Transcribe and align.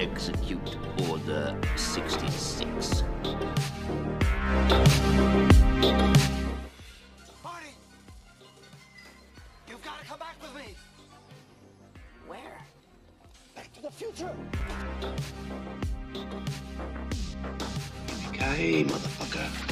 execute 0.00 0.78
Order 1.10 1.54
66. 1.76 3.02
Marty! 7.44 7.66
You've 9.68 9.84
got 9.84 10.00
to 10.00 10.06
come 10.06 10.18
back 10.18 10.36
with 10.40 10.54
me! 10.54 10.74
Where? 12.26 12.40
Back 13.54 13.72
to 13.74 13.82
the 13.82 13.90
future! 13.90 14.30
Okay, 18.28 18.84
motherfucker. 18.84 19.69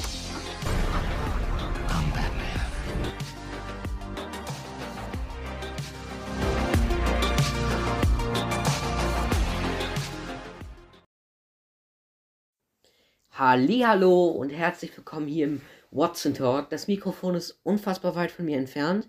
Hallo 13.40 14.26
und 14.26 14.50
herzlich 14.50 14.96
willkommen 14.96 15.28
hier 15.28 15.44
im 15.44 15.60
Watson 15.92 16.34
Talk. 16.34 16.70
Das 16.70 16.88
Mikrofon 16.88 17.36
ist 17.36 17.60
unfassbar 17.62 18.16
weit 18.16 18.32
von 18.32 18.44
mir 18.44 18.58
entfernt. 18.58 19.08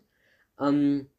Ähm, 0.60 1.10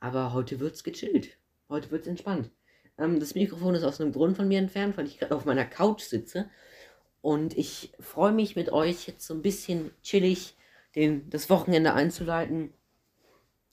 aber 0.00 0.32
heute 0.32 0.58
wird's 0.58 0.82
gechillt. 0.82 1.36
Heute 1.68 1.90
wird's 1.90 2.06
entspannt. 2.06 2.50
Ähm, 2.96 3.20
das 3.20 3.34
Mikrofon 3.34 3.74
ist 3.74 3.84
aus 3.84 4.00
einem 4.00 4.12
Grund 4.12 4.38
von 4.38 4.48
mir 4.48 4.60
entfernt, 4.60 4.96
weil 4.96 5.06
ich 5.06 5.18
gerade 5.18 5.36
auf 5.36 5.44
meiner 5.44 5.66
Couch 5.66 6.00
sitze. 6.00 6.48
Und 7.20 7.54
ich 7.58 7.92
freue 8.00 8.32
mich 8.32 8.56
mit 8.56 8.72
euch 8.72 9.06
jetzt 9.06 9.26
so 9.26 9.34
ein 9.34 9.42
bisschen 9.42 9.90
chillig 10.02 10.56
den, 10.96 11.28
das 11.28 11.50
Wochenende 11.50 11.92
einzuleiten. 11.92 12.72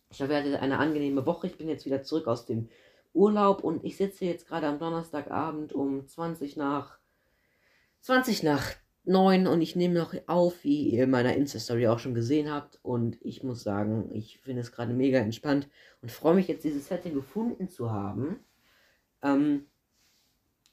Ich 0.10 0.21
hattet 0.21 0.62
eine 0.62 0.80
angenehme 0.80 1.26
Woche. 1.26 1.48
Ich 1.48 1.57
bin 1.57 1.70
jetzt 1.70 1.85
wieder 1.85 2.04
zurück 2.04 2.27
aus 2.27 2.46
dem 2.46 2.68
Urlaub 3.13 3.63
und 3.63 3.85
ich 3.85 3.96
sitze 3.96 4.26
jetzt 4.26 4.49
gerade 4.49 4.68
am 4.68 4.80
Donnerstagabend 4.80 5.71
um 5.71 6.05
20 6.05 6.57
nach 6.57 6.98
20 8.02 8.43
nach 8.43 8.76
9 9.05 9.48
und 9.48 9.62
ich 9.62 9.76
nehme 9.76 9.96
noch 9.96 10.13
auf, 10.27 10.63
wie 10.63 10.90
ihr 10.90 11.05
in 11.05 11.10
meiner 11.10 11.35
Insta-Story 11.35 11.87
auch 11.87 11.99
schon 11.99 12.13
gesehen 12.13 12.51
habt. 12.51 12.79
Und 12.84 13.18
ich 13.21 13.43
muss 13.43 13.63
sagen, 13.63 14.10
ich 14.13 14.40
finde 14.40 14.62
es 14.62 14.71
gerade 14.71 14.93
mega 14.93 15.20
entspannt 15.20 15.68
und 16.01 16.12
freue 16.12 16.35
mich 16.35 16.48
jetzt, 16.48 16.63
dieses 16.63 16.87
Setting 16.87 17.13
gefunden 17.13 17.70
zu 17.70 17.91
haben. 17.91 18.40
Ähm, 19.24 19.65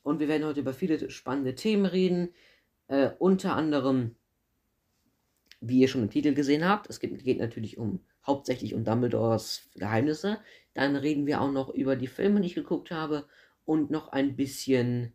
und 0.03 0.20
wir 0.20 0.28
werden 0.28 0.45
heute 0.45 0.61
über 0.61 0.75
viele 0.75 1.11
spannende 1.11 1.55
Themen 1.55 1.86
reden. 1.86 2.28
Äh, 2.89 3.11
unter 3.19 3.56
anderem, 3.56 4.17
wie 5.61 5.81
ihr 5.81 5.89
schon 5.89 6.03
im 6.03 6.11
Titel 6.11 6.34
gesehen 6.34 6.69
habt, 6.69 6.89
es 6.91 7.01
geht, 7.01 7.25
geht 7.25 7.39
natürlich 7.39 7.79
um 7.79 8.01
hauptsächlich 8.27 8.75
um 8.75 8.84
Dumbledores 8.84 9.70
Geheimnisse. 9.77 10.39
Dann 10.75 10.97
reden 10.97 11.27
wir 11.27 11.41
auch 11.41 11.51
noch 11.51 11.70
über 11.70 11.97
die 11.97 12.06
Filme, 12.06 12.41
die 12.41 12.48
ich 12.48 12.55
geguckt 12.55 12.91
habe 12.91 13.25
und 13.64 13.91
noch 13.91 14.08
ein 14.08 14.36
bisschen 14.36 15.12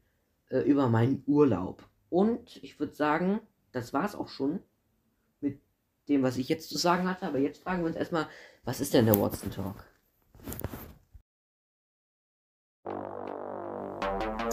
äh, 0.49 0.59
über 0.59 0.89
meinen 0.89 1.23
Urlaub. 1.27 1.87
Und 2.11 2.61
ich 2.61 2.77
würde 2.77 2.93
sagen, 2.93 3.39
das 3.71 3.93
war 3.93 4.03
es 4.03 4.15
auch 4.15 4.27
schon 4.27 4.59
mit 5.39 5.61
dem, 6.09 6.23
was 6.23 6.35
ich 6.35 6.49
jetzt 6.49 6.69
zu 6.69 6.77
sagen 6.77 7.09
hatte. 7.09 7.25
Aber 7.25 7.39
jetzt 7.39 7.63
fragen 7.63 7.83
wir 7.83 7.87
uns 7.87 7.95
erstmal, 7.95 8.27
was 8.65 8.81
ist 8.81 8.93
denn 8.93 9.05
der 9.05 9.17
Watson 9.17 9.49
Talk? 9.49 9.85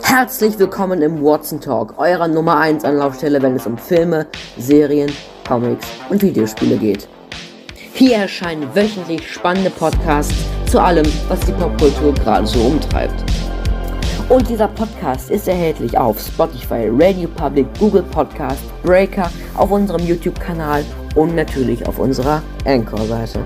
Herzlich 0.05 0.57
willkommen 0.61 1.03
im 1.03 1.21
Watson 1.21 1.61
Talk, 1.61 1.99
eurer 1.99 2.29
Nummer 2.29 2.59
1 2.59 2.85
Anlaufstelle, 2.85 3.43
wenn 3.43 3.57
es 3.57 3.67
um 3.67 3.77
Filme, 3.77 4.29
Serien, 4.57 5.11
Comics 5.47 5.89
und 6.11 6.23
Videospiele 6.23 6.79
geht. 6.79 7.09
Hier 7.93 8.19
erscheinen 8.19 8.73
wöchentlich 8.73 9.29
spannende 9.29 9.71
Podcasts 9.71 10.45
zu 10.71 10.81
allem, 10.81 11.07
was 11.27 11.41
die 11.41 11.53
Popkultur 11.53 12.15
gerade 12.15 12.47
so 12.47 12.61
umtreibt. 12.61 13.28
Und 14.29 14.47
dieser 14.47 14.69
Podcast 14.69 15.31
ist 15.31 15.49
erhältlich 15.49 15.97
auf 15.97 16.21
Spotify, 16.21 16.91
Radio 16.91 17.31
Public, 17.31 17.67
Google 17.79 18.03
Podcast, 18.03 18.61
Breaker, 18.83 19.31
auf 19.55 19.71
unserem 19.71 20.05
YouTube-Kanal 20.05 20.85
und 21.15 21.35
natürlich 21.35 21.87
auf 21.89 21.99
unserer 21.99 22.43
Anchor-Seite. 22.67 23.39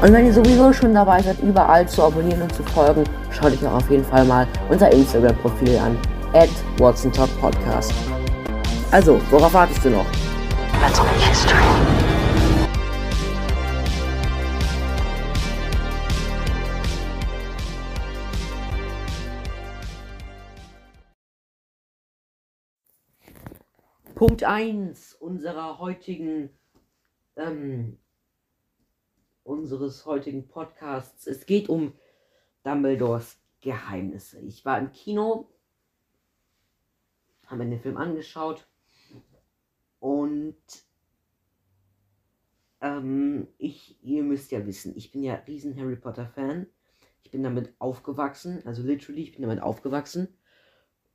Und 0.00 0.12
wenn 0.12 0.24
ihr 0.24 0.32
sowieso 0.32 0.72
schon 0.72 0.94
dabei 0.94 1.20
seid, 1.20 1.38
überall 1.42 1.86
zu 1.86 2.02
abonnieren 2.02 2.40
und 2.42 2.54
zu 2.54 2.62
folgen, 2.62 3.04
schaut 3.30 3.52
euch 3.52 3.66
auch 3.66 3.74
auf 3.74 3.90
jeden 3.90 4.04
Fall 4.04 4.24
mal 4.24 4.46
unser 4.70 4.90
Instagram-Profil 4.90 5.76
an, 5.76 5.98
at 6.32 6.48
Watson 6.78 7.12
Talk 7.12 7.28
Podcast. 7.38 7.92
Also, 8.90 9.20
worauf 9.30 9.52
wartest 9.52 9.84
du 9.84 9.90
noch? 9.90 10.06
Let's 10.80 10.98
make 10.98 11.28
history. 11.28 12.01
Punkt 24.22 24.44
1 24.44 25.14
unserer 25.14 25.80
heutigen, 25.80 26.50
ähm, 27.34 27.98
unseres 29.42 30.06
heutigen 30.06 30.46
Podcasts. 30.46 31.26
Es 31.26 31.44
geht 31.44 31.68
um 31.68 31.92
Dumbledores 32.62 33.40
Geheimnisse. 33.62 34.38
Ich 34.42 34.64
war 34.64 34.78
im 34.78 34.92
Kino, 34.92 35.50
habe 37.46 37.64
mir 37.64 37.70
den 37.70 37.80
Film 37.80 37.96
angeschaut 37.96 38.68
und 39.98 40.54
ähm, 42.80 43.48
ich, 43.58 44.00
ihr 44.04 44.22
müsst 44.22 44.52
ja 44.52 44.64
wissen, 44.64 44.96
ich 44.96 45.10
bin 45.10 45.24
ja 45.24 45.34
riesen 45.34 45.76
Harry 45.76 45.96
Potter 45.96 46.28
Fan. 46.28 46.68
Ich 47.24 47.32
bin 47.32 47.42
damit 47.42 47.74
aufgewachsen, 47.80 48.64
also 48.66 48.84
literally, 48.84 49.22
ich 49.22 49.32
bin 49.32 49.42
damit 49.42 49.60
aufgewachsen 49.60 50.28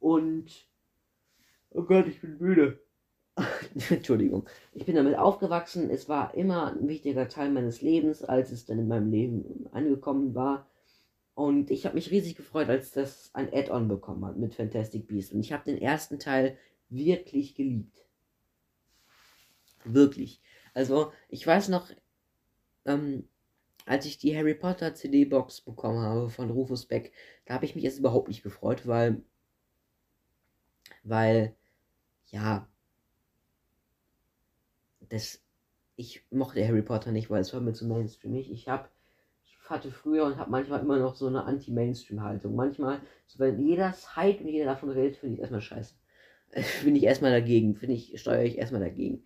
und 0.01 0.67
oh 1.69 1.83
Gott, 1.83 2.05
ich 2.07 2.19
bin 2.19 2.37
müde. 2.39 2.85
Entschuldigung. 3.89 4.47
Ich 4.73 4.85
bin 4.85 4.95
damit 4.95 5.17
aufgewachsen. 5.17 5.89
Es 5.89 6.09
war 6.09 6.33
immer 6.33 6.73
ein 6.73 6.87
wichtiger 6.87 7.27
Teil 7.27 7.51
meines 7.51 7.81
Lebens, 7.81 8.23
als 8.23 8.51
es 8.51 8.65
dann 8.65 8.79
in 8.79 8.87
meinem 8.87 9.11
Leben 9.11 9.67
angekommen 9.71 10.33
war. 10.33 10.67
Und 11.35 11.69
ich 11.69 11.85
habe 11.85 11.95
mich 11.95 12.09
riesig 12.09 12.35
gefreut, 12.35 12.69
als 12.69 12.91
das 12.91 13.29
ein 13.33 13.53
Add-on 13.53 13.87
bekommen 13.87 14.25
hat 14.25 14.37
mit 14.37 14.55
Fantastic 14.55 15.07
Beasts. 15.07 15.33
Und 15.33 15.41
ich 15.41 15.53
habe 15.53 15.65
den 15.65 15.79
ersten 15.79 16.17
Teil 16.17 16.57
wirklich 16.89 17.53
geliebt. 17.53 18.05
Wirklich. 19.83 20.41
Also, 20.73 21.11
ich 21.29 21.45
weiß 21.45 21.69
noch, 21.69 21.89
ähm, 22.85 23.27
als 23.85 24.05
ich 24.05 24.17
die 24.17 24.35
Harry 24.35 24.55
Potter 24.55 24.95
CD-Box 24.95 25.61
bekommen 25.61 25.99
habe 25.99 26.29
von 26.29 26.49
Rufus 26.49 26.85
Beck, 26.87 27.13
da 27.45 27.53
habe 27.53 27.65
ich 27.65 27.75
mich 27.75 27.83
jetzt 27.83 27.99
überhaupt 27.99 28.27
nicht 28.29 28.43
gefreut, 28.43 28.87
weil, 28.87 29.21
weil, 31.03 31.55
ja, 32.27 32.67
das, 35.09 35.43
ich 35.95 36.25
mochte 36.31 36.65
Harry 36.67 36.81
Potter 36.81 37.11
nicht, 37.11 37.29
weil 37.29 37.41
es 37.41 37.53
war 37.53 37.61
mir 37.61 37.73
zu 37.73 37.87
mainstreamig. 37.87 38.51
Ich 38.51 38.67
habe 38.67 38.89
hatte 39.69 39.91
früher 39.91 40.25
und 40.25 40.37
habe 40.37 40.51
manchmal 40.51 40.81
immer 40.81 40.97
noch 40.97 41.15
so 41.15 41.27
eine 41.27 41.43
Anti-Mainstream-Haltung. 41.43 42.55
Manchmal, 42.55 43.01
so 43.27 43.39
wenn 43.39 43.59
jeder 43.59 43.93
hype 44.15 44.41
und 44.41 44.47
jeder 44.47 44.65
davon 44.65 44.89
redet, 44.89 45.17
finde 45.17 45.35
ich 45.35 45.41
erstmal 45.41 45.61
scheiße. 45.61 45.95
Bin 46.83 46.95
ich 46.95 47.03
erstmal 47.03 47.31
dagegen, 47.31 47.75
finde 47.75 47.95
ich, 47.95 48.19
steuere 48.19 48.43
ich 48.43 48.57
erstmal 48.57 48.81
dagegen. 48.81 49.23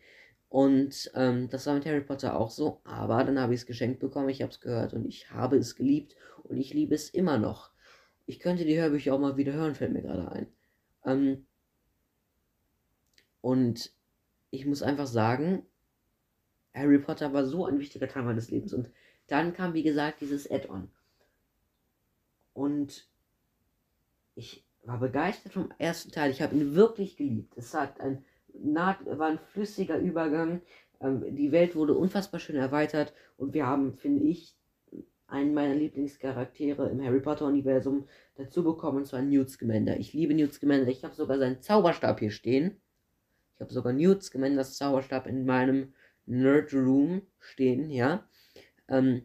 Und 0.50 1.12
ähm, 1.16 1.50
das 1.50 1.66
war 1.66 1.76
mit 1.76 1.86
Harry 1.86 2.02
Potter 2.02 2.38
auch 2.38 2.50
so, 2.50 2.82
aber 2.84 3.24
dann 3.24 3.40
habe 3.40 3.54
ich 3.54 3.62
es 3.62 3.66
geschenkt 3.66 4.00
bekommen, 4.00 4.30
ich 4.30 4.42
habe 4.42 4.52
es 4.52 4.60
gehört 4.60 4.94
und 4.94 5.06
ich 5.06 5.32
habe 5.32 5.56
es 5.58 5.76
geliebt 5.76 6.16
und 6.44 6.58
ich 6.58 6.74
liebe 6.74 6.94
es 6.94 7.10
immer 7.10 7.38
noch. 7.38 7.72
Ich 8.26 8.40
könnte 8.40 8.66
die 8.66 8.78
Hörbücher 8.78 9.14
auch 9.14 9.20
mal 9.20 9.38
wieder 9.38 9.54
hören, 9.54 9.76
fällt 9.76 9.94
mir 9.94 10.02
gerade 10.02 10.30
ein. 10.32 10.48
Ähm, 11.06 11.46
und 13.40 13.94
ich 14.50 14.66
muss 14.66 14.84
einfach 14.84 15.08
sagen, 15.08 15.66
Harry 16.74 17.00
Potter 17.00 17.34
war 17.34 17.46
so 17.46 17.66
ein 17.66 17.80
wichtiger 17.80 18.08
Teil 18.08 18.24
meines 18.24 18.50
Lebens. 18.50 18.74
Und 18.74 18.90
dann 19.28 19.54
kam, 19.54 19.74
wie 19.74 19.84
gesagt, 19.84 20.22
dieses 20.22 20.50
Add-on. 20.50 20.90
Und 22.54 23.08
ich 24.36 24.66
war 24.84 25.00
begeistert 25.00 25.54
vom 25.54 25.72
ersten 25.78 26.12
Teil. 26.12 26.32
Ich 26.32 26.42
habe 26.42 26.56
ihn 26.56 26.76
wirklich 26.76 27.18
geliebt. 27.18 27.54
Es 27.56 27.74
hat 27.74 28.00
ein, 28.02 28.24
war 28.54 29.28
ein 29.28 29.40
flüssiger 29.40 29.98
Übergang. 29.98 30.62
Ähm, 31.00 31.36
die 31.36 31.52
Welt 31.52 31.76
wurde 31.76 31.94
unfassbar 31.94 32.40
schön 32.40 32.56
erweitert. 32.56 33.14
Und 33.38 33.54
wir 33.54 33.68
haben, 33.68 33.94
finde 33.98 34.24
ich, 34.24 34.56
einen 35.28 35.54
meiner 35.54 35.76
Lieblingscharaktere 35.76 36.90
im 36.90 37.04
Harry 37.04 37.22
Potter-Universum 37.22 38.08
dazu 38.36 38.64
bekommen, 38.64 38.98
und 38.98 39.06
zwar 39.06 39.22
Newt 39.22 39.50
Scamander. 39.50 39.98
Ich 39.98 40.14
liebe 40.14 40.34
Newt 40.34 40.54
Scamander. 40.54 40.90
Ich 40.90 41.04
habe 41.04 41.16
sogar 41.16 41.38
seinen 41.38 41.62
Zauberstab 41.62 42.20
hier 42.20 42.32
stehen. 42.32 42.82
Ich 43.56 43.62
habe 43.62 43.72
sogar 43.72 43.94
Newt 43.94 44.24
Scamanders 44.24 44.78
Zauberstab 44.78 45.28
in 45.28 45.46
meinem 45.46 45.94
Nerd 46.32 46.74
Room 46.74 47.24
stehen, 47.40 47.90
ja. 47.90 48.26
Ähm, 48.88 49.24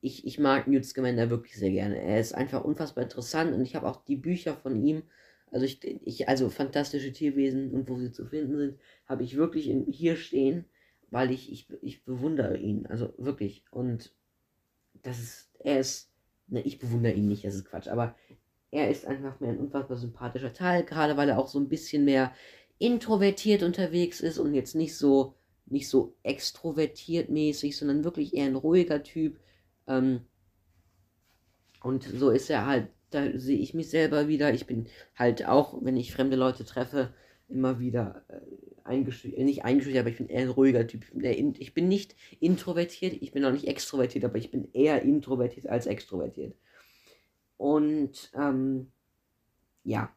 ich, 0.00 0.26
ich 0.26 0.38
mag 0.38 0.68
Newt 0.68 0.84
Scamander 0.84 1.30
wirklich 1.30 1.56
sehr 1.56 1.70
gerne. 1.70 2.00
Er 2.00 2.20
ist 2.20 2.34
einfach 2.34 2.64
unfassbar 2.64 3.02
interessant 3.02 3.54
und 3.54 3.62
ich 3.62 3.74
habe 3.74 3.88
auch 3.88 4.04
die 4.04 4.16
Bücher 4.16 4.54
von 4.54 4.84
ihm, 4.84 5.02
also 5.50 5.64
ich, 5.64 5.82
ich, 5.82 6.28
also 6.28 6.50
fantastische 6.50 7.12
Tierwesen 7.12 7.72
und 7.72 7.88
wo 7.88 7.96
sie 7.96 8.12
zu 8.12 8.26
finden 8.26 8.58
sind, 8.58 8.78
habe 9.06 9.24
ich 9.24 9.36
wirklich 9.36 9.68
in, 9.68 9.86
hier 9.86 10.16
stehen, 10.16 10.66
weil 11.10 11.30
ich, 11.30 11.50
ich, 11.50 11.66
ich 11.80 12.04
bewundere 12.04 12.58
ihn, 12.58 12.86
also 12.86 13.14
wirklich. 13.16 13.64
Und 13.70 14.12
das 15.02 15.18
ist, 15.18 15.50
er 15.60 15.80
ist, 15.80 16.12
ne, 16.48 16.60
ich 16.60 16.78
bewundere 16.78 17.14
ihn 17.14 17.26
nicht, 17.26 17.44
das 17.44 17.54
ist 17.54 17.64
Quatsch, 17.64 17.88
aber 17.88 18.14
er 18.70 18.90
ist 18.90 19.06
einfach 19.06 19.40
mehr 19.40 19.50
ein 19.50 19.58
unfassbar 19.58 19.96
sympathischer 19.96 20.52
Teil, 20.52 20.84
gerade 20.84 21.16
weil 21.16 21.30
er 21.30 21.38
auch 21.38 21.48
so 21.48 21.58
ein 21.58 21.70
bisschen 21.70 22.04
mehr 22.04 22.34
introvertiert 22.78 23.62
unterwegs 23.62 24.20
ist 24.20 24.38
und 24.38 24.54
jetzt 24.54 24.74
nicht 24.74 24.94
so 24.94 25.37
nicht 25.70 25.88
so 25.88 26.16
extrovertiert 26.22 27.30
mäßig, 27.30 27.76
sondern 27.76 28.04
wirklich 28.04 28.34
eher 28.34 28.46
ein 28.46 28.56
ruhiger 28.56 29.02
Typ. 29.02 29.38
Ähm, 29.86 30.22
und 31.82 32.04
so 32.04 32.30
ist 32.30 32.50
er 32.50 32.66
halt, 32.66 32.88
da 33.10 33.38
sehe 33.38 33.58
ich 33.58 33.74
mich 33.74 33.90
selber 33.90 34.28
wieder. 34.28 34.52
Ich 34.52 34.66
bin 34.66 34.88
halt 35.16 35.46
auch, 35.46 35.78
wenn 35.82 35.96
ich 35.96 36.12
fremde 36.12 36.36
Leute 36.36 36.64
treffe, 36.64 37.14
immer 37.48 37.80
wieder 37.80 38.24
äh, 38.28 38.40
eingeschüchtert, 38.84 39.44
nicht 39.44 39.64
eingeschüchtert, 39.64 40.00
aber 40.00 40.10
ich 40.10 40.18
bin 40.18 40.28
eher 40.28 40.42
ein 40.42 40.48
ruhiger 40.48 40.86
Typ. 40.86 41.04
Ich 41.04 41.12
bin, 41.12 41.22
in, 41.24 41.54
ich 41.58 41.74
bin 41.74 41.88
nicht 41.88 42.16
introvertiert, 42.40 43.14
ich 43.20 43.32
bin 43.32 43.44
auch 43.44 43.52
nicht 43.52 43.66
extrovertiert, 43.66 44.24
aber 44.24 44.38
ich 44.38 44.50
bin 44.50 44.68
eher 44.72 45.02
introvertiert 45.02 45.68
als 45.68 45.86
extrovertiert. 45.86 46.54
Und 47.56 48.30
ähm, 48.34 48.92
ja, 49.84 50.14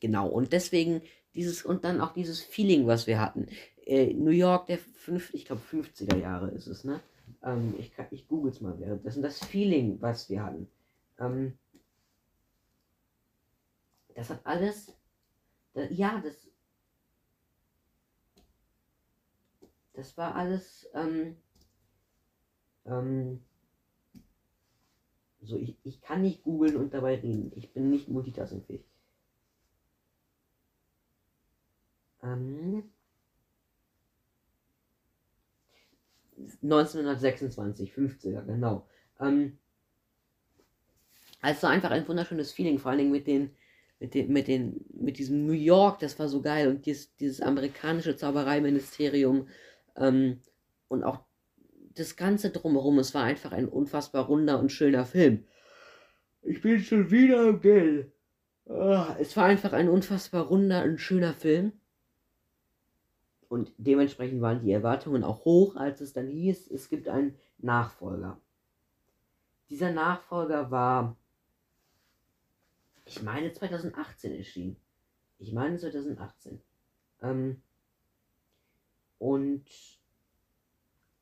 genau. 0.00 0.28
Und 0.28 0.52
deswegen 0.52 1.02
dieses 1.34 1.64
und 1.64 1.84
dann 1.84 2.00
auch 2.00 2.12
dieses 2.12 2.40
Feeling, 2.42 2.86
was 2.86 3.06
wir 3.06 3.20
hatten. 3.20 3.46
Äh, 3.86 4.14
New 4.14 4.30
York 4.30 4.66
der 4.66 4.78
fünf, 4.78 5.32
ich 5.34 5.44
glaube 5.44 5.62
50er 5.62 6.16
Jahre 6.16 6.50
ist 6.50 6.66
es, 6.66 6.84
ne? 6.84 7.00
Ähm, 7.42 7.74
ich 7.78 7.92
ich 8.10 8.28
google 8.28 8.50
es 8.50 8.60
mal 8.60 8.78
währenddessen. 8.80 9.22
Das 9.22 9.44
Feeling, 9.44 10.00
was 10.00 10.30
wir 10.30 10.42
hatten. 10.42 10.68
Ähm, 11.18 11.58
das 14.14 14.30
hat 14.30 14.40
alles. 14.44 14.96
Das, 15.74 15.88
ja, 15.90 16.20
das. 16.24 16.48
Das 19.92 20.16
war 20.16 20.34
alles. 20.34 20.88
Ähm, 20.94 21.36
ähm, 22.86 23.40
so, 25.42 25.58
ich, 25.58 25.76
ich 25.84 26.00
kann 26.00 26.22
nicht 26.22 26.42
googeln 26.42 26.76
und 26.76 26.94
dabei 26.94 27.16
reden. 27.16 27.52
Ich 27.54 27.72
bin 27.72 27.90
nicht 27.90 28.08
multitaskingfähig. 28.08 28.84
Ähm, 32.22 32.93
1926, 36.64 37.92
50er, 37.92 38.42
genau. 38.42 38.88
Ähm, 39.20 39.58
also 41.40 41.66
einfach 41.66 41.90
ein 41.90 42.08
wunderschönes 42.08 42.52
Feeling, 42.52 42.78
vor 42.78 42.90
allen 42.90 42.98
Dingen 42.98 43.12
mit 43.12 43.26
den, 43.26 43.54
mit 44.00 44.14
den, 44.14 44.32
mit 44.32 44.48
den, 44.48 44.84
mit 44.92 45.18
diesem 45.18 45.46
New 45.46 45.52
York, 45.52 45.98
das 45.98 46.18
war 46.18 46.28
so 46.28 46.40
geil 46.40 46.68
und 46.68 46.86
dieses, 46.86 47.14
dieses 47.16 47.40
amerikanische 47.40 48.16
Zaubereiministerium 48.16 49.48
ähm, 49.96 50.40
und 50.88 51.04
auch 51.04 51.20
das 51.94 52.16
Ganze 52.16 52.50
drumherum, 52.50 52.98
es 52.98 53.14
war 53.14 53.24
einfach 53.24 53.52
ein 53.52 53.68
unfassbar 53.68 54.26
runder 54.26 54.58
und 54.58 54.72
schöner 54.72 55.04
Film. 55.04 55.44
Ich 56.42 56.60
bin 56.60 56.80
schon 56.80 57.10
wieder 57.10 57.48
im 57.48 57.60
Geld. 57.60 58.12
Oh, 58.66 59.04
es 59.18 59.36
war 59.36 59.44
einfach 59.44 59.72
ein 59.72 59.88
unfassbar 59.88 60.46
runder 60.46 60.84
und 60.84 60.98
schöner 60.98 61.34
Film. 61.34 61.72
Und 63.54 63.70
dementsprechend 63.78 64.40
waren 64.40 64.62
die 64.64 64.72
Erwartungen 64.72 65.22
auch 65.22 65.44
hoch, 65.44 65.76
als 65.76 66.00
es 66.00 66.12
dann 66.12 66.26
hieß, 66.26 66.72
es 66.72 66.88
gibt 66.88 67.06
einen 67.06 67.38
Nachfolger. 67.58 68.40
Dieser 69.70 69.92
Nachfolger 69.92 70.72
war, 70.72 71.16
ich 73.04 73.22
meine 73.22 73.52
2018 73.52 74.34
erschienen. 74.34 74.76
Ich 75.38 75.52
meine 75.52 75.78
2018. 75.78 76.60
Ähm, 77.22 77.62
und 79.20 79.66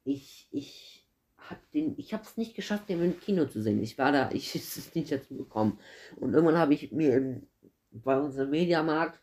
ich, 0.05 0.49
ich 0.53 1.07
hab 1.37 1.71
den, 1.73 1.99
ich 1.99 2.15
habe 2.15 2.23
es 2.23 2.39
nicht 2.39 2.55
geschafft, 2.55 2.89
den 2.89 3.05
im 3.05 3.21
Kino 3.21 3.45
zu 3.45 3.61
sehen. 3.61 3.83
Ich 3.83 3.99
war 3.99 4.11
da, 4.11 4.31
ich 4.33 4.55
ist 4.55 4.97
nicht 4.97 5.13
dazu 5.13 5.37
gekommen. 5.37 5.79
Und 6.17 6.33
irgendwann 6.33 6.57
habe 6.57 6.73
ich 6.73 6.93
mir 6.93 7.15
im, 7.15 7.47
bei 7.91 8.19
unserem 8.19 8.49
Mediamarkt 8.49 9.22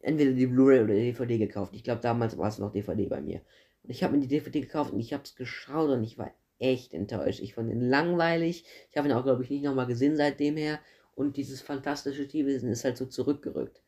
entweder 0.00 0.32
die 0.32 0.46
Blu-ray 0.46 0.82
oder 0.82 0.94
die 0.94 1.12
DVD 1.12 1.38
gekauft. 1.38 1.74
Ich 1.74 1.84
glaube, 1.84 2.00
damals 2.00 2.36
war 2.38 2.48
es 2.48 2.58
noch 2.58 2.72
DVD 2.72 3.06
bei 3.06 3.20
mir. 3.20 3.40
Und 3.82 3.90
ich 3.90 4.02
habe 4.02 4.14
mir 4.14 4.20
die 4.20 4.28
DVD 4.28 4.60
gekauft 4.60 4.92
und 4.92 5.00
ich 5.00 5.12
habe 5.12 5.24
es 5.24 5.34
geschaut 5.34 5.90
und 5.90 6.04
ich 6.04 6.18
war 6.18 6.30
echt 6.58 6.94
enttäuscht. 6.94 7.40
Ich 7.40 7.54
fand 7.54 7.70
ihn 7.70 7.88
langweilig. 7.88 8.64
Ich 8.90 8.96
habe 8.96 9.08
ihn 9.08 9.14
auch, 9.14 9.24
glaube 9.24 9.42
ich, 9.42 9.50
nicht 9.50 9.64
nochmal 9.64 9.86
gesehen 9.86 10.16
seitdem 10.16 10.56
her. 10.56 10.80
Und 11.14 11.36
dieses 11.36 11.60
fantastische 11.60 12.28
Tierwesen 12.28 12.70
ist 12.70 12.84
halt 12.84 12.96
so 12.96 13.06
zurückgerückt. 13.06 13.82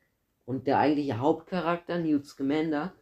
Und 0.44 0.66
der 0.66 0.78
eigentliche 0.78 1.18
Hauptcharakter, 1.18 1.98
Newt 1.98 2.26
Scamander, 2.26 2.92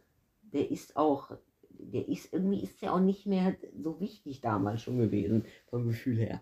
der 0.41 0.69
ist 0.69 0.95
auch, 0.95 1.31
der 1.69 2.07
ist, 2.07 2.31
irgendwie 2.33 2.61
ist 2.61 2.81
der 2.81 2.93
auch 2.93 2.99
nicht 2.99 3.25
mehr 3.25 3.55
so 3.81 3.99
wichtig 3.99 4.41
damals 4.41 4.81
schon 4.81 4.99
gewesen, 4.99 5.45
vom 5.67 5.87
Gefühl 5.87 6.17
her. 6.17 6.41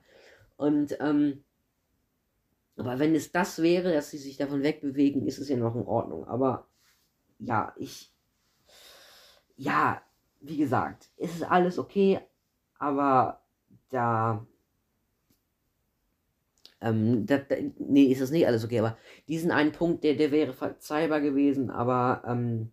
Und, 0.57 0.97
ähm, 0.99 1.43
aber 2.77 2.99
wenn 2.99 3.15
es 3.15 3.31
das 3.31 3.61
wäre, 3.61 3.91
dass 3.93 4.11
sie 4.11 4.17
sich 4.17 4.37
davon 4.37 4.63
wegbewegen, 4.63 5.25
ist 5.25 5.39
es 5.39 5.49
ja 5.49 5.57
noch 5.57 5.75
in 5.75 5.85
Ordnung. 5.85 6.27
Aber 6.27 6.67
ja, 7.39 7.73
ich. 7.77 8.11
Ja, 9.57 10.01
wie 10.41 10.57
gesagt, 10.57 11.09
es 11.17 11.35
ist 11.35 11.43
alles 11.43 11.79
okay, 11.79 12.19
aber 12.79 13.41
da. 13.89 14.45
Ähm, 16.79 17.25
da, 17.25 17.37
da, 17.39 17.55
nee, 17.79 18.03
ist 18.05 18.21
das 18.21 18.29
nicht 18.29 18.45
alles 18.45 18.63
okay, 18.63 18.79
aber 18.79 18.97
diesen 19.27 19.49
einen 19.51 19.71
Punkt, 19.71 20.03
der, 20.03 20.13
der 20.15 20.31
wäre 20.31 20.53
verzeihbar 20.53 21.21
gewesen, 21.21 21.71
aber 21.71 22.23
ähm, 22.27 22.71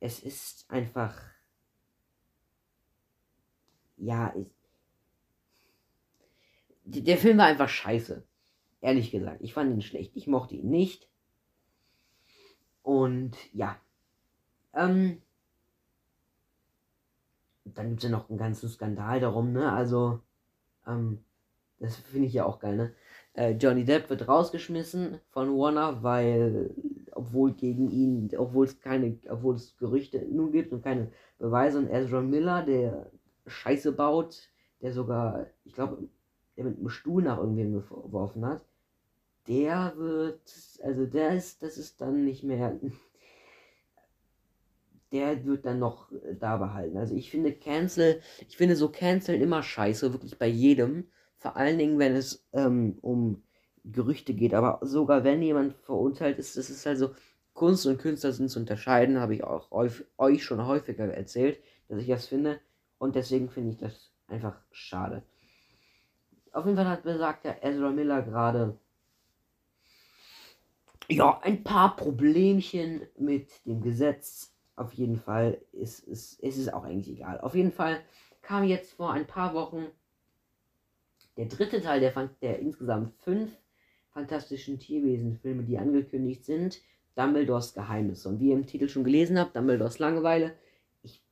es 0.00 0.20
ist 0.20 0.70
einfach. 0.70 1.14
Ja, 3.98 4.32
ich, 4.36 4.46
der 7.04 7.18
Film 7.18 7.38
war 7.38 7.46
einfach 7.46 7.68
scheiße. 7.68 8.22
Ehrlich 8.80 9.10
gesagt, 9.10 9.40
ich 9.42 9.54
fand 9.54 9.72
ihn 9.72 9.82
schlecht. 9.82 10.16
Ich 10.16 10.26
mochte 10.26 10.54
ihn 10.54 10.70
nicht. 10.70 11.08
Und 12.82 13.36
ja. 13.52 13.76
Ähm, 14.74 15.20
dann 17.64 17.88
gibt 17.90 18.02
es 18.02 18.10
ja 18.10 18.16
noch 18.16 18.28
einen 18.28 18.38
ganzen 18.38 18.68
Skandal 18.68 19.20
darum, 19.20 19.52
ne? 19.52 19.72
Also, 19.72 20.20
ähm, 20.86 21.24
das 21.80 21.96
finde 21.96 22.26
ich 22.28 22.34
ja 22.34 22.44
auch 22.44 22.58
geil, 22.60 22.76
ne? 22.76 22.94
Äh, 23.34 23.52
Johnny 23.52 23.84
Depp 23.84 24.10
wird 24.10 24.26
rausgeschmissen 24.26 25.20
von 25.30 25.56
Warner, 25.56 26.02
weil, 26.02 26.74
obwohl 27.12 27.52
gegen 27.52 27.90
ihn, 27.90 28.30
obwohl 28.36 28.66
es 28.66 28.80
keine, 28.80 29.18
obwohl 29.28 29.54
es 29.56 29.76
Gerüchte 29.76 30.18
nun 30.30 30.50
gibt 30.50 30.72
und 30.72 30.82
keine 30.82 31.12
Beweise 31.38 31.78
und 31.78 31.88
Ezra 31.88 32.20
Miller, 32.20 32.64
der 32.64 33.10
Scheiße 33.46 33.92
baut, 33.92 34.48
der 34.80 34.92
sogar, 34.92 35.46
ich 35.64 35.72
glaube, 35.74 36.08
der 36.58 36.64
mit 36.64 36.76
einem 36.76 36.88
Stuhl 36.88 37.22
nach 37.22 37.38
irgendwem 37.38 37.72
geworfen 37.72 38.44
hat, 38.44 38.62
der 39.46 39.94
wird, 39.96 40.40
also 40.82 41.06
der 41.06 41.36
ist, 41.36 41.62
das 41.62 41.78
ist 41.78 42.00
dann 42.00 42.24
nicht 42.24 42.42
mehr, 42.42 42.78
der 45.12 45.44
wird 45.46 45.64
dann 45.64 45.78
noch 45.78 46.10
da 46.38 46.56
behalten. 46.56 46.98
Also 46.98 47.14
ich 47.14 47.30
finde 47.30 47.52
Cancel, 47.52 48.20
ich 48.48 48.56
finde 48.56 48.74
so 48.74 48.90
Cancel 48.90 49.40
immer 49.40 49.62
scheiße, 49.62 50.12
wirklich 50.12 50.36
bei 50.36 50.48
jedem. 50.48 51.06
Vor 51.38 51.56
allen 51.56 51.78
Dingen, 51.78 52.00
wenn 52.00 52.16
es 52.16 52.44
ähm, 52.52 52.98
um 53.00 53.42
Gerüchte 53.84 54.34
geht. 54.34 54.52
Aber 54.52 54.80
sogar 54.82 55.22
wenn 55.22 55.40
jemand 55.40 55.76
verurteilt 55.76 56.40
ist, 56.40 56.56
das 56.56 56.68
ist 56.68 56.86
also 56.86 57.14
Kunst 57.54 57.86
und 57.86 57.98
Künstler 57.98 58.32
sind 58.32 58.50
zu 58.50 58.58
unterscheiden, 58.58 59.20
habe 59.20 59.34
ich 59.34 59.44
auch 59.44 59.70
euch 59.70 60.44
schon 60.44 60.66
häufiger 60.66 61.06
erzählt, 61.06 61.60
dass 61.88 62.00
ich 62.00 62.08
das 62.08 62.26
finde. 62.26 62.58
Und 62.98 63.14
deswegen 63.14 63.48
finde 63.48 63.70
ich 63.70 63.78
das 63.78 64.10
einfach 64.26 64.60
schade. 64.72 65.22
Auf 66.58 66.64
jeden 66.64 66.76
Fall 66.76 66.88
hat 66.88 67.04
besagt 67.04 67.44
der 67.44 67.64
Ezra 67.64 67.90
Miller 67.90 68.20
gerade, 68.20 68.76
ja, 71.08 71.38
ein 71.42 71.62
paar 71.62 71.94
Problemchen 71.94 73.02
mit 73.16 73.64
dem 73.64 73.80
Gesetz. 73.80 74.52
Auf 74.74 74.92
jeden 74.92 75.20
Fall 75.20 75.60
ist 75.70 76.08
es 76.08 76.34
ist, 76.34 76.58
ist 76.58 76.74
auch 76.74 76.82
eigentlich 76.82 77.10
egal. 77.10 77.40
Auf 77.42 77.54
jeden 77.54 77.70
Fall 77.70 78.00
kam 78.42 78.64
jetzt 78.64 78.94
vor 78.94 79.12
ein 79.12 79.24
paar 79.24 79.54
Wochen 79.54 79.86
der 81.36 81.46
dritte 81.46 81.80
Teil 81.80 82.00
der, 82.00 82.12
der 82.42 82.58
insgesamt 82.58 83.14
fünf 83.22 83.56
fantastischen 84.10 84.80
Tierwesen-Filme, 84.80 85.62
die 85.62 85.78
angekündigt 85.78 86.44
sind. 86.44 86.80
Dumbledores 87.14 87.72
Geheimnisse. 87.72 88.28
Und 88.30 88.40
wie 88.40 88.48
ihr 88.48 88.56
im 88.56 88.66
Titel 88.66 88.88
schon 88.88 89.04
gelesen 89.04 89.38
habt, 89.38 89.54
Dumbledores 89.54 90.00
Langeweile. 90.00 90.54
Ich. 91.04 91.22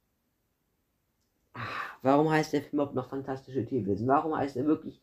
Ach, 1.53 1.99
warum 2.03 2.31
heißt 2.31 2.53
der 2.53 2.63
Film 2.63 2.75
überhaupt 2.75 2.95
noch 2.95 3.11
Fantastische 3.11 3.67
Tierwesen? 3.67 4.07
Warum 4.07 4.37
heißt 4.37 4.57
er 4.57 4.67
wirklich. 4.67 5.03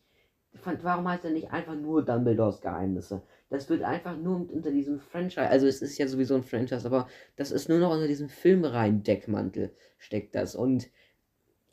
Warum 0.82 1.08
heißt 1.08 1.24
er 1.24 1.30
nicht 1.30 1.50
einfach 1.50 1.74
nur 1.74 2.04
Dumbledores 2.04 2.60
Geheimnisse? 2.60 3.22
Das 3.50 3.68
wird 3.68 3.82
einfach 3.82 4.16
nur 4.16 4.50
unter 4.50 4.70
diesem 4.70 4.98
Franchise, 4.98 5.48
also 5.48 5.66
es 5.66 5.82
ist 5.82 5.98
ja 5.98 6.08
sowieso 6.08 6.34
ein 6.34 6.42
Franchise, 6.42 6.86
aber 6.86 7.08
das 7.36 7.50
ist 7.50 7.68
nur 7.68 7.78
noch 7.78 7.92
unter 7.92 8.06
diesem 8.06 8.28
filmreihen 8.28 9.02
Deckmantel 9.02 9.74
steckt 9.98 10.34
das. 10.34 10.54
Und 10.54 10.88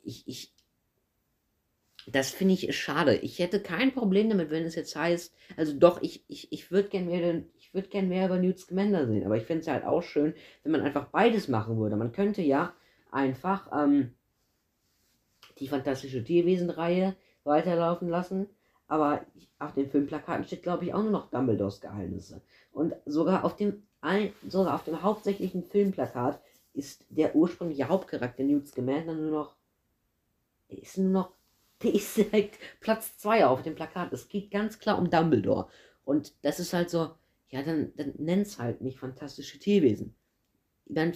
ich, 0.02 0.26
ich, 0.26 0.52
das 2.06 2.30
finde 2.30 2.54
ich 2.54 2.76
schade. 2.76 3.16
Ich 3.16 3.38
hätte 3.38 3.60
kein 3.60 3.92
Problem 3.92 4.28
damit, 4.28 4.50
wenn 4.50 4.64
es 4.64 4.74
jetzt 4.74 4.94
heißt, 4.96 5.34
also 5.56 5.72
doch, 5.78 6.02
ich, 6.02 6.24
ich, 6.28 6.52
ich 6.52 6.70
würde 6.70 6.88
gern 6.88 7.06
mehr, 7.06 7.42
ich 7.56 7.90
gern 7.90 8.08
mehr 8.08 8.26
über 8.26 8.38
Newt 8.38 8.58
Scamander 8.58 9.06
sehen, 9.06 9.24
aber 9.24 9.36
ich 9.36 9.44
fände 9.44 9.62
es 9.62 9.68
halt 9.68 9.84
auch 9.84 10.02
schön, 10.02 10.34
wenn 10.62 10.72
man 10.72 10.82
einfach 10.82 11.06
beides 11.06 11.48
machen 11.48 11.78
würde. 11.78 11.96
Man 11.96 12.12
könnte 12.12 12.42
ja 12.42 12.74
einfach 13.10 13.70
ähm, 13.72 14.14
die 15.58 15.68
fantastische 15.68 16.22
Tierwesen-Reihe 16.22 17.16
weiterlaufen 17.44 18.08
lassen 18.08 18.48
aber 18.92 19.24
auf 19.58 19.72
den 19.72 19.88
Filmplakaten 19.88 20.44
steht, 20.44 20.62
glaube 20.62 20.84
ich, 20.84 20.92
auch 20.92 21.02
nur 21.02 21.12
noch 21.12 21.30
Dumbledores 21.30 21.80
Geheimnisse. 21.80 22.42
Und 22.72 22.94
sogar 23.06 23.42
auf 23.42 23.56
dem, 23.56 23.86
ein, 24.02 24.34
sogar 24.46 24.74
auf 24.74 24.84
dem 24.84 25.02
hauptsächlichen 25.02 25.64
Filmplakat 25.64 26.38
ist 26.74 27.06
der 27.08 27.34
ursprüngliche 27.34 27.88
Hauptcharakter 27.88 28.44
Newt 28.44 28.68
Scamander 28.68 29.14
nur 29.14 29.30
noch, 29.30 29.56
ist 30.68 30.98
nur 30.98 31.10
noch, 31.10 31.32
der 31.82 31.94
ist 31.94 32.18
direkt 32.18 32.58
Platz 32.80 33.16
2 33.16 33.46
auf 33.46 33.62
dem 33.62 33.74
Plakat. 33.74 34.12
Es 34.12 34.28
geht 34.28 34.50
ganz 34.50 34.78
klar 34.78 34.98
um 34.98 35.08
Dumbledore. 35.08 35.68
Und 36.04 36.34
das 36.42 36.60
ist 36.60 36.74
halt 36.74 36.90
so, 36.90 37.14
ja, 37.48 37.62
dann, 37.62 37.94
dann 37.96 38.12
nenn's 38.18 38.58
halt 38.58 38.82
nicht 38.82 38.98
fantastische 38.98 39.58
Tierwesen. 39.58 40.14
Dann 40.84 41.14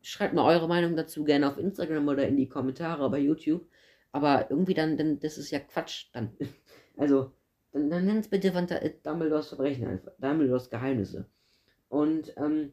schreibt 0.00 0.32
mal 0.32 0.46
eure 0.46 0.68
Meinung 0.68 0.96
dazu 0.96 1.22
gerne 1.24 1.50
auf 1.50 1.58
Instagram 1.58 2.08
oder 2.08 2.26
in 2.26 2.38
die 2.38 2.48
Kommentare 2.48 3.10
bei 3.10 3.18
YouTube. 3.18 3.66
Aber 4.10 4.50
irgendwie 4.50 4.74
dann, 4.74 4.96
dann 4.96 5.20
das 5.20 5.36
ist 5.36 5.50
ja 5.50 5.60
Quatsch 5.60 6.06
dann. 6.14 6.34
Also, 7.00 7.32
dann, 7.72 7.88
dann 7.88 8.18
es 8.18 8.28
bitte 8.28 8.52
Fanta 8.52 8.76
äh, 8.76 8.92
Dumbledores 9.02 9.48
Verbrechen 9.48 9.86
einfach. 9.86 10.12
Dumbledores 10.18 10.68
Geheimnisse. 10.68 11.24
Und 11.88 12.34
ähm, 12.36 12.72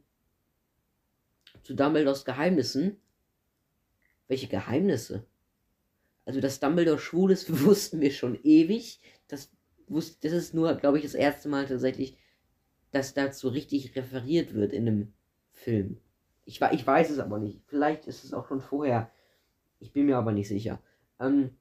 zu 1.63 1.73
Dumbledores 1.73 2.25
Geheimnissen. 2.25 2.97
Welche 4.27 4.47
Geheimnisse? 4.47 5.25
Also, 6.25 6.41
dass 6.41 6.59
Dumbledore 6.59 6.99
schwul 6.99 7.31
ist, 7.31 7.49
wussten 7.65 8.01
wir 8.01 8.11
schon 8.11 8.37
ewig. 8.43 8.99
Das, 9.29 9.49
wusste, 9.87 10.17
das 10.27 10.33
ist 10.33 10.53
nur, 10.53 10.75
glaube 10.75 10.97
ich, 10.97 11.05
das 11.05 11.13
erste 11.13 11.47
Mal 11.47 11.65
tatsächlich, 11.65 12.17
dass 12.91 13.13
dazu 13.13 13.47
richtig 13.47 13.95
referiert 13.95 14.53
wird 14.53 14.73
in 14.73 14.87
einem 14.87 15.13
Film. 15.53 16.01
Ich, 16.43 16.61
ich 16.61 16.85
weiß 16.85 17.11
es 17.11 17.19
aber 17.19 17.39
nicht. 17.39 17.61
Vielleicht 17.67 18.07
ist 18.07 18.25
es 18.25 18.33
auch 18.33 18.49
schon 18.49 18.59
vorher. 18.59 19.09
Ich 19.79 19.93
bin 19.93 20.05
mir 20.05 20.17
aber 20.17 20.33
nicht 20.33 20.49
sicher. 20.49 20.81
Ähm, 21.17 21.51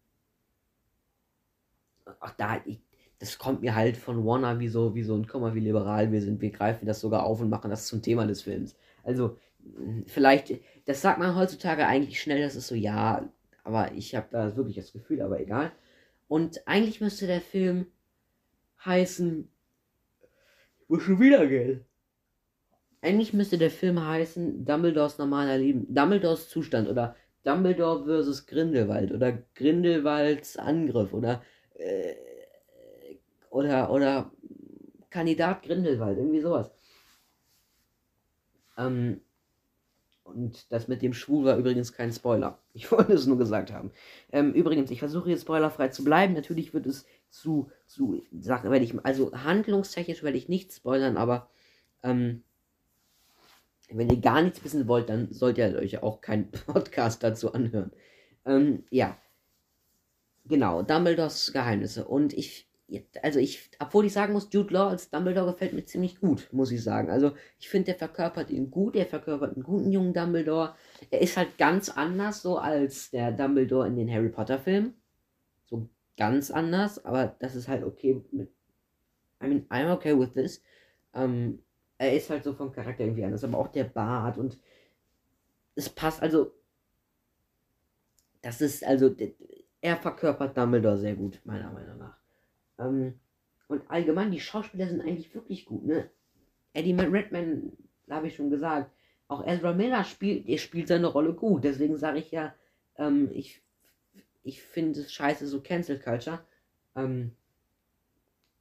ach, 2.21 2.35
da, 2.37 2.61
ich, 2.65 2.81
das 3.19 3.39
kommt 3.39 3.63
mir 3.63 3.75
halt 3.75 3.97
von 3.97 4.25
Warner 4.25 4.59
wie 4.61 4.69
so, 4.69 4.95
wie 4.95 5.03
so 5.03 5.17
ein, 5.17 5.27
mal, 5.41 5.55
wie 5.55 5.61
liberal 5.61 6.13
wir 6.13 6.21
sind. 6.21 6.41
Wir 6.41 6.51
greifen 6.51 6.87
das 6.87 7.01
sogar 7.01 7.25
auf 7.25 7.41
und 7.41 7.51
machen 7.51 7.71
das 7.71 7.87
zum 7.87 8.03
Thema 8.03 8.27
des 8.27 8.43
Films. 8.43 8.77
Also, 9.03 9.39
vielleicht, 10.07 10.61
das 10.85 11.03
sagt 11.03 11.19
man 11.19 11.37
heutzutage 11.37 11.87
eigentlich 11.87 12.21
schnell, 12.21 12.43
das 12.43 12.57
ist 12.57 12.69
so, 12.69 12.75
ja, 12.75 13.29
aber 13.65 13.93
ich 13.93 14.15
habe 14.15 14.27
da 14.31 14.57
wirklich 14.57 14.77
das 14.77 14.93
Gefühl, 14.93 15.21
aber 15.23 15.41
egal. 15.41 15.73
Und 16.29 16.67
eigentlich 16.67 17.01
müsste 17.01 17.27
der 17.27 17.41
Film 17.41 17.87
heißen, 18.85 19.49
ich 20.81 20.89
muss 20.89 21.03
schon 21.03 21.21
wieder 21.21 21.47
Geld. 21.47 21.85
Eigentlich 23.01 23.33
müsste 23.33 23.59
der 23.59 23.71
Film 23.71 24.05
heißen 24.05 24.65
Dumbledores 24.65 25.19
normaler 25.19 25.59
Leben, 25.59 25.93
Dumbledores 25.95 26.49
Zustand 26.49 26.89
oder 26.89 27.17
Dumbledore 27.45 28.05
versus 28.05 28.47
Grindelwald 28.47 29.13
oder 29.13 29.39
Grindelwalds 29.55 30.57
Angriff 30.57 31.13
oder 31.13 31.43
äh, 31.78 32.14
oder 33.50 33.90
oder 33.90 34.30
Kandidat 35.11 35.62
Grindelwald, 35.62 36.18
irgendwie 36.18 36.40
sowas. 36.40 36.71
Ähm, 38.76 39.21
und 40.25 40.71
das 40.73 40.88
mit 40.88 41.02
dem 41.02 41.14
Schwul 41.14 41.45
war 41.45 41.56
übrigens 41.56 41.92
kein 41.92 42.12
Spoiler. 42.12 42.59
Ich 42.75 42.92
wollte 42.92 43.14
es 43.14 43.26
nur 43.26 43.38
gesagt 43.38 43.73
haben. 43.73 43.90
Ähm, 44.33 44.52
übrigens, 44.52 44.90
ich 44.90 44.99
versuche 44.99 45.30
jetzt 45.30 45.42
spoilerfrei 45.42 45.88
zu 45.88 46.04
bleiben. 46.04 46.35
Natürlich 46.35 46.75
wird 46.75 46.85
es 46.85 47.06
zu, 47.30 47.71
zu 47.87 48.23
Sachen, 48.38 48.71
werde 48.71 48.85
ich, 48.85 48.95
also 49.04 49.33
handlungstechnisch 49.33 50.23
werde 50.23 50.37
ich 50.37 50.50
nicht 50.50 50.73
spoilern, 50.75 51.16
aber 51.16 51.49
ähm, 52.02 52.42
wenn 53.90 54.11
ihr 54.11 54.21
gar 54.21 54.42
nichts 54.42 54.62
wissen 54.64 54.88
wollt, 54.88 55.09
dann 55.09 55.33
sollt 55.33 55.59
ihr 55.59 55.76
euch 55.76 56.02
auch 56.02 56.21
keinen 56.21 56.50
Podcast 56.66 57.23
dazu 57.23 57.52
anhören. 57.52 57.92
Ähm, 58.45 58.85
ja. 58.90 59.16
Genau, 60.49 60.83
Dumbledores 60.83 61.53
Geheimnisse. 61.53 62.07
Und 62.07 62.33
ich, 62.33 62.69
also 63.23 63.41
ich, 63.41 63.71
obwohl 63.81 64.07
ich 64.07 64.12
sagen 64.12 64.33
muss, 64.33 64.49
Jude 64.53 64.73
Law 64.73 64.88
als 64.88 65.11
Dumbledore 65.11 65.53
gefällt 65.53 65.73
mir 65.73 65.85
ziemlich 65.85 66.21
gut, 66.21 66.49
muss 66.53 66.71
ich 66.71 66.83
sagen. 66.83 67.11
Also 67.11 67.33
ich 67.59 67.69
finde, 67.69 67.87
der 67.87 67.97
verkörpert 67.97 68.50
ihn 68.50 68.71
gut, 68.71 68.95
er 68.95 69.07
verkörpert 69.07 69.55
einen 69.55 69.65
guten 69.65 69.91
jungen 69.91 70.15
Dumbledore. 70.15 70.75
Er 71.11 71.21
ist 71.21 71.37
halt 71.37 71.59
ganz 71.59 71.88
anders 71.88 72.43
so 72.43 72.59
als 72.59 73.11
der 73.11 73.33
Dumbledore 73.33 73.88
in 73.88 73.97
den 73.97 74.11
Harry 74.11 74.29
Potter 74.29 74.59
Filmen. 74.59 74.95
So 75.65 75.88
ganz 76.17 76.50
anders, 76.50 77.05
aber 77.05 77.35
das 77.41 77.57
ist 77.57 77.67
halt 77.69 77.83
okay 77.83 78.23
mit. 78.31 78.50
I 79.43 79.49
mean, 79.49 79.67
I'm 79.69 79.93
okay 79.93 80.19
with 80.19 80.33
this. 80.33 80.62
Ähm, 81.12 81.62
er 81.99 82.17
ist 82.17 82.31
halt 82.31 82.45
so 82.45 82.55
vom 82.55 82.73
Charakter 82.73 83.05
irgendwie 83.05 83.25
anders, 83.25 83.45
aber 83.45 83.59
auch 83.59 83.69
der 83.69 83.85
Bart 83.85 84.38
und 84.38 84.59
es 85.75 85.88
passt, 85.91 86.23
also 86.23 86.53
das 88.43 88.61
ist, 88.61 88.85
also 88.85 89.11
er 89.87 89.97
verkörpert 89.97 90.57
Dumbledore 90.57 90.99
sehr 90.99 91.14
gut, 91.14 91.40
meiner 91.45 91.71
Meinung 91.71 91.99
nach. 91.99 92.16
Ähm, 92.81 93.21
und 93.69 93.88
allgemein, 93.88 94.33
die 94.33 94.40
Schauspieler 94.40 94.88
sind 94.88 95.00
eigentlich 95.00 95.33
wirklich 95.33 95.64
gut, 95.64 95.87
ne? 95.87 96.11
Eddie 96.73 96.93
Redman, 96.93 97.71
habe 98.11 98.26
ich 98.26 98.35
schon 98.35 98.50
gesagt, 98.50 98.90
auch 99.28 99.47
Ezra 99.47 99.73
Miller 99.73 100.02
spielt, 100.02 100.49
er 100.49 100.59
spielt 100.59 100.88
seine 100.88 101.07
Rolle 101.07 101.35
gut, 101.35 101.62
deswegen 101.62 101.97
sage 101.99 102.19
ich 102.19 102.33
ja, 102.33 102.52
ähm, 102.97 103.31
ich, 103.33 103.62
ich 104.43 104.61
finde 104.61 105.00
es 105.00 105.12
scheiße, 105.12 105.47
so 105.47 105.61
Cancel 105.61 106.00
Culture. 106.00 106.40
Ähm, 106.97 107.31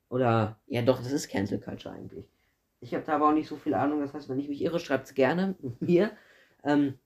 oder, 0.09 0.59
ja 0.67 0.83
doch, 0.83 0.99
das 0.99 1.11
ist 1.11 1.29
Cancel 1.29 1.59
Culture 1.59 1.95
eigentlich. 1.95 2.25
Ich 2.81 2.93
habe 2.93 3.03
da 3.03 3.15
aber 3.15 3.29
auch 3.29 3.33
nicht 3.33 3.47
so 3.49 3.55
viel 3.55 3.73
Ahnung. 3.73 4.01
Das 4.01 4.13
heißt, 4.13 4.29
wenn 4.29 4.39
ich 4.39 4.47
mich 4.47 4.61
irre, 4.61 4.79
schreibt 4.79 5.07
es 5.07 5.15
gerne 5.15 5.55
mir. 5.79 6.11
Ähm, 6.63 6.99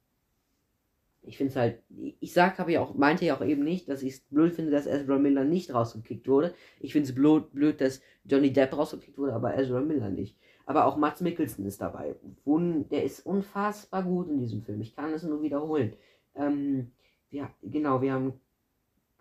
ich 1.29 1.37
finde 1.37 1.51
es 1.51 1.55
halt, 1.55 1.83
ich 2.19 2.33
sag, 2.33 2.57
habe 2.57 2.71
ja 2.71 2.81
auch, 2.81 2.95
meinte 2.95 3.23
ja 3.23 3.37
auch 3.37 3.45
eben 3.45 3.63
nicht, 3.63 3.87
dass 3.87 4.01
ich 4.01 4.13
es 4.13 4.19
blöd 4.21 4.55
finde, 4.55 4.71
dass 4.71 4.87
Ezra 4.87 5.19
Miller 5.19 5.43
nicht 5.43 5.71
rausgekickt 5.71 6.27
wurde. 6.27 6.55
Ich 6.79 6.91
finde 6.91 7.07
es 7.07 7.13
blöd, 7.13 7.51
blöd, 7.51 7.79
dass 7.81 8.01
Johnny 8.25 8.51
Depp 8.51 8.75
rausgekickt 8.75 9.15
wurde, 9.15 9.33
aber 9.33 9.55
Ezra 9.55 9.79
Miller 9.79 10.09
nicht. 10.09 10.35
Aber 10.65 10.85
auch 10.85 10.97
Mats 10.97 11.21
Mikkelsen 11.21 11.67
ist 11.67 11.81
dabei. 11.81 12.15
Der 12.45 13.03
ist 13.03 13.27
unfassbar 13.27 14.01
gut 14.01 14.27
in 14.27 14.39
diesem 14.39 14.63
Film. 14.63 14.81
Ich 14.81 14.95
kann 14.95 15.13
es 15.13 15.21
nur 15.21 15.43
wiederholen. 15.43 15.93
Ähm, 16.33 16.93
ja, 17.29 17.53
genau, 17.61 18.01
wir 18.01 18.13
haben, 18.13 18.33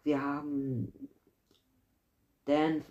wir 0.03 0.23
haben 0.23 0.91
Dan 2.47 2.87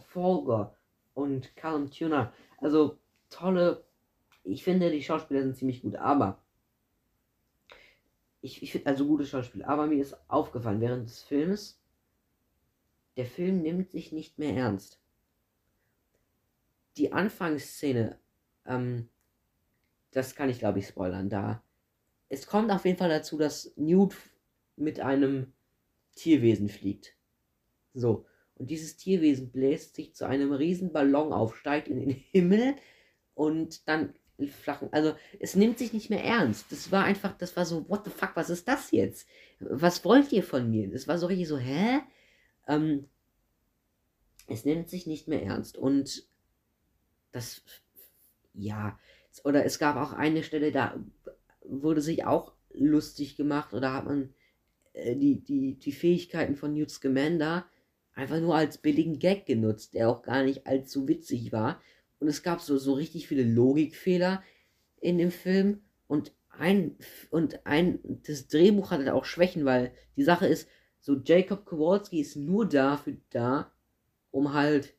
Folger 0.00 0.76
und 1.14 1.56
Callum 1.56 1.90
Tuner. 1.90 2.34
Also 2.58 2.98
tolle, 3.30 3.84
ich 4.44 4.64
finde, 4.64 4.90
die 4.90 5.02
Schauspieler 5.02 5.42
sind 5.42 5.56
ziemlich 5.56 5.80
gut, 5.80 5.96
aber 5.96 6.42
ich, 8.40 8.62
ich 8.62 8.72
finde 8.72 8.88
also 8.88 9.06
gute 9.06 9.26
Schauspieler, 9.26 9.68
aber 9.68 9.86
mir 9.86 10.00
ist 10.00 10.16
aufgefallen 10.28 10.80
während 10.80 11.08
des 11.08 11.22
Films, 11.22 11.80
der 13.16 13.26
Film 13.26 13.62
nimmt 13.62 13.90
sich 13.90 14.12
nicht 14.12 14.38
mehr 14.38 14.54
ernst. 14.54 15.00
Die 16.96 17.12
Anfangsszene, 17.12 18.18
ähm, 18.64 19.08
das 20.12 20.34
kann 20.34 20.50
ich 20.50 20.60
glaube 20.60 20.78
ich 20.78 20.86
spoilern, 20.86 21.28
da 21.28 21.62
es 22.28 22.46
kommt 22.46 22.70
auf 22.70 22.84
jeden 22.84 22.98
Fall 22.98 23.08
dazu, 23.08 23.38
dass 23.38 23.72
Newt 23.76 24.14
mit 24.76 25.00
einem 25.00 25.52
Tierwesen 26.14 26.68
fliegt. 26.68 27.16
So. 27.94 28.26
Und 28.54 28.70
dieses 28.70 28.96
Tierwesen 28.96 29.50
bläst 29.50 29.94
sich 29.94 30.14
zu 30.14 30.26
einem 30.26 30.52
riesen 30.52 30.92
Ballon 30.92 31.32
auf, 31.32 31.56
steigt 31.56 31.88
in 31.88 32.00
den 32.00 32.10
Himmel 32.10 32.74
und 33.34 33.88
dann 33.88 34.14
flachen. 34.46 34.88
Also 34.92 35.14
es 35.40 35.56
nimmt 35.56 35.78
sich 35.78 35.92
nicht 35.92 36.10
mehr 36.10 36.24
ernst. 36.24 36.70
Das 36.70 36.92
war 36.92 37.04
einfach, 37.04 37.36
das 37.36 37.56
war 37.56 37.66
so, 37.66 37.88
what 37.88 38.04
the 38.04 38.10
fuck, 38.10 38.32
was 38.34 38.50
ist 38.50 38.68
das 38.68 38.90
jetzt? 38.92 39.28
Was 39.58 40.04
wollt 40.04 40.32
ihr 40.32 40.42
von 40.42 40.70
mir? 40.70 40.88
Das 40.88 41.08
war 41.08 41.18
so 41.18 41.26
richtig 41.26 41.48
so, 41.48 41.58
hä? 41.58 42.00
Ähm, 42.68 43.08
es 44.46 44.64
nimmt 44.64 44.88
sich 44.88 45.06
nicht 45.06 45.28
mehr 45.28 45.42
ernst. 45.42 45.76
Und 45.76 46.26
das, 47.32 47.62
ja, 48.54 48.98
oder 49.44 49.64
es 49.64 49.78
gab 49.78 49.96
auch 49.96 50.12
eine 50.12 50.42
Stelle, 50.42 50.72
da 50.72 50.98
wurde 51.62 52.00
sich 52.00 52.24
auch 52.24 52.52
lustig 52.72 53.36
gemacht 53.36 53.74
oder 53.74 53.92
hat 53.92 54.04
man 54.04 54.32
äh, 54.92 55.16
die, 55.16 55.40
die, 55.40 55.74
die 55.74 55.92
Fähigkeiten 55.92 56.56
von 56.56 56.74
Newt 56.74 56.90
Scamander 56.90 57.66
einfach 58.14 58.40
nur 58.40 58.54
als 58.54 58.78
billigen 58.78 59.18
Gag 59.18 59.46
genutzt, 59.46 59.94
der 59.94 60.08
auch 60.08 60.22
gar 60.22 60.42
nicht 60.42 60.66
allzu 60.66 61.06
witzig 61.08 61.52
war. 61.52 61.80
Und 62.20 62.28
es 62.28 62.42
gab 62.42 62.60
so, 62.60 62.78
so 62.78 62.94
richtig 62.94 63.28
viele 63.28 63.44
Logikfehler 63.44 64.42
in 65.00 65.18
dem 65.18 65.30
Film. 65.30 65.82
Und 66.06 66.32
ein, 66.50 66.96
und 67.30 67.64
ein, 67.66 68.00
das 68.26 68.48
Drehbuch 68.48 68.90
hatte 68.90 69.14
auch 69.14 69.24
Schwächen, 69.24 69.64
weil 69.64 69.92
die 70.16 70.24
Sache 70.24 70.46
ist, 70.46 70.68
so 71.00 71.16
Jacob 71.24 71.64
Kowalski 71.64 72.20
ist 72.20 72.36
nur 72.36 72.68
dafür 72.68 73.16
da, 73.30 73.72
um 74.30 74.52
halt 74.52 74.94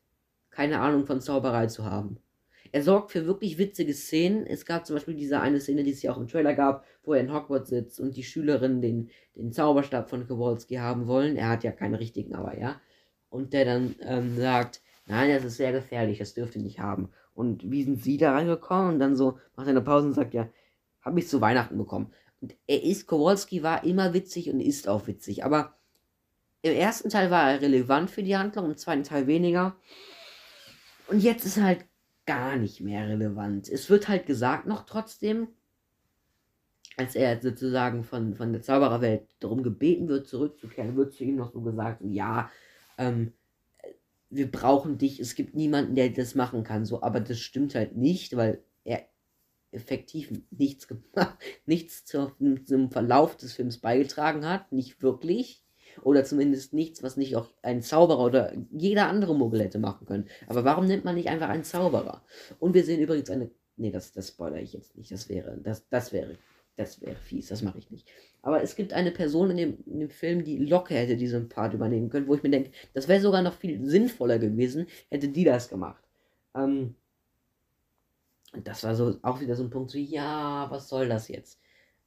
keine 0.50 0.80
Ahnung 0.80 1.06
von 1.06 1.20
Zauberei 1.20 1.66
zu 1.66 1.84
haben. 1.84 2.18
Er 2.72 2.82
sorgt 2.82 3.10
für 3.10 3.26
wirklich 3.26 3.58
witzige 3.58 3.92
Szenen. 3.92 4.46
Es 4.46 4.64
gab 4.64 4.86
zum 4.86 4.96
Beispiel 4.96 5.14
diese 5.14 5.40
eine 5.40 5.60
Szene, 5.60 5.82
die 5.82 5.90
es 5.90 6.02
ja 6.02 6.12
auch 6.12 6.18
im 6.18 6.28
Trailer 6.28 6.54
gab, 6.54 6.84
wo 7.02 7.14
er 7.14 7.20
in 7.20 7.32
Hogwarts 7.32 7.68
sitzt 7.68 8.00
und 8.00 8.16
die 8.16 8.22
Schülerinnen 8.22 8.80
den, 8.80 9.10
den 9.36 9.52
Zauberstab 9.52 10.08
von 10.08 10.26
Kowalski 10.26 10.76
haben 10.76 11.06
wollen. 11.06 11.36
Er 11.36 11.48
hat 11.48 11.64
ja 11.64 11.72
keinen 11.72 11.94
richtigen, 11.94 12.34
aber 12.34 12.58
ja 12.58 12.80
und 13.30 13.52
der 13.52 13.64
dann 13.64 13.94
ähm, 14.02 14.36
sagt, 14.36 14.82
nein, 15.10 15.30
das 15.30 15.44
ist 15.44 15.56
sehr 15.56 15.72
gefährlich, 15.72 16.18
das 16.18 16.34
dürft 16.34 16.56
ihr 16.56 16.62
nicht 16.62 16.80
haben. 16.80 17.10
Und 17.34 17.70
wie 17.70 17.84
sind 17.84 18.02
sie 18.02 18.16
da 18.16 18.32
reingekommen? 18.32 18.94
Und 18.94 19.00
dann 19.00 19.16
so 19.16 19.38
macht 19.56 19.66
er 19.66 19.70
eine 19.70 19.80
Pause 19.80 20.08
und 20.08 20.14
sagt, 20.14 20.34
ja, 20.34 20.48
habe 21.02 21.18
ich 21.18 21.28
zu 21.28 21.40
Weihnachten 21.40 21.78
bekommen. 21.78 22.12
Und 22.40 22.54
er 22.66 22.82
ist, 22.82 23.06
Kowalski 23.06 23.62
war 23.62 23.84
immer 23.84 24.14
witzig 24.14 24.50
und 24.50 24.60
ist 24.60 24.88
auch 24.88 25.06
witzig, 25.06 25.44
aber 25.44 25.74
im 26.62 26.74
ersten 26.74 27.08
Teil 27.08 27.30
war 27.30 27.50
er 27.50 27.60
relevant 27.62 28.10
für 28.10 28.22
die 28.22 28.36
Handlung, 28.36 28.66
im 28.66 28.76
zweiten 28.76 29.02
Teil 29.02 29.26
weniger. 29.26 29.76
Und 31.08 31.20
jetzt 31.22 31.44
ist 31.44 31.56
er 31.56 31.64
halt 31.64 31.84
gar 32.26 32.56
nicht 32.56 32.80
mehr 32.80 33.08
relevant. 33.08 33.68
Es 33.68 33.90
wird 33.90 34.08
halt 34.08 34.26
gesagt 34.26 34.66
noch 34.66 34.84
trotzdem, 34.86 35.48
als 36.96 37.14
er 37.14 37.40
sozusagen 37.40 38.04
von, 38.04 38.34
von 38.34 38.52
der 38.52 38.62
Zaubererwelt 38.62 39.26
darum 39.40 39.62
gebeten 39.62 40.08
wird, 40.08 40.28
zurückzukehren, 40.28 40.96
wird 40.96 41.14
zu 41.14 41.24
ihm 41.24 41.36
noch 41.36 41.52
so 41.52 41.62
gesagt, 41.62 42.02
ja, 42.04 42.50
ähm, 42.98 43.32
wir 44.30 44.50
brauchen 44.50 44.96
dich, 44.96 45.20
es 45.20 45.34
gibt 45.34 45.54
niemanden, 45.54 45.96
der 45.96 46.08
das 46.10 46.34
machen 46.34 46.62
kann, 46.62 46.84
so, 46.84 47.02
aber 47.02 47.20
das 47.20 47.40
stimmt 47.40 47.74
halt 47.74 47.96
nicht, 47.96 48.36
weil 48.36 48.62
er 48.84 49.04
effektiv 49.72 50.32
nichts 50.50 50.88
gemacht, 50.88 51.38
nichts 51.66 52.04
zur, 52.04 52.36
zum 52.64 52.90
Verlauf 52.90 53.36
des 53.36 53.52
Films 53.52 53.78
beigetragen 53.78 54.46
hat, 54.48 54.72
nicht 54.72 55.02
wirklich. 55.02 55.64
Oder 56.02 56.24
zumindest 56.24 56.72
nichts, 56.72 57.02
was 57.02 57.16
nicht 57.16 57.34
auch 57.34 57.48
ein 57.62 57.82
Zauberer 57.82 58.24
oder 58.24 58.54
jeder 58.70 59.08
andere 59.08 59.34
Muggel 59.34 59.60
hätte 59.60 59.80
machen 59.80 60.06
können. 60.06 60.28
Aber 60.46 60.64
warum 60.64 60.86
nimmt 60.86 61.04
man 61.04 61.16
nicht 61.16 61.28
einfach 61.28 61.48
einen 61.48 61.64
Zauberer? 61.64 62.22
Und 62.60 62.74
wir 62.74 62.84
sehen 62.84 63.00
übrigens 63.00 63.28
eine. 63.28 63.50
Nee, 63.76 63.90
das, 63.90 64.12
das 64.12 64.28
spoilere 64.28 64.60
ich 64.60 64.72
jetzt 64.72 64.96
nicht. 64.96 65.10
Das 65.10 65.28
wäre, 65.28 65.58
das, 65.58 65.88
das 65.88 66.12
wäre, 66.12 66.36
das 66.76 67.00
wäre 67.00 67.16
fies, 67.16 67.48
das 67.48 67.62
mache 67.62 67.78
ich 67.78 67.90
nicht. 67.90 68.08
Aber 68.42 68.62
es 68.62 68.74
gibt 68.74 68.92
eine 68.92 69.10
Person 69.10 69.50
in 69.50 69.56
dem, 69.56 69.78
in 69.86 70.00
dem 70.00 70.10
Film, 70.10 70.44
die 70.44 70.58
locker 70.58 70.94
hätte 70.94 71.16
diesen 71.16 71.48
Part 71.48 71.74
übernehmen 71.74 72.08
können, 72.08 72.26
wo 72.26 72.34
ich 72.34 72.42
mir 72.42 72.50
denke, 72.50 72.70
das 72.94 73.06
wäre 73.08 73.20
sogar 73.20 73.42
noch 73.42 73.54
viel 73.54 73.84
sinnvoller 73.84 74.38
gewesen, 74.38 74.86
hätte 75.10 75.28
die 75.28 75.44
das 75.44 75.68
gemacht. 75.68 76.02
Ähm, 76.54 76.94
das 78.64 78.82
war 78.82 78.94
so 78.94 79.18
auch 79.22 79.40
wieder 79.40 79.56
so 79.56 79.62
ein 79.62 79.70
Punkt, 79.70 79.90
so, 79.90 79.98
ja, 79.98 80.66
was 80.70 80.88
soll 80.88 81.08
das 81.08 81.28
jetzt? 81.28 81.60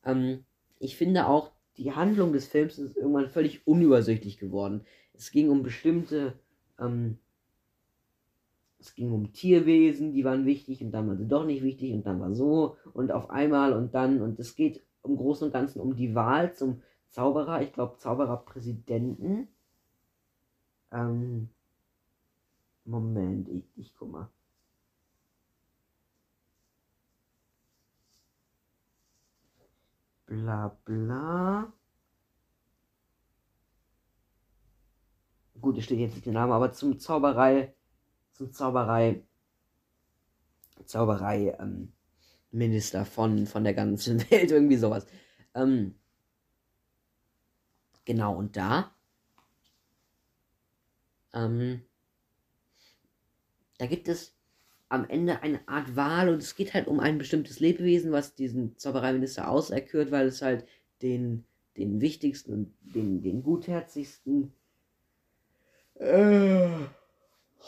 Ähm, 0.04 0.44
ich 0.80 0.98
finde 0.98 1.28
auch, 1.28 1.52
die 1.78 1.94
Handlung 1.94 2.34
des 2.34 2.48
Films 2.48 2.78
ist 2.78 2.98
irgendwann 2.98 3.30
völlig 3.30 3.66
unübersichtlich 3.66 4.38
geworden. 4.38 4.86
Es 5.14 5.32
ging 5.32 5.50
um 5.50 5.64
bestimmte, 5.64 6.34
ähm, 6.80 7.18
es 8.84 8.96
ging 8.96 9.12
um 9.12 9.34
Tierwesen, 9.34 10.14
die 10.14 10.24
waren 10.24 10.46
wichtig 10.46 10.84
und 10.84 10.92
dann 10.92 11.08
waren 11.08 11.18
sie 11.18 11.28
doch 11.28 11.46
nicht 11.46 11.64
wichtig 11.64 11.94
und 11.94 12.06
dann 12.06 12.20
war 12.20 12.34
so 12.34 12.78
und 12.94 13.12
auf 13.12 13.30
einmal 13.30 13.74
und 13.74 13.96
dann 13.96 14.22
und 14.22 14.40
es 14.40 14.56
geht 14.56 14.84
im 15.04 15.18
Großen 15.18 15.48
und 15.48 15.54
Ganzen 15.54 15.80
um 15.80 15.96
die 15.96 16.16
Wahl 16.16 16.54
zum 16.54 16.82
Zauberer, 17.10 17.62
ich 17.62 17.74
glaube 17.74 17.98
Zaubererpräsidenten. 17.98 19.48
Ähm, 20.92 21.50
Moment, 22.86 23.50
ich, 23.50 23.64
ich 23.78 23.94
guck 23.96 24.12
mal. 24.12 24.30
bla 30.34 30.76
bla. 30.86 31.72
Gut, 35.62 35.78
es 35.78 35.86
steht 35.86 36.00
jetzt 36.00 36.16
nicht 36.16 36.26
der 36.26 36.34
Name, 36.34 36.54
aber 36.54 36.74
zum 36.74 37.00
Zauberei, 37.00 37.74
zum 38.34 38.52
Zauberei, 38.52 39.24
Zauberei, 40.86 41.56
ähm, 41.60 41.94
Minister 42.52 43.06
von, 43.06 43.48
von 43.48 43.64
der 43.64 43.74
ganzen 43.74 44.20
Welt, 44.32 44.52
irgendwie 44.52 44.78
sowas. 44.78 45.08
Ähm, 45.56 45.96
genau, 48.06 48.36
und 48.36 48.58
da, 48.58 48.94
ähm, 51.34 51.82
da 53.78 53.86
gibt 53.86 54.08
es 54.08 54.36
am 54.90 55.10
Ende 55.10 55.42
eine 55.42 55.68
Art 55.68 55.96
Wahl 55.96 56.30
und 56.30 56.44
es 56.44 56.56
geht 56.56 56.74
halt 56.76 56.88
um 56.88 57.00
ein 57.00 57.18
bestimmtes 57.18 57.60
Lebewesen, 57.60 58.12
was 58.12 58.36
diesen 58.36 58.78
Zaubereiminister 58.78 59.50
auserkürt, 59.50 60.12
weil 60.12 60.28
es 60.28 60.44
halt 60.44 60.68
den, 61.02 61.46
den 61.78 62.00
wichtigsten 62.00 62.54
und 62.54 62.74
den, 62.82 63.24
den 63.24 63.42
gutherzigsten. 63.42 64.54
Äh, 65.96 66.70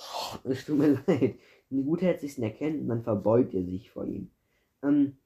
es 0.43 0.65
tut 0.65 0.77
mir 0.77 1.01
leid. 1.07 1.35
Den 1.69 1.85
gutherzigsten 1.85 2.43
erkennt 2.43 2.81
und 2.81 2.89
dann 2.89 3.03
verbeugt 3.03 3.53
er 3.53 3.63
sich 3.63 3.89
vor 3.89 4.05
ihm. 4.05 4.29
Ähm, 4.83 5.17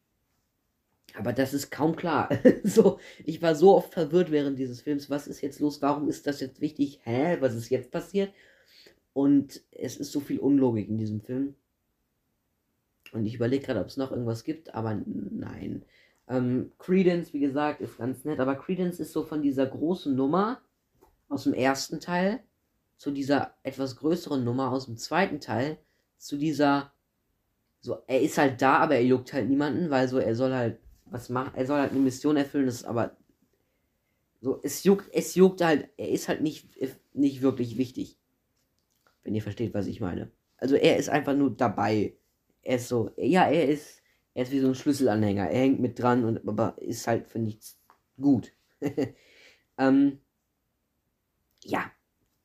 aber 1.15 1.33
das 1.33 1.53
ist 1.53 1.71
kaum 1.71 1.95
klar. 1.95 2.29
so, 2.63 2.99
ich 3.25 3.41
war 3.41 3.55
so 3.55 3.75
oft 3.75 3.93
verwirrt 3.93 4.31
während 4.31 4.57
dieses 4.59 4.81
Films. 4.81 5.09
Was 5.09 5.27
ist 5.27 5.41
jetzt 5.41 5.59
los? 5.59 5.81
Warum 5.81 6.07
ist 6.07 6.27
das 6.27 6.39
jetzt 6.39 6.61
wichtig? 6.61 6.99
Hä? 7.03 7.37
Was 7.39 7.55
ist 7.55 7.69
jetzt 7.69 7.91
passiert? 7.91 8.31
Und 9.13 9.61
es 9.71 9.97
ist 9.97 10.11
so 10.11 10.19
viel 10.19 10.39
Unlogik 10.39 10.87
in 10.87 10.97
diesem 10.97 11.21
Film. 11.21 11.55
Und 13.11 13.25
ich 13.25 13.35
überlege 13.35 13.65
gerade, 13.65 13.81
ob 13.81 13.87
es 13.87 13.97
noch 13.97 14.11
irgendwas 14.11 14.43
gibt, 14.43 14.73
aber 14.75 15.01
nein. 15.05 15.83
Ähm, 16.27 16.71
Credence, 16.77 17.33
wie 17.33 17.39
gesagt, 17.39 17.81
ist 17.81 17.97
ganz 17.97 18.23
nett, 18.23 18.39
aber 18.39 18.55
Credence 18.55 18.99
ist 18.99 19.13
so 19.13 19.23
von 19.23 19.41
dieser 19.41 19.65
großen 19.65 20.15
Nummer 20.15 20.61
aus 21.27 21.45
dem 21.45 21.53
ersten 21.53 21.99
Teil 21.99 22.39
zu 22.99 23.09
dieser 23.09 23.55
etwas 23.63 23.95
größeren 23.95 24.43
Nummer 24.43 24.71
aus 24.71 24.85
dem 24.85 24.97
zweiten 24.97 25.39
Teil 25.39 25.79
zu 26.17 26.37
dieser 26.37 26.93
so 27.81 28.03
er 28.07 28.21
ist 28.21 28.37
halt 28.37 28.61
da, 28.61 28.77
aber 28.77 28.95
er 28.95 29.05
juckt 29.05 29.33
halt 29.33 29.49
niemanden, 29.49 29.89
weil 29.89 30.07
so 30.07 30.19
er 30.19 30.35
soll 30.35 30.53
halt 30.53 30.79
was 31.05 31.29
machen, 31.29 31.53
er 31.55 31.65
soll 31.65 31.79
halt 31.79 31.91
eine 31.91 32.01
Mission 32.01 32.37
erfüllen, 32.37 32.67
das 32.67 32.75
ist 32.75 32.85
aber 32.85 33.17
so 34.41 34.59
es 34.61 34.83
juckt 34.83 35.09
es 35.13 35.33
juckt 35.33 35.61
halt, 35.61 35.89
er 35.97 36.09
ist 36.09 36.27
halt 36.27 36.41
nicht 36.41 36.67
nicht 37.13 37.41
wirklich 37.41 37.77
wichtig. 37.79 38.19
Wenn 39.23 39.33
ihr 39.33 39.41
versteht, 39.41 39.73
was 39.73 39.87
ich 39.87 39.99
meine. 39.99 40.31
Also 40.57 40.75
er 40.75 40.97
ist 40.97 41.09
einfach 41.09 41.35
nur 41.35 41.55
dabei 41.55 42.13
er 42.61 42.75
ist 42.75 42.87
so, 42.87 43.11
ja, 43.17 43.47
er 43.49 43.67
ist, 43.67 44.01
er 44.33 44.43
ist 44.43 44.51
wie 44.51 44.59
so 44.59 44.67
ein 44.67 44.75
Schlüsselanhänger. 44.75 45.49
Er 45.49 45.59
hängt 45.59 45.79
mit 45.79 45.99
dran 45.99 46.23
und 46.25 46.47
aber 46.47 46.75
ist 46.79 47.07
halt 47.07 47.27
für 47.27 47.39
nichts 47.39 47.79
gut. 48.19 48.53
ähm, 49.77 50.19
ja, 51.63 51.91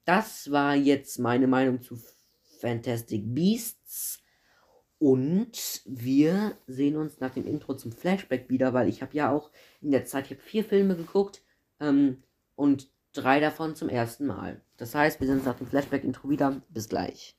das 0.05 0.51
war 0.51 0.75
jetzt 0.75 1.19
meine 1.19 1.47
Meinung 1.47 1.83
zu 1.83 1.99
Fantastic 2.61 3.23
Beasts. 3.35 4.23
Und 4.99 5.83
wir 5.85 6.57
sehen 6.67 6.97
uns 6.97 7.21
nach 7.21 7.35
dem 7.35 7.47
Intro 7.47 7.75
zum 7.75 7.93
Flashback 7.93 8.49
wieder, 8.49 8.73
weil 8.73 8.89
ich 8.89 9.03
habe 9.03 9.15
ja 9.17 9.31
auch 9.31 9.51
in 9.81 9.91
der 9.91 10.07
Zeit, 10.07 10.27
ich 10.27 10.31
habe 10.33 10.41
vier 10.41 10.65
Filme 10.65 10.97
geguckt 10.97 11.43
ähm, 11.81 12.23
und 12.55 12.89
drei 13.13 13.41
davon 13.41 13.77
zum 13.77 13.89
ersten 13.89 14.27
Mal. 14.27 14.63
Das 14.77 14.95
heißt, 14.95 15.21
wir 15.21 15.27
sehen 15.27 15.37
uns 15.37 15.47
nach 15.47 15.59
dem 15.59 15.67
Flashback-Intro 15.67 16.31
wieder. 16.31 16.63
Bis 16.71 16.89
gleich. 16.89 17.37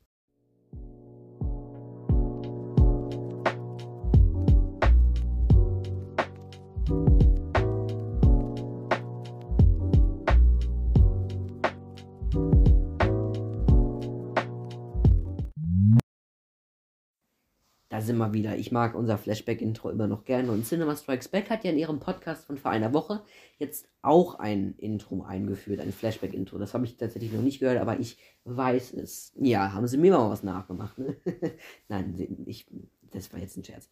Wir 18.17 18.33
wieder. 18.33 18.57
Ich 18.57 18.71
mag 18.71 18.95
unser 18.95 19.17
Flashback-Intro 19.17 19.89
immer 19.89 20.07
noch 20.07 20.25
gerne. 20.25 20.51
Und 20.51 20.65
Cinema 20.65 20.95
Strikes 20.95 21.27
Back 21.27 21.49
hat 21.49 21.63
ja 21.63 21.71
in 21.71 21.77
ihrem 21.77 21.99
Podcast 21.99 22.45
von 22.45 22.57
vor 22.57 22.71
einer 22.71 22.93
Woche 22.93 23.23
jetzt 23.57 23.87
auch 24.01 24.39
ein 24.39 24.75
Intro 24.77 25.23
eingeführt, 25.23 25.79
ein 25.79 25.91
Flashback-Intro. 25.91 26.57
Das 26.57 26.73
habe 26.73 26.85
ich 26.85 26.97
tatsächlich 26.97 27.31
noch 27.31 27.41
nicht 27.41 27.59
gehört, 27.59 27.79
aber 27.79 27.99
ich 27.99 28.17
weiß 28.45 28.93
es. 28.93 29.33
Ja, 29.39 29.73
haben 29.73 29.87
sie 29.87 29.97
mir 29.97 30.11
mal 30.13 30.29
was 30.29 30.43
nachgemacht. 30.43 30.97
Ne? 30.97 31.15
Nein, 31.87 32.43
ich, 32.45 32.67
das 33.11 33.31
war 33.31 33.39
jetzt 33.39 33.57
ein 33.57 33.63
Scherz. 33.63 33.89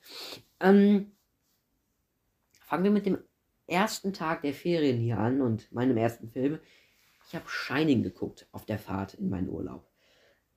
Ähm, 0.60 1.12
fangen 2.60 2.84
wir 2.84 2.92
mit 2.92 3.06
dem 3.06 3.18
ersten 3.68 4.14
Tag 4.14 4.42
der 4.42 4.54
Ferien 4.54 5.00
hier 5.00 5.18
an 5.18 5.42
und 5.42 5.72
meinem 5.72 5.98
ersten 5.98 6.30
Film. 6.30 6.60
Ich 7.28 7.36
habe 7.36 7.46
Shining 7.48 8.04
geguckt 8.04 8.48
auf 8.52 8.66
der 8.66 8.78
Fahrt 8.78 9.14
in 9.16 9.30
meinen 9.30 9.50
Urlaub. 9.50 9.93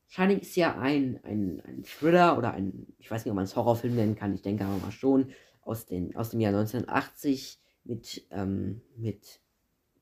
Shining 0.08 0.38
ist 0.38 0.56
ja 0.56 0.78
ein, 0.78 1.20
ein, 1.24 1.60
ein 1.66 1.82
Thriller 1.84 2.38
oder 2.38 2.52
ein, 2.52 2.86
ich 2.98 3.10
weiß 3.10 3.24
nicht, 3.24 3.30
ob 3.30 3.36
man 3.36 3.44
es 3.44 3.56
Horrorfilm 3.56 3.94
nennen 3.94 4.14
kann, 4.14 4.34
ich 4.34 4.42
denke 4.42 4.64
aber 4.64 4.76
mal 4.78 4.92
schon, 4.92 5.32
aus, 5.62 5.86
den, 5.86 6.14
aus 6.16 6.30
dem 6.30 6.40
Jahr 6.40 6.54
1980 6.54 7.58
mit, 7.84 8.26
ähm, 8.30 8.82
mit 8.96 9.40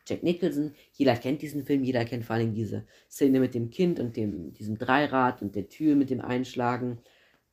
Jack 0.07 0.23
Nicholson. 0.23 0.75
Jeder 0.93 1.17
kennt 1.17 1.43
diesen 1.43 1.65
Film, 1.65 1.83
jeder 1.83 2.05
kennt 2.05 2.25
vor 2.25 2.37
allem 2.37 2.55
diese 2.55 2.87
Szene 3.11 3.41
mit 3.41 3.55
dem 3.55 3.71
Kind 3.71 3.99
und 3.99 4.17
dem, 4.17 4.53
diesem 4.53 4.79
Dreirad 4.79 5.43
und 5.43 5.55
der 5.55 5.69
Tür 5.69 5.97
mit 5.97 6.11
dem 6.11 6.21
Einschlagen. 6.21 7.01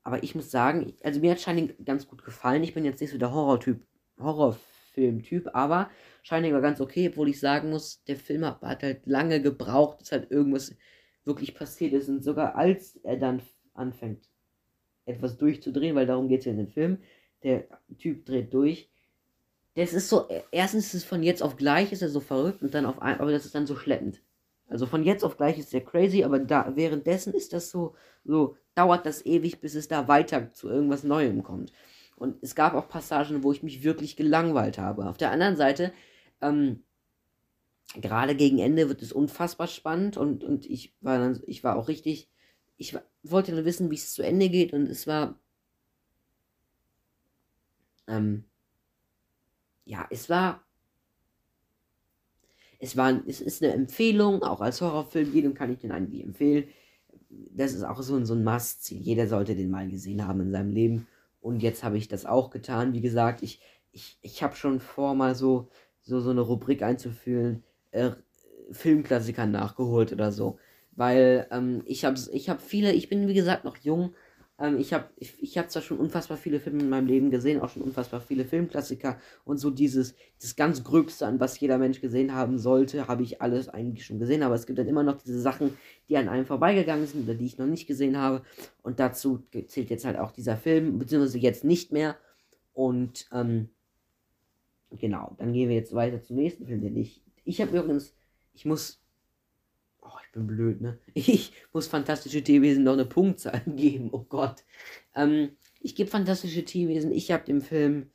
Aber 0.03 0.23
ich 0.23 0.35
muss 0.35 0.51
sagen, 0.51 0.93
also 1.03 1.19
mir 1.19 1.31
hat 1.31 1.41
Shining 1.41 1.73
ganz 1.85 2.07
gut 2.07 2.23
gefallen. 2.23 2.63
Ich 2.63 2.73
bin 2.73 2.85
jetzt 2.85 2.99
nicht 2.99 3.11
so 3.11 3.17
der 3.17 3.33
Horrortyp, 3.33 3.81
Horrorfilm-Typ, 4.19 5.49
aber 5.53 5.89
Shining 6.23 6.53
war 6.53 6.61
ganz 6.61 6.81
okay, 6.81 7.09
obwohl 7.09 7.29
ich 7.29 7.39
sagen 7.39 7.69
muss, 7.69 8.03
der 8.03 8.17
Film 8.17 8.45
hat, 8.45 8.61
hat 8.61 8.83
halt 8.83 9.05
lange 9.05 9.41
gebraucht, 9.41 10.01
es 10.01 10.11
hat 10.11 10.29
irgendwas 10.31 10.75
wirklich 11.25 11.55
passiert 11.55 11.93
ist. 11.93 12.09
Und 12.09 12.23
sogar 12.23 12.55
als 12.55 12.97
er 12.97 13.17
dann 13.17 13.41
anfängt, 13.73 14.29
etwas 15.05 15.37
durchzudrehen, 15.37 15.95
weil 15.95 16.05
darum 16.05 16.27
geht 16.27 16.39
es 16.39 16.45
ja 16.45 16.51
in 16.51 16.57
dem 16.57 16.67
Film, 16.67 16.97
der 17.43 17.65
Typ 17.97 18.25
dreht 18.25 18.53
durch. 18.53 18.89
Das 19.75 19.93
ist 19.93 20.09
so, 20.09 20.27
erstens 20.51 20.87
ist 20.87 20.93
es 20.93 21.03
von 21.03 21.23
jetzt 21.23 21.41
auf 21.41 21.55
gleich, 21.55 21.91
ist 21.91 22.01
er 22.01 22.09
so 22.09 22.19
verrückt 22.19 22.61
und 22.61 22.73
dann 22.73 22.85
auf 22.85 23.01
ein, 23.01 23.19
aber 23.19 23.31
das 23.31 23.45
ist 23.45 23.55
dann 23.55 23.67
so 23.67 23.75
schleppend. 23.75 24.21
Also 24.67 24.85
von 24.85 25.03
jetzt 25.03 25.23
auf 25.23 25.37
gleich 25.37 25.57
ist 25.57 25.73
er 25.73 25.81
crazy, 25.81 26.23
aber 26.23 26.39
da, 26.39 26.73
währenddessen 26.75 27.33
ist 27.33 27.53
das 27.53 27.71
so, 27.71 27.95
so, 28.23 28.57
dauert 28.75 29.05
das 29.05 29.25
ewig, 29.25 29.59
bis 29.59 29.75
es 29.75 29.87
da 29.87 30.07
weiter 30.07 30.53
zu 30.53 30.69
irgendwas 30.69 31.03
Neuem 31.03 31.43
kommt. 31.43 31.73
Und 32.15 32.41
es 32.41 32.55
gab 32.55 32.73
auch 32.73 32.87
Passagen, 32.87 33.43
wo 33.43 33.51
ich 33.51 33.63
mich 33.63 33.83
wirklich 33.83 34.15
gelangweilt 34.15 34.77
habe. 34.77 35.09
Auf 35.09 35.17
der 35.17 35.31
anderen 35.31 35.55
Seite, 35.55 35.91
ähm, 36.41 36.83
gerade 37.95 38.35
gegen 38.35 38.59
Ende 38.59 38.87
wird 38.89 39.01
es 39.01 39.11
unfassbar 39.11 39.67
spannend 39.67 40.17
und, 40.17 40.43
und 40.43 40.65
ich 40.65 40.95
war 41.01 41.17
dann, 41.17 41.41
ich 41.45 41.63
war 41.63 41.75
auch 41.75 41.87
richtig, 41.87 42.29
ich 42.77 42.97
wollte 43.23 43.53
dann 43.55 43.65
wissen, 43.65 43.91
wie 43.91 43.95
es 43.95 44.13
zu 44.13 44.23
Ende 44.23 44.49
geht 44.49 44.73
und 44.73 44.87
es 44.87 45.07
war, 45.07 45.39
ähm, 48.07 48.45
ja, 49.85 50.07
es 50.09 50.29
war, 50.29 50.63
es 52.79 52.97
war, 52.97 53.21
es 53.27 53.41
ist 53.41 53.61
eine 53.61 53.73
Empfehlung, 53.73 54.41
auch 54.43 54.61
als 54.61 54.81
Horrorfilm, 54.81 55.33
jedem 55.33 55.53
kann 55.53 55.71
ich 55.71 55.79
den 55.79 55.91
eigentlich 55.91 56.23
empfehlen. 56.23 56.67
Das 57.29 57.73
ist 57.73 57.83
auch 57.83 58.01
so, 58.01 58.23
so 58.25 58.33
ein 58.33 58.43
Must-Ziel. 58.43 58.99
Jeder 58.99 59.27
sollte 59.27 59.55
den 59.55 59.69
mal 59.69 59.87
gesehen 59.89 60.27
haben 60.27 60.41
in 60.41 60.51
seinem 60.51 60.71
Leben. 60.71 61.07
Und 61.41 61.61
jetzt 61.61 61.83
habe 61.83 61.97
ich 61.97 62.07
das 62.07 62.25
auch 62.25 62.49
getan. 62.49 62.93
Wie 62.93 63.01
gesagt, 63.01 63.43
ich, 63.43 63.61
ich, 63.91 64.17
ich 64.21 64.43
habe 64.43 64.55
schon 64.55 64.79
vor, 64.79 65.13
mal 65.15 65.35
so, 65.35 65.69
so, 66.01 66.19
so 66.19 66.31
eine 66.31 66.41
Rubrik 66.41 66.81
einzuführen, 66.81 67.63
äh, 67.91 68.11
Filmklassiker 68.71 69.45
nachgeholt 69.45 70.11
oder 70.13 70.31
so. 70.31 70.57
Weil 70.93 71.47
ähm, 71.51 71.83
ich 71.85 72.05
habe 72.05 72.19
ich 72.31 72.49
hab 72.49 72.61
viele, 72.61 72.91
ich 72.93 73.09
bin 73.09 73.27
wie 73.27 73.33
gesagt 73.33 73.63
noch 73.63 73.77
jung. 73.77 74.13
Ähm, 74.59 74.77
ich 74.77 74.93
habe 74.93 75.05
ich, 75.17 75.41
ich 75.41 75.57
hab 75.57 75.71
zwar 75.71 75.81
schon 75.81 75.97
unfassbar 75.97 76.37
viele 76.37 76.59
Filme 76.59 76.81
in 76.81 76.89
meinem 76.89 77.07
Leben 77.07 77.31
gesehen, 77.31 77.61
auch 77.61 77.69
schon 77.69 77.81
unfassbar 77.81 78.21
viele 78.21 78.45
Filmklassiker. 78.45 79.17
Und 79.45 79.57
so 79.57 79.69
dieses, 79.69 80.15
das 80.39 80.55
ganz 80.55 80.83
Gröbste, 80.83 81.25
an 81.25 81.39
was 81.39 81.59
jeder 81.59 81.77
Mensch 81.77 82.01
gesehen 82.01 82.33
haben 82.33 82.57
sollte, 82.59 83.07
habe 83.07 83.23
ich 83.23 83.41
alles 83.41 83.69
eigentlich 83.69 84.05
schon 84.05 84.19
gesehen. 84.19 84.43
Aber 84.43 84.55
es 84.55 84.65
gibt 84.65 84.79
dann 84.79 84.87
immer 84.87 85.03
noch 85.03 85.21
diese 85.21 85.41
Sachen, 85.41 85.77
die 86.09 86.17
an 86.17 86.29
einem 86.29 86.45
vorbeigegangen 86.45 87.07
sind 87.07 87.23
oder 87.23 87.35
die 87.35 87.45
ich 87.45 87.57
noch 87.57 87.67
nicht 87.67 87.87
gesehen 87.87 88.17
habe. 88.17 88.43
Und 88.83 88.99
dazu 88.99 89.43
zählt 89.67 89.89
jetzt 89.89 90.05
halt 90.05 90.17
auch 90.17 90.31
dieser 90.31 90.57
Film, 90.57 90.99
beziehungsweise 90.99 91.39
jetzt 91.39 91.63
nicht 91.63 91.91
mehr. 91.91 92.17
Und 92.73 93.27
ähm, 93.33 93.69
genau, 94.91 95.35
dann 95.37 95.53
gehen 95.53 95.69
wir 95.69 95.75
jetzt 95.75 95.93
weiter 95.93 96.21
zum 96.21 96.35
nächsten 96.35 96.65
Film, 96.65 96.81
den 96.81 96.97
ich 96.97 97.21
ich 97.43 97.61
habe 97.61 97.77
übrigens, 97.77 98.13
ich 98.53 98.65
muss, 98.65 99.01
oh, 100.01 100.09
ich 100.25 100.31
bin 100.31 100.47
blöd, 100.47 100.81
ne? 100.81 100.99
Ich 101.13 101.53
muss 101.73 101.87
fantastische 101.87 102.43
Tierwesen 102.43 102.83
noch 102.83 102.93
eine 102.93 103.05
Punktzahl 103.05 103.61
geben, 103.65 104.09
oh 104.11 104.25
Gott. 104.27 104.63
Ähm, 105.15 105.51
ich 105.79 105.95
gebe 105.95 106.09
fantastische 106.09 106.63
Tierwesen, 106.63 107.11
ich 107.11 107.31
habe 107.31 107.45
dem 107.45 107.61
Film 107.61 108.11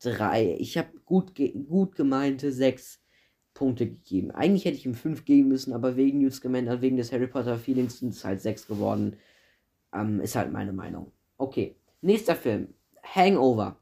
drei, 0.00 0.56
ich 0.58 0.78
habe 0.78 0.98
gut, 1.04 1.34
ge 1.34 1.52
gut 1.52 1.94
gemeinte 1.94 2.52
sechs 2.52 3.00
Punkte 3.54 3.86
gegeben. 3.86 4.30
Eigentlich 4.30 4.64
hätte 4.64 4.76
ich 4.76 4.86
ihm 4.86 4.94
fünf 4.94 5.24
geben 5.24 5.48
müssen, 5.48 5.72
aber 5.72 5.96
wegen 5.96 6.20
Newt 6.20 6.34
Scamander, 6.34 6.80
wegen 6.80 6.96
des 6.96 7.12
Harry 7.12 7.26
Potter 7.26 7.58
Feelings 7.58 7.98
sind 7.98 8.14
es 8.14 8.24
halt 8.24 8.40
sechs 8.40 8.66
geworden. 8.66 9.16
Ähm, 9.92 10.20
ist 10.20 10.36
halt 10.36 10.52
meine 10.52 10.72
Meinung. 10.72 11.12
Okay, 11.36 11.76
nächster 12.00 12.34
Film, 12.34 12.74
Hangover. 13.02 13.78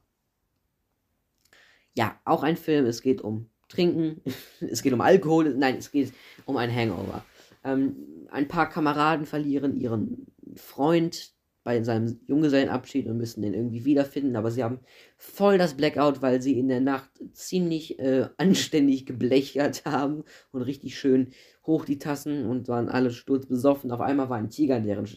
Ja, 1.93 2.19
auch 2.25 2.43
ein 2.43 2.57
Film, 2.57 2.85
es 2.85 3.01
geht 3.01 3.21
um 3.21 3.49
trinken. 3.71 4.21
es 4.59 4.81
geht 4.81 4.93
um 4.93 5.01
Alkohol. 5.01 5.55
Nein, 5.55 5.77
es 5.77 5.91
geht 5.91 6.13
um 6.45 6.57
ein 6.57 6.73
Hangover. 6.73 7.23
Ähm, 7.63 7.95
ein 8.31 8.47
paar 8.47 8.69
Kameraden 8.69 9.25
verlieren 9.25 9.75
ihren 9.79 10.27
Freund 10.55 11.33
bei 11.63 11.83
seinem 11.83 12.19
Junggesellenabschied 12.27 13.07
und 13.07 13.17
müssen 13.17 13.43
den 13.43 13.53
irgendwie 13.53 13.85
wiederfinden, 13.85 14.35
aber 14.35 14.49
sie 14.49 14.63
haben 14.63 14.79
voll 15.17 15.59
das 15.59 15.75
Blackout, 15.75 16.21
weil 16.21 16.41
sie 16.41 16.57
in 16.57 16.67
der 16.67 16.81
Nacht 16.81 17.09
ziemlich 17.33 17.99
äh, 17.99 18.29
anständig 18.37 19.05
geblechert 19.05 19.83
haben 19.85 20.23
und 20.51 20.63
richtig 20.63 20.97
schön 20.97 21.33
hoch 21.65 21.85
die 21.85 21.99
Tassen 21.99 22.47
und 22.47 22.67
waren 22.67 22.89
alle 22.89 23.11
sturzbesoffen. 23.11 23.91
Auf 23.91 24.01
einmal 24.01 24.29
war 24.29 24.37
ein 24.37 24.49
Tiger 24.49 24.77
in 24.77 24.85
deren 24.85 25.07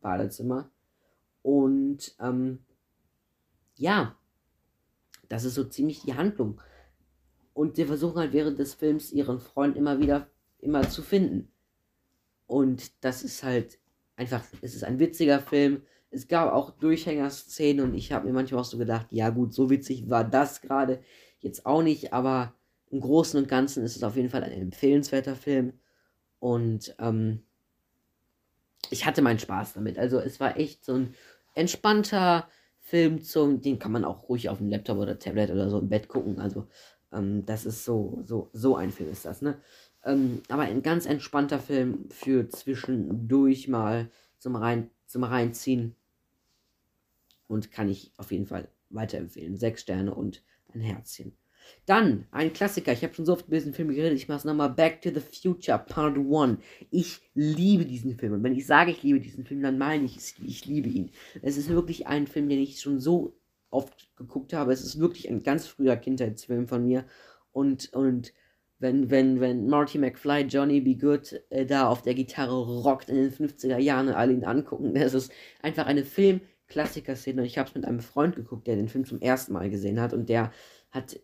Badezimmer. 0.00 0.70
Und 1.42 2.16
ähm, 2.20 2.58
ja, 3.76 4.16
das 5.28 5.44
ist 5.44 5.54
so 5.54 5.64
ziemlich 5.64 6.02
die 6.02 6.14
Handlung. 6.14 6.60
Und 7.54 7.76
sie 7.76 7.84
versuchen 7.84 8.18
halt 8.18 8.32
während 8.32 8.58
des 8.58 8.74
Films 8.74 9.12
ihren 9.12 9.40
Freund 9.40 9.76
immer 9.76 9.98
wieder 9.98 10.28
immer 10.58 10.88
zu 10.88 11.02
finden. 11.02 11.52
Und 12.46 13.04
das 13.04 13.22
ist 13.22 13.42
halt 13.42 13.78
einfach, 14.16 14.42
es 14.62 14.74
ist 14.74 14.84
ein 14.84 14.98
witziger 14.98 15.40
Film. 15.40 15.82
Es 16.10 16.28
gab 16.28 16.52
auch 16.52 16.70
Durchhängerszenen 16.70 17.84
und 17.84 17.94
ich 17.94 18.12
habe 18.12 18.26
mir 18.26 18.32
manchmal 18.32 18.60
auch 18.60 18.66
so 18.66 18.78
gedacht, 18.78 19.06
ja 19.10 19.30
gut, 19.30 19.52
so 19.52 19.70
witzig 19.70 20.08
war 20.08 20.24
das 20.24 20.60
gerade 20.60 21.02
jetzt 21.40 21.66
auch 21.66 21.82
nicht, 21.82 22.12
aber 22.12 22.54
im 22.90 23.00
Großen 23.00 23.40
und 23.40 23.48
Ganzen 23.48 23.82
ist 23.84 23.96
es 23.96 24.02
auf 24.02 24.16
jeden 24.16 24.28
Fall 24.28 24.44
ein 24.44 24.52
empfehlenswerter 24.52 25.34
Film. 25.34 25.72
Und 26.38 26.94
ähm, 26.98 27.42
ich 28.90 29.06
hatte 29.06 29.22
meinen 29.22 29.38
Spaß 29.38 29.74
damit. 29.74 29.98
Also 29.98 30.18
es 30.18 30.38
war 30.40 30.58
echt 30.58 30.84
so 30.84 30.94
ein 30.94 31.14
entspannter 31.54 32.48
Film 32.80 33.22
zum, 33.22 33.62
den 33.62 33.78
kann 33.78 33.92
man 33.92 34.04
auch 34.04 34.28
ruhig 34.28 34.48
auf 34.50 34.58
dem 34.58 34.68
Laptop 34.68 34.98
oder 34.98 35.18
Tablet 35.18 35.50
oder 35.50 35.70
so 35.70 35.78
im 35.78 35.88
Bett 35.88 36.08
gucken. 36.08 36.38
Also 36.38 36.68
ähm, 37.12 37.44
das 37.46 37.66
ist 37.66 37.84
so, 37.84 38.22
so, 38.24 38.50
so 38.52 38.76
ein 38.76 38.90
Film 38.90 39.10
ist 39.10 39.24
das, 39.24 39.42
ne? 39.42 39.58
Ähm, 40.04 40.42
aber 40.48 40.62
ein 40.62 40.82
ganz 40.82 41.06
entspannter 41.06 41.60
Film 41.60 42.06
für 42.10 42.48
zwischendurch 42.48 43.68
mal 43.68 44.10
zum, 44.38 44.56
Rein, 44.56 44.90
zum 45.06 45.24
Reinziehen. 45.24 45.94
Und 47.46 47.70
kann 47.70 47.88
ich 47.88 48.12
auf 48.16 48.32
jeden 48.32 48.46
Fall 48.46 48.68
weiterempfehlen. 48.90 49.56
Sechs 49.56 49.82
Sterne 49.82 50.14
und 50.14 50.42
ein 50.74 50.80
Herzchen. 50.80 51.36
Dann 51.86 52.26
ein 52.30 52.52
Klassiker. 52.52 52.92
Ich 52.92 53.04
habe 53.04 53.14
schon 53.14 53.26
so 53.26 53.34
oft 53.34 53.46
über 53.46 53.56
diesen 53.56 53.74
Film 53.74 53.88
geredet. 53.88 54.18
Ich 54.18 54.28
mache 54.28 54.38
es 54.38 54.44
nochmal. 54.44 54.70
Back 54.70 55.02
to 55.02 55.10
the 55.10 55.20
Future 55.20 55.78
Part 55.78 56.16
1. 56.16 56.58
Ich 56.90 57.20
liebe 57.34 57.84
diesen 57.84 58.16
Film. 58.16 58.32
Und 58.32 58.42
wenn 58.42 58.56
ich 58.56 58.66
sage, 58.66 58.90
ich 58.90 59.02
liebe 59.02 59.20
diesen 59.20 59.44
Film, 59.44 59.62
dann 59.62 59.78
meine 59.78 60.04
ich, 60.04 60.34
ich 60.44 60.66
liebe 60.66 60.88
ihn. 60.88 61.10
Es 61.40 61.56
ist 61.56 61.68
wirklich 61.68 62.06
ein 62.06 62.26
Film, 62.26 62.48
den 62.48 62.60
ich 62.60 62.80
schon 62.80 62.98
so 62.98 63.36
oft 63.72 64.14
geguckt 64.16 64.52
habe. 64.52 64.72
Es 64.72 64.82
ist 64.82 64.98
wirklich 64.98 65.28
ein 65.28 65.42
ganz 65.42 65.66
früher 65.66 65.96
Kindheitsfilm 65.96 66.68
von 66.68 66.84
mir. 66.84 67.04
Und, 67.52 67.92
und 67.92 68.32
wenn, 68.78 69.10
wenn, 69.10 69.40
wenn 69.40 69.66
Marty 69.68 69.98
McFly, 69.98 70.42
Johnny 70.42 70.80
Be 70.80 70.96
Good 70.96 71.40
äh, 71.50 71.64
da 71.64 71.88
auf 71.88 72.02
der 72.02 72.14
Gitarre 72.14 72.82
rockt 72.82 73.08
in 73.08 73.16
den 73.16 73.32
50er 73.32 73.78
Jahren 73.78 74.08
und 74.08 74.14
alle 74.14 74.32
ihn 74.32 74.44
angucken, 74.44 74.94
das 74.94 75.14
ist 75.14 75.32
einfach 75.62 75.86
eine 75.86 76.04
Film-Klassiker-Szene. 76.04 77.42
Und 77.42 77.46
ich 77.46 77.58
habe 77.58 77.68
es 77.68 77.74
mit 77.74 77.84
einem 77.84 78.00
Freund 78.00 78.36
geguckt, 78.36 78.66
der 78.66 78.76
den 78.76 78.88
Film 78.88 79.04
zum 79.04 79.20
ersten 79.20 79.52
Mal 79.52 79.70
gesehen 79.70 80.00
hat 80.00 80.12
und 80.12 80.28
der 80.28 80.52
hat 80.90 81.18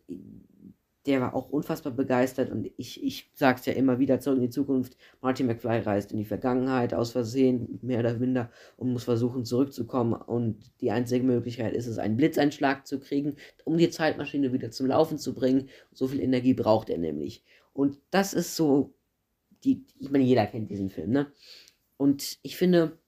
der 1.09 1.23
war 1.23 1.35
auch 1.35 1.49
unfassbar 1.49 1.95
begeistert 1.95 2.51
und 2.51 2.71
ich, 2.77 3.03
ich 3.03 3.31
sag's 3.33 3.65
ja 3.65 3.73
immer 3.73 3.99
wieder 3.99 4.21
zurück 4.21 4.37
in 4.37 4.43
die 4.45 4.51
Zukunft. 4.51 4.95
Marty 5.23 5.43
McFly 5.43 5.79
reist 5.79 6.13
in 6.13 6.19
die 6.19 6.27
Vergangenheit 6.27 6.93
aus 6.93 7.13
Versehen, 7.13 7.79
mehr 7.81 8.01
oder 8.01 8.13
minder, 8.19 8.51
und 8.77 8.93
muss 8.93 9.05
versuchen 9.05 9.47
zurückzukommen. 9.47 10.13
Und 10.13 10.71
die 10.83 10.91
einzige 10.91 11.25
Möglichkeit 11.25 11.73
ist 11.73 11.87
es, 11.87 11.97
einen 11.97 12.19
Blitzeinschlag 12.19 12.87
zu 12.87 13.01
kriegen, 13.01 13.37
um 13.65 13.79
die 13.79 13.89
Zeitmaschine 13.89 14.53
wieder 14.53 14.71
zum 14.71 14.87
Laufen 14.87 15.17
zu 15.17 15.35
bringen. 15.35 15.71
So 15.93 16.09
viel 16.09 16.21
Energie 16.21 16.53
braucht 16.53 16.91
er 16.91 16.99
nämlich. 16.99 17.43
Und 17.73 17.99
das 18.11 18.35
ist 18.35 18.55
so, 18.55 18.93
die, 19.65 19.87
ich 19.99 20.11
meine, 20.11 20.25
jeder 20.25 20.47
kennt 20.47 20.71
diesen 20.71 20.91
Film, 20.91 21.11
ne? 21.11 21.33
Und 21.97 22.39
ich 22.43 22.59
finde, 22.59 22.99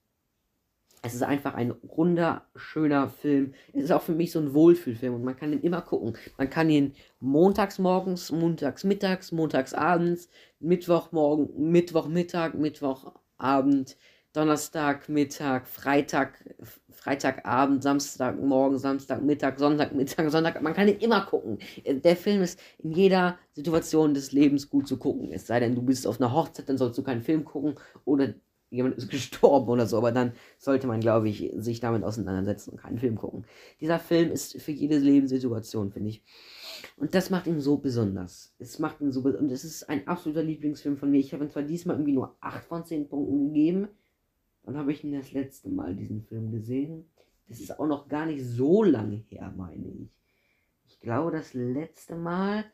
es 1.03 1.15
ist 1.15 1.23
einfach 1.23 1.55
ein 1.55 1.71
runder, 1.71 2.45
schöner 2.55 3.09
Film. 3.09 3.55
Es 3.73 3.85
ist 3.85 3.93
auch 3.93 4.03
für 4.03 4.15
mich 4.15 4.33
so 4.33 4.39
ein 4.39 4.53
Wohlfühlfilm 4.53 5.15
und 5.15 5.25
man 5.25 5.37
kann 5.37 5.53
ihn 5.53 5.61
immer 5.61 5.81
gucken. 5.81 6.17
Man 6.37 6.51
kann 6.51 6.69
ihn 6.69 6.95
montags 7.21 7.79
morgens, 7.79 8.31
montags 8.33 8.85
mittags, 8.85 9.33
montags 9.33 9.73
abends, 9.73 10.29
Mittwochmorgen, 10.61 11.71
Mittwochmittag, 11.71 12.55
Mittwochabend, 12.55 13.97
Donnerstag, 14.33 15.09
Mittag, 15.09 15.67
Freitag, 15.67 16.45
Freitagabend, 16.91 17.83
Samstagmorgen, 17.83 18.79
Samstagmittag, 18.79 19.59
Sonntagmittag, 19.59 20.31
Sonntag. 20.31 20.61
Man 20.61 20.75
kann 20.75 20.87
ihn 20.87 20.99
immer 20.99 21.23
gucken. 21.23 21.59
Der 21.87 22.15
Film 22.15 22.43
ist 22.43 22.61
in 22.79 22.93
jeder 22.93 23.39
Situation 23.53 24.13
des 24.13 24.33
Lebens 24.33 24.69
gut 24.69 24.87
zu 24.87 24.99
gucken. 24.99 25.33
Es 25.33 25.47
sei 25.47 25.61
denn, 25.61 25.75
du 25.75 25.83
bist 25.83 26.07
auf 26.07 26.21
einer 26.21 26.33
Hochzeit, 26.33 26.69
dann 26.69 26.79
sollst 26.79 26.99
du 26.99 27.03
keinen 27.03 27.23
Film 27.23 27.45
gucken 27.45 27.75
oder 28.05 28.35
jemand 28.71 28.97
ist 28.97 29.11
gestorben 29.11 29.69
oder 29.69 29.87
so, 29.87 29.99
aber 29.99 30.13
dann 30.13 30.33
sollte 30.59 30.87
man, 30.87 31.01
glaube 31.01 31.29
ich, 31.29 31.53
sich 31.57 31.81
damit 31.81 32.05
auseinandersetzen 32.05 32.71
und 32.71 32.81
keinen 32.81 32.99
Film 32.99 33.17
gucken. 33.17 33.45
Dieser 33.81 33.99
Film 33.99 34.31
ist 34.31 34.61
für 34.61 34.73
jede 34.73 34.99
Lebenssituation, 34.99 35.93
finde 35.93 36.11
ich. 36.11 36.23
Und 36.97 37.15
das 37.15 37.31
macht 37.31 37.47
ihn 37.47 37.61
so 37.61 37.77
besonders. 37.77 38.55
Es 38.59 38.79
macht 38.79 39.01
ihn 39.01 39.13
so 39.13 39.21
und 39.21 39.51
es 39.51 39.65
ist 39.65 39.89
ein 39.89 40.07
absoluter 40.07 40.43
Lieblingsfilm 40.43 40.97
von 40.97 41.11
mir. 41.11 41.19
Ich 41.19 41.33
habe 41.33 41.45
ihm 41.45 41.51
zwar 41.51 41.63
diesmal 41.63 41.97
irgendwie 41.97 42.13
nur 42.13 42.37
8 42.41 42.65
von 42.65 42.85
10 42.85 43.09
Punkten 43.09 43.49
gegeben. 43.49 43.89
Dann 44.65 44.77
habe 44.77 44.93
ich 44.93 45.05
ihn 45.05 45.13
das 45.13 45.33
letzte 45.33 45.69
Mal 45.69 45.95
diesen 45.95 46.23
Film 46.23 46.53
gesehen. 46.53 47.05
Das 47.49 47.61
ist 47.61 47.79
auch 47.79 47.87
noch 47.87 48.09
gar 48.09 48.27
nicht 48.27 48.45
so 48.45 48.83
lange 48.85 49.17
her, 49.29 49.53
meine 49.57 49.89
ich. 49.89 50.09
Ich 50.89 51.01
glaube, 51.01 51.33
das 51.33 51.55
letzte 51.55 52.15
Mal. 52.15 52.65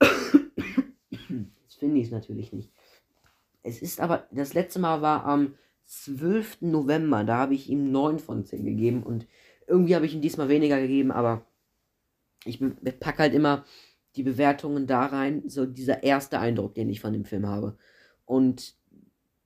das 0.00 1.74
finde 1.78 2.00
ich 2.00 2.06
es 2.06 2.10
natürlich 2.10 2.52
nicht. 2.52 2.72
Es 3.66 3.82
ist 3.82 4.00
aber, 4.00 4.26
das 4.30 4.54
letzte 4.54 4.78
Mal 4.78 5.02
war 5.02 5.24
am 5.24 5.54
12. 5.84 6.62
November, 6.62 7.24
da 7.24 7.38
habe 7.38 7.54
ich 7.54 7.68
ihm 7.68 7.90
9 7.90 8.18
von 8.18 8.44
10 8.44 8.64
gegeben 8.64 9.02
und 9.02 9.26
irgendwie 9.66 9.94
habe 9.94 10.06
ich 10.06 10.14
ihm 10.14 10.20
diesmal 10.20 10.48
weniger 10.48 10.80
gegeben, 10.80 11.10
aber 11.10 11.44
ich 12.44 12.60
packe 13.00 13.18
halt 13.18 13.34
immer 13.34 13.64
die 14.14 14.22
Bewertungen 14.22 14.86
da 14.86 15.06
rein, 15.06 15.42
so 15.48 15.66
dieser 15.66 16.02
erste 16.02 16.38
Eindruck, 16.38 16.74
den 16.74 16.88
ich 16.88 17.00
von 17.00 17.12
dem 17.12 17.24
Film 17.24 17.46
habe. 17.46 17.76
Und 18.24 18.74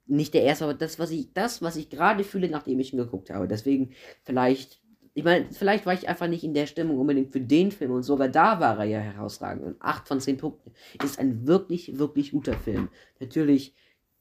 nicht 0.06 0.34
der 0.34 0.42
erste, 0.42 0.64
aber 0.64 0.74
das, 0.74 0.98
was 0.98 1.10
ich, 1.10 1.32
das, 1.32 1.62
was 1.62 1.76
ich 1.76 1.88
gerade 1.88 2.24
fühle, 2.24 2.48
nachdem 2.48 2.78
ich 2.78 2.92
ihn 2.92 2.98
geguckt 2.98 3.30
habe. 3.30 3.48
Deswegen 3.48 3.92
vielleicht 4.22 4.80
Ich 5.14 5.24
meine, 5.24 5.46
vielleicht 5.50 5.86
war 5.86 5.94
ich 5.94 6.08
einfach 6.08 6.28
nicht 6.28 6.44
in 6.44 6.54
der 6.54 6.66
Stimmung 6.66 6.98
unbedingt 6.98 7.32
für 7.32 7.40
den 7.40 7.72
Film 7.72 7.90
und 7.92 8.04
sogar 8.04 8.28
da 8.28 8.60
war 8.60 8.78
er 8.78 8.84
ja 8.84 8.98
herausragend. 9.00 9.64
Und 9.64 9.82
8 9.82 10.06
von 10.06 10.20
10 10.20 10.36
Punkten 10.36 10.72
ist 11.04 11.18
ein 11.18 11.46
wirklich, 11.46 11.98
wirklich 11.98 12.30
guter 12.32 12.54
Film. 12.54 12.88
Natürlich 13.18 13.74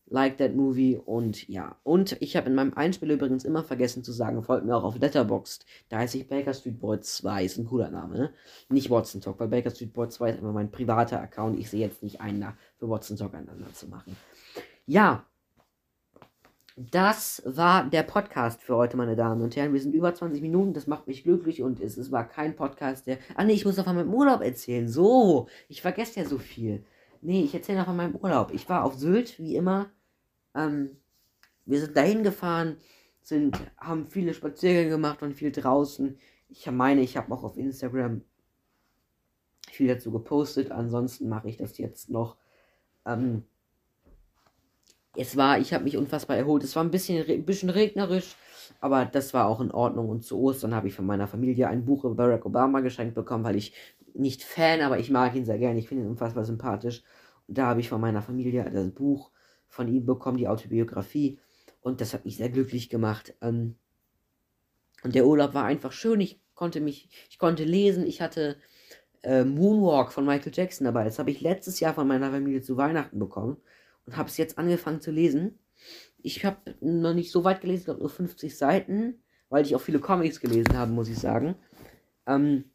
like 0.10 0.38
that 0.38 0.56
movie 0.56 0.98
und 0.98 1.48
ja. 1.48 1.76
Und 1.84 2.18
ich 2.22 2.36
habe 2.36 2.50
in 2.50 2.56
meinem 2.56 2.74
Einspiel 2.74 3.12
übrigens 3.12 3.46
immer 3.46 3.64
vergessen 3.64 4.04
zu 4.04 4.12
sagen, 4.12 4.44
folgt 4.44 4.66
mir 4.66 4.76
auch 4.76 4.84
auf 4.84 4.98
Letterboxd. 4.98 5.66
Da 5.90 6.00
heiße 6.00 6.18
ich 6.18 6.28
Baker 6.28 6.54
Street 6.54 6.80
Boy 6.80 7.00
2, 7.00 7.44
ist 7.44 7.58
ein 7.58 7.66
cooler 7.66 7.90
Name, 7.90 8.18
ne? 8.18 8.34
Nicht 8.70 8.90
Watson 8.90 9.22
Talk, 9.22 9.40
weil 9.40 9.48
Baker 9.48 9.72
Street 9.72 9.94
Boy 9.94 10.10
2 10.10 10.32
ist 10.32 10.40
immer 10.40 10.52
mein 10.52 10.72
privater 10.72 11.22
Account. 11.22 11.60
Ich 11.60 11.70
sehe 11.70 11.82
jetzt 11.82 12.04
nicht 12.04 12.22
einen 12.22 12.42
da 12.42 12.58
für 12.78 12.90
Watson 12.90 13.18
Talk 13.18 13.34
aneinander 13.34 13.74
zu 13.74 13.88
machen. 13.88 14.16
Ja. 14.86 15.26
Das 16.76 17.44
war 17.46 17.90
der 17.90 18.04
Podcast 18.04 18.64
für 18.64 18.78
heute, 18.78 18.96
meine 18.96 19.18
Damen 19.18 19.42
und 19.42 19.54
Herren. 19.58 19.74
Wir 19.74 19.82
sind 19.82 19.94
über 19.94 20.14
20 20.14 20.42
Minuten, 20.42 20.74
das 20.74 20.88
macht 20.88 21.08
mich 21.08 21.24
glücklich 21.24 21.62
und 21.62 21.82
es, 21.82 21.98
es 21.98 22.10
war 22.10 22.26
kein 22.26 22.56
Podcast, 22.56 23.06
der. 23.06 23.18
Ah, 23.36 23.44
nee, 23.44 23.52
ich 23.52 23.66
muss 23.66 23.76
noch 23.76 23.84
von 23.84 23.98
meinem 23.98 24.14
Urlaub 24.14 24.40
erzählen. 24.42 24.88
So, 24.88 25.50
ich 25.68 25.82
vergesse 25.82 26.22
ja 26.22 26.26
so 26.26 26.38
viel. 26.38 26.86
Nee, 27.22 27.42
ich 27.44 27.54
erzähle 27.54 27.80
noch 27.80 27.86
von 27.86 27.98
meinem 27.98 28.16
Urlaub. 28.16 28.54
Ich 28.54 28.70
war 28.70 28.86
auf 28.86 28.96
Sylt, 28.96 29.38
wie 29.40 29.58
immer 29.58 29.90
ähm, 30.60 30.98
wir 31.66 31.80
sind 31.80 31.96
dahin 31.96 32.24
gefahren, 32.24 32.78
sind, 33.22 33.60
haben 33.78 34.10
viele 34.10 34.34
Spaziergänge 34.34 34.90
gemacht 34.90 35.22
und 35.22 35.34
viel 35.34 35.52
draußen. 35.52 36.18
Ich 36.50 36.70
meine, 36.72 37.02
ich 37.02 37.16
habe 37.16 37.32
auch 37.34 37.44
auf 37.44 37.58
Instagram 37.58 38.22
viel 39.72 39.88
dazu 39.88 40.12
gepostet. 40.12 40.72
Ansonsten 40.72 41.30
mache 41.30 41.50
ich 41.50 41.58
das 41.58 41.78
jetzt 41.78 42.10
noch. 42.10 42.38
Ähm, 43.06 43.44
es 45.16 45.38
war, 45.38 45.60
ich 45.60 45.74
habe 45.74 45.84
mich 45.84 45.98
unfassbar 45.98 46.38
erholt. 46.38 46.64
Es 46.64 46.76
war 46.76 46.84
ein 46.84 46.92
bisschen, 46.92 47.28
ein 47.28 47.46
bisschen 47.46 47.70
regnerisch, 47.70 48.36
aber 48.80 49.06
das 49.06 49.34
war 49.34 49.48
auch 49.48 49.62
in 49.62 49.72
Ordnung. 49.72 50.10
Und 50.10 50.24
zu 50.24 50.40
Ostern 50.40 50.74
habe 50.74 50.88
ich 50.88 50.96
von 50.96 51.06
meiner 51.06 51.28
Familie 51.28 51.68
ein 51.68 51.86
Buch 51.86 52.04
über 52.06 52.16
Barack 52.16 52.46
Obama 52.46 52.80
geschenkt 52.80 53.16
bekommen, 53.16 53.44
weil 53.44 53.56
ich 53.56 53.74
nicht 54.14 54.44
Fan, 54.44 54.82
aber 54.82 54.98
ich 54.98 55.12
mag 55.12 55.36
ihn 55.36 55.46
sehr 55.46 55.60
gerne. 55.60 55.80
Ich 55.80 55.88
finde 55.88 56.04
ihn 56.06 56.10
unfassbar 56.10 56.46
sympathisch. 56.46 57.04
Und 57.48 57.58
da 57.58 57.68
habe 57.68 57.80
ich 57.80 57.90
von 57.90 58.02
meiner 58.02 58.22
Familie 58.22 58.70
das 58.72 58.92
Buch 58.92 59.32
von 59.70 59.88
ihm 59.88 60.06
bekommen, 60.06 60.38
die 60.38 60.48
Autobiografie. 60.48 61.40
Und 61.82 62.02
das 62.02 62.14
hat 62.14 62.26
mich 62.26 62.38
sehr 62.38 62.50
glücklich 62.50 62.90
gemacht. 62.90 63.34
Ähm, 63.42 63.76
und 65.04 65.16
der 65.16 65.26
Urlaub 65.26 65.54
war 65.54 65.64
einfach 65.64 65.94
schön. 65.94 66.20
Ich 66.20 66.42
konnte 66.56 66.82
mich, 66.82 67.10
ich 67.30 67.40
konnte 67.40 67.64
lesen. 67.64 68.06
Ich 68.06 68.22
hatte 68.22 68.58
äh, 69.24 69.46
Moonwalk 69.46 70.12
von 70.12 70.26
Michael 70.26 70.52
Jackson 70.54 70.86
dabei. 70.86 71.04
Das 71.06 71.20
habe 71.20 71.32
ich 71.32 71.42
letztes 71.42 71.80
Jahr 71.80 71.94
von 71.94 72.08
meiner 72.08 72.32
Familie 72.32 72.62
zu 72.62 72.76
Weihnachten 72.76 73.20
bekommen 73.20 73.58
und 74.06 74.18
habe 74.18 74.30
es 74.30 74.38
jetzt 74.38 74.58
angefangen 74.58 75.02
zu 75.02 75.12
lesen. 75.12 75.58
Ich 76.22 76.44
habe 76.44 76.76
noch 76.82 77.14
nicht 77.14 77.32
so 77.32 77.44
weit 77.44 77.62
gelesen, 77.62 77.86
glaube 77.86 78.02
nur 78.02 78.10
50 78.10 78.58
Seiten, 78.58 79.22
weil 79.50 79.66
ich 79.66 79.76
auch 79.76 79.82
viele 79.82 80.00
Comics 80.00 80.40
gelesen 80.42 80.78
habe, 80.78 80.92
muss 80.92 81.08
ich 81.08 81.18
sagen. 81.18 81.56
Ähm, 82.28 82.66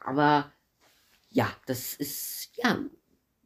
aber 0.00 0.52
ja, 1.30 1.48
das 1.66 1.94
ist 1.94 2.50
ja 2.56 2.78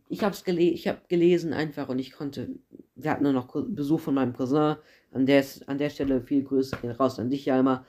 ich 0.08 0.22
habe 0.22 0.34
es 0.34 0.44
gele 0.44 0.60
ich 0.60 0.86
hab 0.88 1.08
gelesen 1.08 1.52
einfach 1.52 1.88
und 1.88 1.98
ich 1.98 2.12
konnte. 2.12 2.50
Wir 2.94 3.10
hatten 3.10 3.24
nur 3.24 3.32
noch 3.32 3.48
Besuch 3.68 4.00
von 4.00 4.14
meinem 4.14 4.32
Cousin. 4.32 4.76
An 5.10 5.26
der, 5.26 5.44
an 5.66 5.78
der 5.78 5.90
Stelle 5.90 6.22
viel 6.22 6.42
Grüße 6.44 6.76
gehen 6.80 6.90
raus 6.90 7.18
an 7.18 7.30
dich, 7.30 7.44
Jalma. 7.44 7.86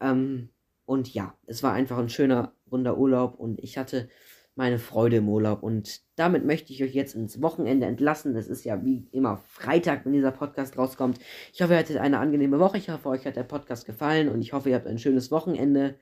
Ähm, 0.00 0.50
und 0.86 1.12
ja, 1.12 1.34
es 1.46 1.62
war 1.62 1.72
einfach 1.72 1.98
ein 1.98 2.08
schöner, 2.08 2.54
runder 2.70 2.96
Urlaub 2.96 3.38
und 3.38 3.58
ich 3.60 3.76
hatte 3.76 4.08
meine 4.54 4.78
Freude 4.78 5.16
im 5.16 5.28
Urlaub. 5.28 5.62
Und 5.62 6.02
damit 6.16 6.44
möchte 6.44 6.72
ich 6.72 6.82
euch 6.82 6.92
jetzt 6.94 7.14
ins 7.14 7.40
Wochenende 7.40 7.86
entlassen. 7.86 8.34
Das 8.34 8.48
ist 8.48 8.64
ja 8.64 8.84
wie 8.84 9.06
immer 9.12 9.36
Freitag, 9.36 10.04
wenn 10.04 10.12
dieser 10.12 10.32
Podcast 10.32 10.76
rauskommt. 10.76 11.20
Ich 11.52 11.62
hoffe, 11.62 11.74
ihr 11.74 11.78
hattet 11.78 11.98
eine 11.98 12.18
angenehme 12.18 12.58
Woche. 12.58 12.78
Ich 12.78 12.90
hoffe, 12.90 13.08
euch 13.08 13.24
hat 13.24 13.36
der 13.36 13.44
Podcast 13.44 13.86
gefallen 13.86 14.28
und 14.28 14.42
ich 14.42 14.52
hoffe, 14.52 14.70
ihr 14.70 14.74
habt 14.74 14.86
ein 14.86 14.98
schönes 14.98 15.30
Wochenende. 15.30 15.96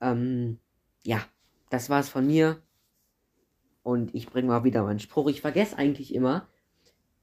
Ähm, 0.00 0.58
ja, 1.04 1.20
das 1.68 1.90
war's 1.90 2.08
von 2.08 2.26
mir. 2.26 2.62
Und 3.82 4.14
ich 4.14 4.26
bringe 4.26 4.48
mal 4.48 4.64
wieder 4.64 4.82
meinen 4.82 5.00
Spruch. 5.00 5.28
Ich 5.28 5.40
vergesse 5.40 5.78
eigentlich 5.78 6.14
immer, 6.14 6.48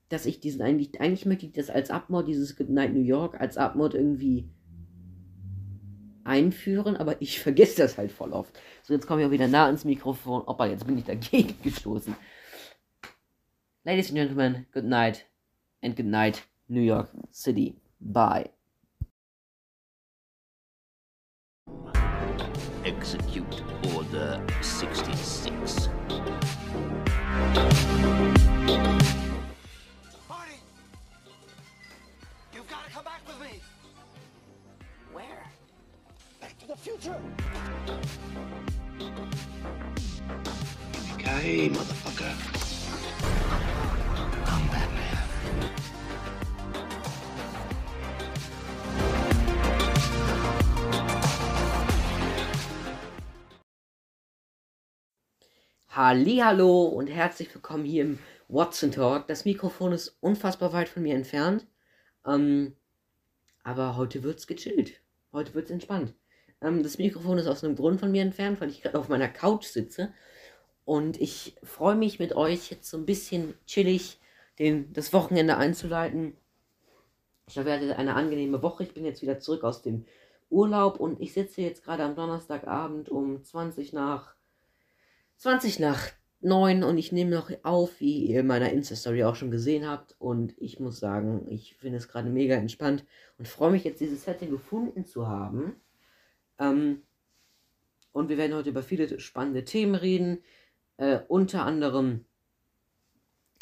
dass 0.09 0.25
ich 0.25 0.39
diesen 0.39 0.61
eigentlich, 0.61 0.99
eigentlich 0.99 1.25
möchte 1.25 1.45
ich 1.45 1.53
das 1.53 1.69
als 1.69 1.91
Abmod, 1.91 2.27
dieses 2.27 2.55
Good 2.55 2.69
Night 2.69 2.93
New 2.93 3.01
York, 3.01 3.39
als 3.39 3.57
Abmod 3.57 3.93
irgendwie 3.93 4.49
einführen, 6.23 6.95
aber 6.97 7.21
ich 7.21 7.39
vergesse 7.41 7.81
das 7.81 7.97
halt 7.97 8.11
voll 8.11 8.33
oft. 8.33 8.57
So, 8.83 8.93
jetzt 8.93 9.07
komme 9.07 9.21
ich 9.21 9.27
auch 9.27 9.31
wieder 9.31 9.47
nah 9.47 9.65
ans 9.65 9.85
Mikrofon. 9.85 10.43
Opa, 10.45 10.67
jetzt 10.67 10.85
bin 10.85 10.97
ich 10.97 11.05
dagegen 11.05 11.55
gestoßen. 11.63 12.15
Ladies 13.83 14.09
and 14.09 14.17
Gentlemen, 14.17 14.65
good 14.73 14.83
night 14.83 15.25
and 15.81 15.95
good 15.95 16.05
night, 16.05 16.43
New 16.67 16.81
York 16.81 17.09
City. 17.31 17.75
Bye. 17.99 18.56
Execute 22.87 23.63
Order 23.93 24.41
66. 24.61 25.89
Marty! 30.29 30.53
You've 32.53 32.69
got 32.69 32.85
to 32.85 32.89
come 32.89 33.03
back 33.03 33.19
with 33.27 33.41
me! 33.41 33.61
Where? 35.11 35.25
Back 36.39 36.57
to 36.59 36.67
the 36.67 36.77
future! 36.77 37.19
Okay, 41.15 41.67
motherfucker. 41.67 42.56
Hallo 55.97 56.83
und 56.83 57.07
herzlich 57.07 57.51
willkommen 57.55 57.83
hier 57.83 58.03
im 58.03 58.19
Watson 58.49 58.91
Talk. 58.91 59.25
Das 59.25 59.45
Mikrofon 59.45 59.93
ist 59.93 60.15
unfassbar 60.19 60.71
weit 60.71 60.89
von 60.89 61.01
mir 61.01 61.15
entfernt. 61.15 61.65
Ähm, 62.23 62.75
aber 63.63 63.97
heute 63.97 64.21
wird's 64.21 64.45
gechillt. 64.45 65.01
Heute 65.33 65.55
wird's 65.55 65.71
entspannt. 65.71 66.13
Ähm, 66.61 66.83
das 66.83 66.99
Mikrofon 66.99 67.39
ist 67.39 67.47
aus 67.47 67.63
einem 67.63 67.75
Grund 67.75 67.99
von 67.99 68.11
mir 68.11 68.21
entfernt, 68.21 68.61
weil 68.61 68.69
ich 68.69 68.83
gerade 68.83 68.99
auf 68.99 69.09
meiner 69.09 69.27
Couch 69.27 69.65
sitze. 69.65 70.13
Und 70.85 71.19
ich 71.19 71.55
freue 71.63 71.95
mich 71.95 72.19
mit 72.19 72.35
euch 72.35 72.69
jetzt 72.69 72.91
so 72.91 72.97
ein 72.97 73.07
bisschen 73.07 73.55
chillig 73.65 74.19
den, 74.59 74.93
das 74.93 75.13
Wochenende 75.13 75.57
einzuleiten. 75.57 76.37
Ich 77.47 77.57
hoffe, 77.57 77.71
eine 77.71 78.13
angenehme 78.13 78.61
Woche. 78.61 78.83
Ich 78.83 78.93
bin 78.93 79.03
jetzt 79.03 79.23
wieder 79.23 79.39
zurück 79.39 79.63
aus 79.63 79.81
dem 79.81 80.05
Urlaub 80.51 80.99
und 80.99 81.19
ich 81.19 81.33
sitze 81.33 81.63
jetzt 81.63 81.83
gerade 81.83 82.03
am 82.03 82.15
Donnerstagabend 82.15 83.09
um 83.09 83.43
20 83.43 83.93
nach 83.93 84.36
20 85.37 85.79
nach 85.79 86.11
9 86.41 86.83
und 86.83 86.97
ich 86.97 87.11
nehme 87.11 87.31
noch 87.31 87.51
auf, 87.63 87.99
wie 87.99 88.25
ihr 88.25 88.41
in 88.41 88.47
meiner 88.47 88.71
Insta-Story 88.71 89.23
auch 89.23 89.35
schon 89.35 89.51
gesehen 89.51 89.87
habt. 89.87 90.15
Und 90.19 90.55
ich 90.57 90.79
muss 90.79 90.99
sagen, 90.99 91.45
ich 91.49 91.75
finde 91.75 91.97
es 91.97 92.07
gerade 92.07 92.29
mega 92.29 92.55
entspannt 92.55 93.05
und 93.37 93.47
freue 93.47 93.71
mich 93.71 93.83
jetzt, 93.83 94.01
dieses 94.01 94.23
Setting 94.23 94.51
gefunden 94.51 95.05
zu 95.05 95.27
haben. 95.27 95.75
Ähm, 96.59 97.03
und 98.11 98.29
wir 98.29 98.37
werden 98.37 98.55
heute 98.55 98.69
über 98.69 98.83
viele 98.83 99.19
spannende 99.19 99.63
Themen 99.63 99.95
reden. 99.95 100.39
Äh, 100.97 101.19
unter 101.27 101.65
anderem, 101.65 102.25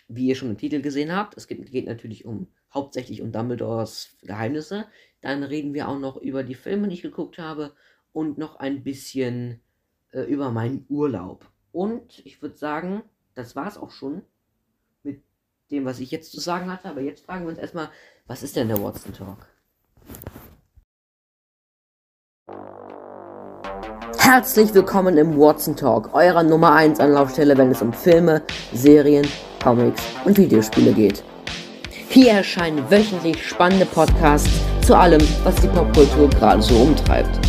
wie 0.08 0.28
ihr 0.28 0.36
schon 0.36 0.50
im 0.50 0.58
Titel 0.58 0.82
gesehen 0.82 1.14
habt, 1.14 1.36
es 1.38 1.48
geht, 1.48 1.72
geht 1.72 1.88
natürlich 1.88 2.26
um 2.26 2.48
hauptsächlich 2.74 3.22
um 3.22 3.32
Dumbledores 3.32 4.18
Geheimnisse. 4.22 4.86
Dann 5.22 5.44
reden 5.44 5.74
wir 5.74 5.88
auch 5.88 6.00
noch 6.00 6.18
über 6.18 6.44
die 6.44 6.56
Filme, 6.56 6.88
die 6.88 6.96
ich 6.96 7.02
geguckt 7.02 7.38
habe 7.38 7.74
und 8.12 8.38
noch 8.38 8.58
ein 8.58 8.84
bisschen 8.84 9.62
äh, 10.12 10.22
über 10.22 10.52
meinen 10.52 10.86
Urlaub. 10.90 11.50
Und 11.76 12.26
ich 12.26 12.42
würde 12.42 12.56
sagen, 12.56 13.04
das 13.34 13.58
war 13.58 13.68
es 13.68 13.78
auch 13.78 13.92
schon 13.92 14.22
mit 15.04 15.22
dem, 15.72 15.84
was 15.84 16.00
ich 16.00 16.10
jetzt 16.10 16.32
zu 16.32 16.40
sagen 16.40 16.72
hatte. 16.72 16.88
Aber 16.88 17.02
jetzt 17.02 17.26
fragen 17.26 17.44
wir 17.44 17.50
uns 17.50 17.60
erstmal, 17.60 17.90
was 18.28 18.44
ist 18.44 18.56
denn 18.56 18.70
der 18.70 18.82
Watson 18.82 19.14
Talk? 19.14 19.46
Herzlich 24.18 24.74
willkommen 24.74 25.18
im 25.18 25.38
Watson 25.38 25.76
Talk, 25.76 26.14
eurer 26.14 26.44
Nummer 26.44 26.72
1 26.72 27.02
Anlaufstelle, 27.02 27.58
wenn 27.58 27.72
es 27.72 27.82
um 27.82 27.92
Filme, 27.92 28.42
Serien, 28.72 29.28
Comics 29.62 30.02
und 30.24 30.38
Videospiele 30.38 30.94
geht. 30.94 31.26
Hier 32.08 32.32
erscheinen 32.32 32.90
wöchentlich 32.90 33.46
spannende 33.46 33.86
Podcasts 33.86 34.50
zu 34.88 34.96
allem, 34.96 35.22
was 35.44 35.56
die 35.58 35.68
Popkultur 35.68 36.30
gerade 36.30 36.62
so 36.62 36.74
umtreibt. 36.84 37.45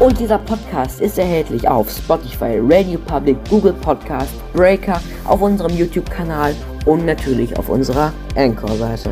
Und 0.00 0.18
dieser 0.18 0.38
Podcast 0.38 1.02
ist 1.02 1.18
erhältlich 1.18 1.68
auf 1.68 1.90
Spotify, 1.90 2.58
Radio 2.58 2.98
Public, 3.00 3.36
Google 3.50 3.74
Podcast, 3.74 4.32
Breaker, 4.54 4.98
auf 5.26 5.42
unserem 5.42 5.76
YouTube-Kanal 5.76 6.54
und 6.86 7.04
natürlich 7.04 7.54
auf 7.58 7.68
unserer 7.68 8.10
Anchor-Seite. 8.34 9.10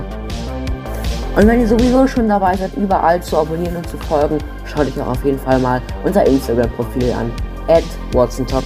Und 1.37 1.47
wenn 1.47 1.61
ihr 1.61 1.69
sowieso 1.69 2.07
schon 2.07 2.27
dabei 2.27 2.57
seid, 2.57 2.75
überall 2.75 3.23
zu 3.23 3.37
abonnieren 3.37 3.77
und 3.77 3.87
zu 3.87 3.99
folgen, 3.99 4.39
schaut 4.65 4.87
euch 4.87 4.99
auch 4.99 5.09
auf 5.09 5.23
jeden 5.27 5.39
Fall 5.39 5.59
mal 5.59 5.83
unser 6.05 6.27
Instagram-Profil 6.27 7.13
an, 7.13 7.31
at 7.69 7.85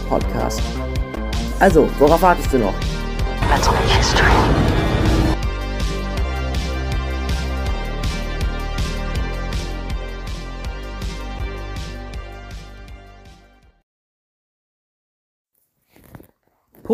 Podcast. 0.08 0.62
Also, 1.58 1.88
worauf 1.98 2.22
wartest 2.22 2.52
du 2.52 2.58
noch? 2.58 2.74
Let's 3.50 3.66
make 3.66 3.96
history. 3.98 4.61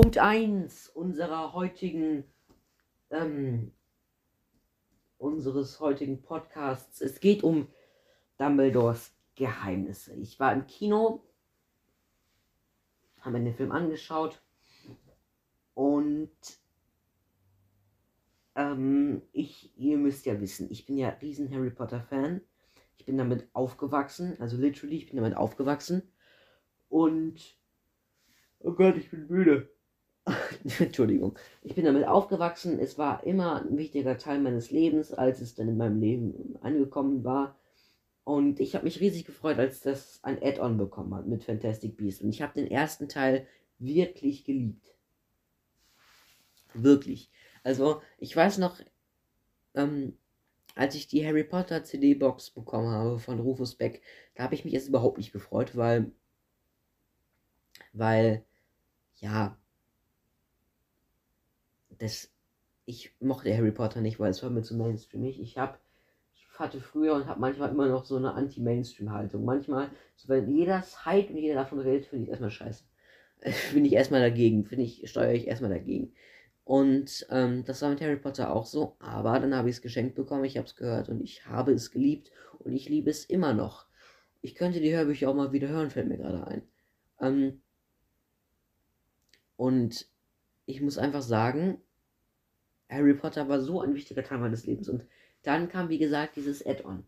Punkt 0.00 0.16
1 0.16 0.90
unserer 0.90 1.54
heutigen, 1.54 2.22
ähm, 3.10 3.72
unseres 5.16 5.80
heutigen 5.80 6.22
Podcasts. 6.22 7.00
Es 7.00 7.18
geht 7.18 7.42
um 7.42 7.66
Dumbledores 8.36 9.12
Geheimnisse. 9.34 10.14
Ich 10.14 10.38
war 10.38 10.52
im 10.52 10.68
Kino, 10.68 11.26
habe 13.22 13.40
mir 13.40 13.46
den 13.46 13.56
Film 13.56 13.72
angeschaut 13.72 14.40
und 15.74 16.30
ähm, 18.54 19.22
ich, 19.32 19.76
ihr 19.76 19.96
müsst 19.96 20.26
ja 20.26 20.40
wissen, 20.40 20.70
ich 20.70 20.86
bin 20.86 20.96
ja 20.96 21.08
riesen 21.08 21.52
Harry 21.52 21.70
Potter 21.70 22.02
Fan. 22.02 22.40
Ich 22.98 23.04
bin 23.04 23.18
damit 23.18 23.48
aufgewachsen, 23.52 24.36
also 24.38 24.56
literally, 24.56 24.94
ich 24.94 25.06
bin 25.06 25.16
damit 25.16 25.36
aufgewachsen. 25.36 26.02
Und 26.88 27.58
oh 28.60 28.74
Gott, 28.74 28.96
ich 28.96 29.10
bin 29.10 29.26
müde. 29.26 29.76
Entschuldigung. 30.78 31.38
Ich 31.62 31.74
bin 31.74 31.84
damit 31.84 32.06
aufgewachsen. 32.06 32.78
Es 32.78 32.98
war 32.98 33.24
immer 33.24 33.62
ein 33.62 33.76
wichtiger 33.76 34.18
Teil 34.18 34.40
meines 34.40 34.70
Lebens, 34.70 35.12
als 35.12 35.40
es 35.40 35.54
dann 35.54 35.68
in 35.68 35.76
meinem 35.76 36.00
Leben 36.00 36.56
angekommen 36.60 37.24
war. 37.24 37.56
Und 38.24 38.60
ich 38.60 38.74
habe 38.74 38.84
mich 38.84 39.00
riesig 39.00 39.24
gefreut, 39.24 39.58
als 39.58 39.80
das 39.80 40.20
ein 40.22 40.42
Add-on 40.42 40.76
bekommen 40.76 41.14
hat 41.14 41.26
mit 41.26 41.44
Fantastic 41.44 41.96
Beasts. 41.96 42.22
Und 42.22 42.30
ich 42.30 42.42
habe 42.42 42.54
den 42.54 42.70
ersten 42.70 43.08
Teil 43.08 43.46
wirklich 43.78 44.44
geliebt. 44.44 44.94
Wirklich. 46.74 47.30
Also, 47.64 48.02
ich 48.18 48.34
weiß 48.36 48.58
noch, 48.58 48.80
ähm, 49.74 50.16
als 50.74 50.94
ich 50.94 51.08
die 51.08 51.26
Harry 51.26 51.44
Potter 51.44 51.82
CD-Box 51.84 52.50
bekommen 52.50 52.90
habe 52.90 53.18
von 53.18 53.40
Rufus 53.40 53.74
Beck, 53.74 54.02
da 54.34 54.44
habe 54.44 54.54
ich 54.54 54.64
mich 54.64 54.74
jetzt 54.74 54.88
überhaupt 54.88 55.18
nicht 55.18 55.32
gefreut, 55.32 55.76
weil, 55.76 56.12
weil, 57.92 58.44
ja, 59.16 59.56
das, 61.98 62.30
ich 62.84 63.12
mochte 63.20 63.56
Harry 63.56 63.72
Potter 63.72 64.00
nicht, 64.00 64.18
weil 64.20 64.30
es 64.30 64.42
war 64.42 64.50
mir 64.50 64.62
zu 64.62 64.76
mainstreamig. 64.76 65.40
Ich 65.40 65.58
habe 65.58 65.78
hatte 66.58 66.80
früher 66.80 67.14
und 67.14 67.26
habe 67.26 67.40
manchmal 67.40 67.70
immer 67.70 67.86
noch 67.86 68.04
so 68.04 68.16
eine 68.16 68.34
Anti-Mainstream-Haltung. 68.34 69.44
Manchmal, 69.44 69.90
so 70.16 70.28
wenn 70.28 70.50
jeder 70.50 70.82
hype 71.04 71.30
und 71.30 71.36
jeder 71.36 71.54
davon 71.54 71.78
redet, 71.78 72.06
finde 72.06 72.24
ich 72.24 72.30
erstmal 72.30 72.50
scheiße. 72.50 72.84
Finde 73.70 73.86
ich 73.86 73.94
erstmal 73.94 74.20
dagegen, 74.20 74.64
finde 74.64 74.82
ich, 74.82 75.08
steuere 75.08 75.32
ich 75.32 75.46
erstmal 75.46 75.70
dagegen. 75.70 76.12
Und 76.64 77.24
ähm, 77.30 77.64
das 77.64 77.80
war 77.80 77.90
mit 77.90 78.00
Harry 78.00 78.16
Potter 78.16 78.52
auch 78.52 78.66
so, 78.66 78.96
aber 78.98 79.38
dann 79.38 79.54
habe 79.54 79.70
ich 79.70 79.76
es 79.76 79.82
geschenkt 79.82 80.16
bekommen, 80.16 80.44
ich 80.44 80.56
habe 80.56 80.66
es 80.66 80.74
gehört 80.74 81.08
und 81.08 81.20
ich 81.20 81.46
habe 81.46 81.70
es 81.70 81.92
geliebt 81.92 82.32
und 82.58 82.72
ich 82.72 82.88
liebe 82.88 83.10
es 83.10 83.24
immer 83.24 83.54
noch. 83.54 83.86
Ich 84.42 84.56
könnte 84.56 84.80
die 84.80 84.92
Hörbücher 84.92 85.30
auch 85.30 85.36
mal 85.36 85.52
wieder 85.52 85.68
hören, 85.68 85.90
fällt 85.90 86.08
mir 86.08 86.18
gerade 86.18 86.48
ein. 86.48 86.62
Ähm, 87.20 87.62
und 89.56 90.08
ich 90.66 90.80
muss 90.80 90.98
einfach 90.98 91.22
sagen, 91.22 91.80
Harry 92.88 93.14
Potter 93.14 93.48
war 93.48 93.60
so 93.60 93.80
ein 93.80 93.94
wichtiger 93.94 94.22
Teil 94.24 94.38
meines 94.38 94.66
Lebens 94.66 94.88
und 94.88 95.04
dann 95.42 95.68
kam, 95.68 95.88
wie 95.88 95.98
gesagt, 95.98 96.36
dieses 96.36 96.64
Add-on. 96.64 97.04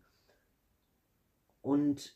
Und 1.61 2.15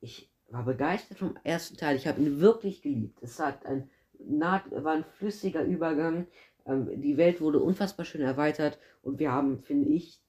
ich 0.00 0.30
war 0.48 0.64
begeistert 0.64 1.18
vom 1.18 1.36
ersten 1.44 1.76
Teil. 1.76 1.96
Ich 1.96 2.06
habe 2.06 2.20
ihn 2.20 2.40
wirklich 2.40 2.82
geliebt. 2.82 3.18
Es 3.22 3.38
hat 3.38 3.66
ein, 3.66 3.90
war 4.18 4.92
ein 4.92 5.04
flüssiger 5.04 5.62
Übergang. 5.62 6.26
Ähm, 6.66 7.00
die 7.00 7.16
Welt 7.16 7.40
wurde 7.40 7.60
unfassbar 7.60 8.04
schön 8.04 8.22
erweitert. 8.22 8.78
Und 9.02 9.18
wir 9.18 9.30
haben, 9.30 9.60
finde 9.60 9.90
ich, 9.90 10.20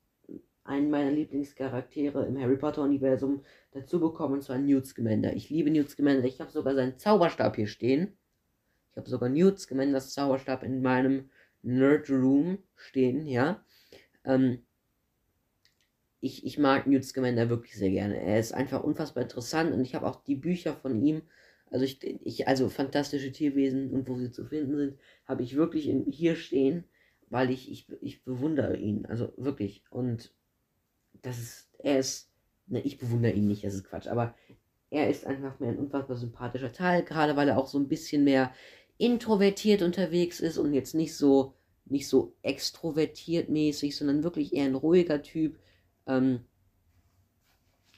einen 0.63 0.91
meiner 0.91 1.11
Lieblingscharaktere 1.11 2.25
im 2.27 2.39
Harry 2.39 2.57
Potter-Universum 2.57 3.43
dazu 3.71 3.99
bekommen, 3.99 4.35
und 4.35 4.43
zwar 4.43 4.59
Newt 4.59 4.85
Scamander. 4.85 5.35
Ich 5.35 5.49
liebe 5.49 5.71
Newt 5.71 5.89
Scamander. 5.89 6.25
Ich 6.25 6.39
habe 6.39 6.51
sogar 6.51 6.75
seinen 6.75 6.97
Zauberstab 6.97 7.55
hier 7.55 7.67
stehen. 7.67 8.15
Ich 8.91 8.97
habe 8.97 9.09
sogar 9.09 9.29
Newt 9.29 9.59
Scamanders 9.59 10.13
Zauberstab 10.13 10.63
in 10.63 10.81
meinem 10.81 11.29
Nerd 11.61 12.09
Room 12.09 12.59
stehen, 12.75 13.27
ja. 13.27 13.63
Ähm, 14.23 14.63
ich, 16.21 16.45
ich 16.45 16.57
mag 16.57 16.87
Newt 16.87 17.05
Scamander 17.05 17.49
wirklich 17.49 17.75
sehr 17.75 17.91
gerne. 17.91 18.19
Er 18.19 18.39
ist 18.39 18.53
einfach 18.53 18.83
unfassbar 18.83 19.23
interessant 19.23 19.73
und 19.73 19.81
ich 19.81 19.95
habe 19.95 20.07
auch 20.07 20.23
die 20.23 20.35
Bücher 20.35 20.75
von 20.75 21.01
ihm, 21.01 21.21
also 21.71 21.85
ich, 21.85 22.03
ich, 22.03 22.47
also 22.47 22.69
fantastische 22.69 23.31
Tierwesen 23.31 23.91
und 23.91 24.07
wo 24.07 24.17
sie 24.17 24.31
zu 24.31 24.45
finden 24.45 24.75
sind, 24.75 24.99
habe 25.25 25.43
ich 25.43 25.55
wirklich 25.55 25.87
in, 25.87 26.05
hier 26.05 26.35
stehen, 26.35 26.83
weil 27.29 27.51
ich, 27.51 27.71
ich, 27.71 27.87
ich 28.01 28.23
bewundere 28.23 28.75
ihn, 28.75 29.05
also 29.05 29.33
wirklich. 29.37 29.83
Und 29.91 30.33
das 31.21 31.37
ist, 31.37 31.69
er 31.77 31.99
ist, 31.99 32.31
ne, 32.67 32.81
ich 32.81 32.97
bewundere 32.97 33.33
ihn 33.33 33.47
nicht, 33.47 33.63
das 33.63 33.75
ist 33.75 33.83
Quatsch, 33.85 34.07
aber 34.07 34.35
er 34.89 35.09
ist 35.09 35.25
einfach 35.25 35.59
mehr 35.59 35.69
ein 35.69 35.77
unfassbar 35.77 36.17
sympathischer 36.17 36.71
Teil, 36.71 37.03
gerade 37.03 37.35
weil 37.35 37.47
er 37.47 37.57
auch 37.57 37.67
so 37.67 37.77
ein 37.77 37.87
bisschen 37.87 38.23
mehr 38.23 38.51
introvertiert 38.99 39.81
unterwegs 39.81 40.39
ist 40.39 40.59
und 40.59 40.73
jetzt 40.73 40.93
nicht 40.93 41.15
so 41.15 41.55
nicht 41.85 42.07
so 42.07 42.35
extrovertiert 42.43 43.49
mäßig, 43.49 43.95
sondern 43.95 44.23
wirklich 44.23 44.53
eher 44.53 44.65
ein 44.65 44.75
ruhiger 44.75 45.23
Typ. 45.23 45.57
Ähm, 46.05 46.41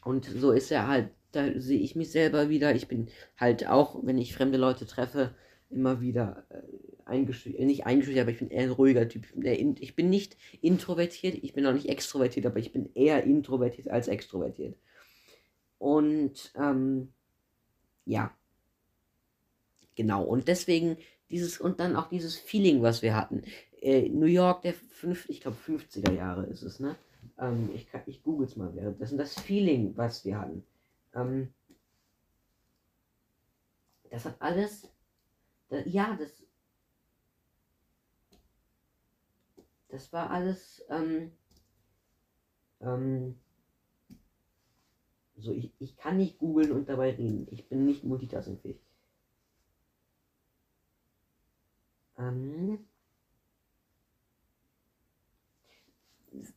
und 0.03 0.25
so 0.25 0.51
ist 0.51 0.71
er 0.71 0.87
halt, 0.87 1.09
da 1.31 1.59
sehe 1.59 1.79
ich 1.79 1.95
mich 1.95 2.11
selber 2.11 2.49
wieder. 2.49 2.73
Ich 2.73 2.87
bin 2.87 3.09
halt 3.37 3.67
auch, 3.67 3.99
wenn 4.03 4.17
ich 4.17 4.33
fremde 4.33 4.57
Leute 4.57 4.85
treffe, 4.85 5.35
immer 5.69 6.01
wieder 6.01 6.45
äh, 6.49 6.61
eingeschüchtert, 7.05 7.61
äh, 7.61 7.65
nicht 7.65 7.85
eingeschüchtert, 7.85 8.23
aber 8.23 8.31
ich 8.31 8.39
bin 8.39 8.49
eher 8.49 8.63
ein 8.63 8.71
ruhiger 8.71 9.07
Typ. 9.07 9.25
Ich 9.25 9.33
bin, 9.33 9.43
in, 9.43 9.75
ich 9.79 9.95
bin 9.95 10.09
nicht 10.09 10.37
introvertiert, 10.61 11.35
ich 11.41 11.53
bin 11.53 11.65
auch 11.65 11.73
nicht 11.73 11.89
extrovertiert, 11.89 12.45
aber 12.45 12.59
ich 12.59 12.71
bin 12.71 12.89
eher 12.93 13.23
introvertiert 13.23 13.89
als 13.89 14.07
extrovertiert. 14.07 14.77
Und 15.77 16.53
ähm, 16.55 17.13
ja, 18.05 18.35
genau. 20.01 20.23
Und 20.23 20.47
deswegen 20.47 20.97
dieses 21.29 21.59
und 21.61 21.79
dann 21.79 21.95
auch 21.95 22.09
dieses 22.09 22.35
Feeling, 22.35 22.81
was 22.81 23.01
wir 23.01 23.15
hatten 23.15 23.43
äh, 23.81 24.09
New 24.09 24.25
York 24.25 24.61
der 24.61 24.73
fünf, 24.73 25.27
ich 25.29 25.41
glaube 25.41 25.57
50er 25.57 26.11
Jahre 26.11 26.45
ist 26.45 26.63
es, 26.63 26.79
ne? 26.79 26.95
Ähm, 27.37 27.69
ich 27.73 27.87
ich 28.05 28.23
google 28.23 28.47
es 28.47 28.55
mal 28.55 28.75
währenddessen. 28.75 29.17
Das 29.17 29.39
Feeling, 29.39 29.97
was 29.97 30.23
wir 30.25 30.39
hatten. 30.39 30.63
Ähm, 31.13 31.53
das 34.09 34.25
hat 34.25 34.35
alles. 34.39 34.87
Das, 35.69 35.83
ja, 35.85 36.15
das. 36.19 36.43
Das 39.89 40.13
war 40.13 40.29
alles. 40.29 40.83
Ähm, 40.89 41.31
ähm, 42.81 43.39
so, 45.37 45.51
ich, 45.51 45.71
ich 45.79 45.97
kann 45.97 46.17
nicht 46.17 46.37
googeln 46.37 46.71
und 46.71 46.87
dabei 46.87 47.11
reden. 47.11 47.47
Ich 47.49 47.67
bin 47.67 47.85
nicht 47.85 48.03
multitaskingfähig. 48.03 48.79
Ähm, 52.21 52.79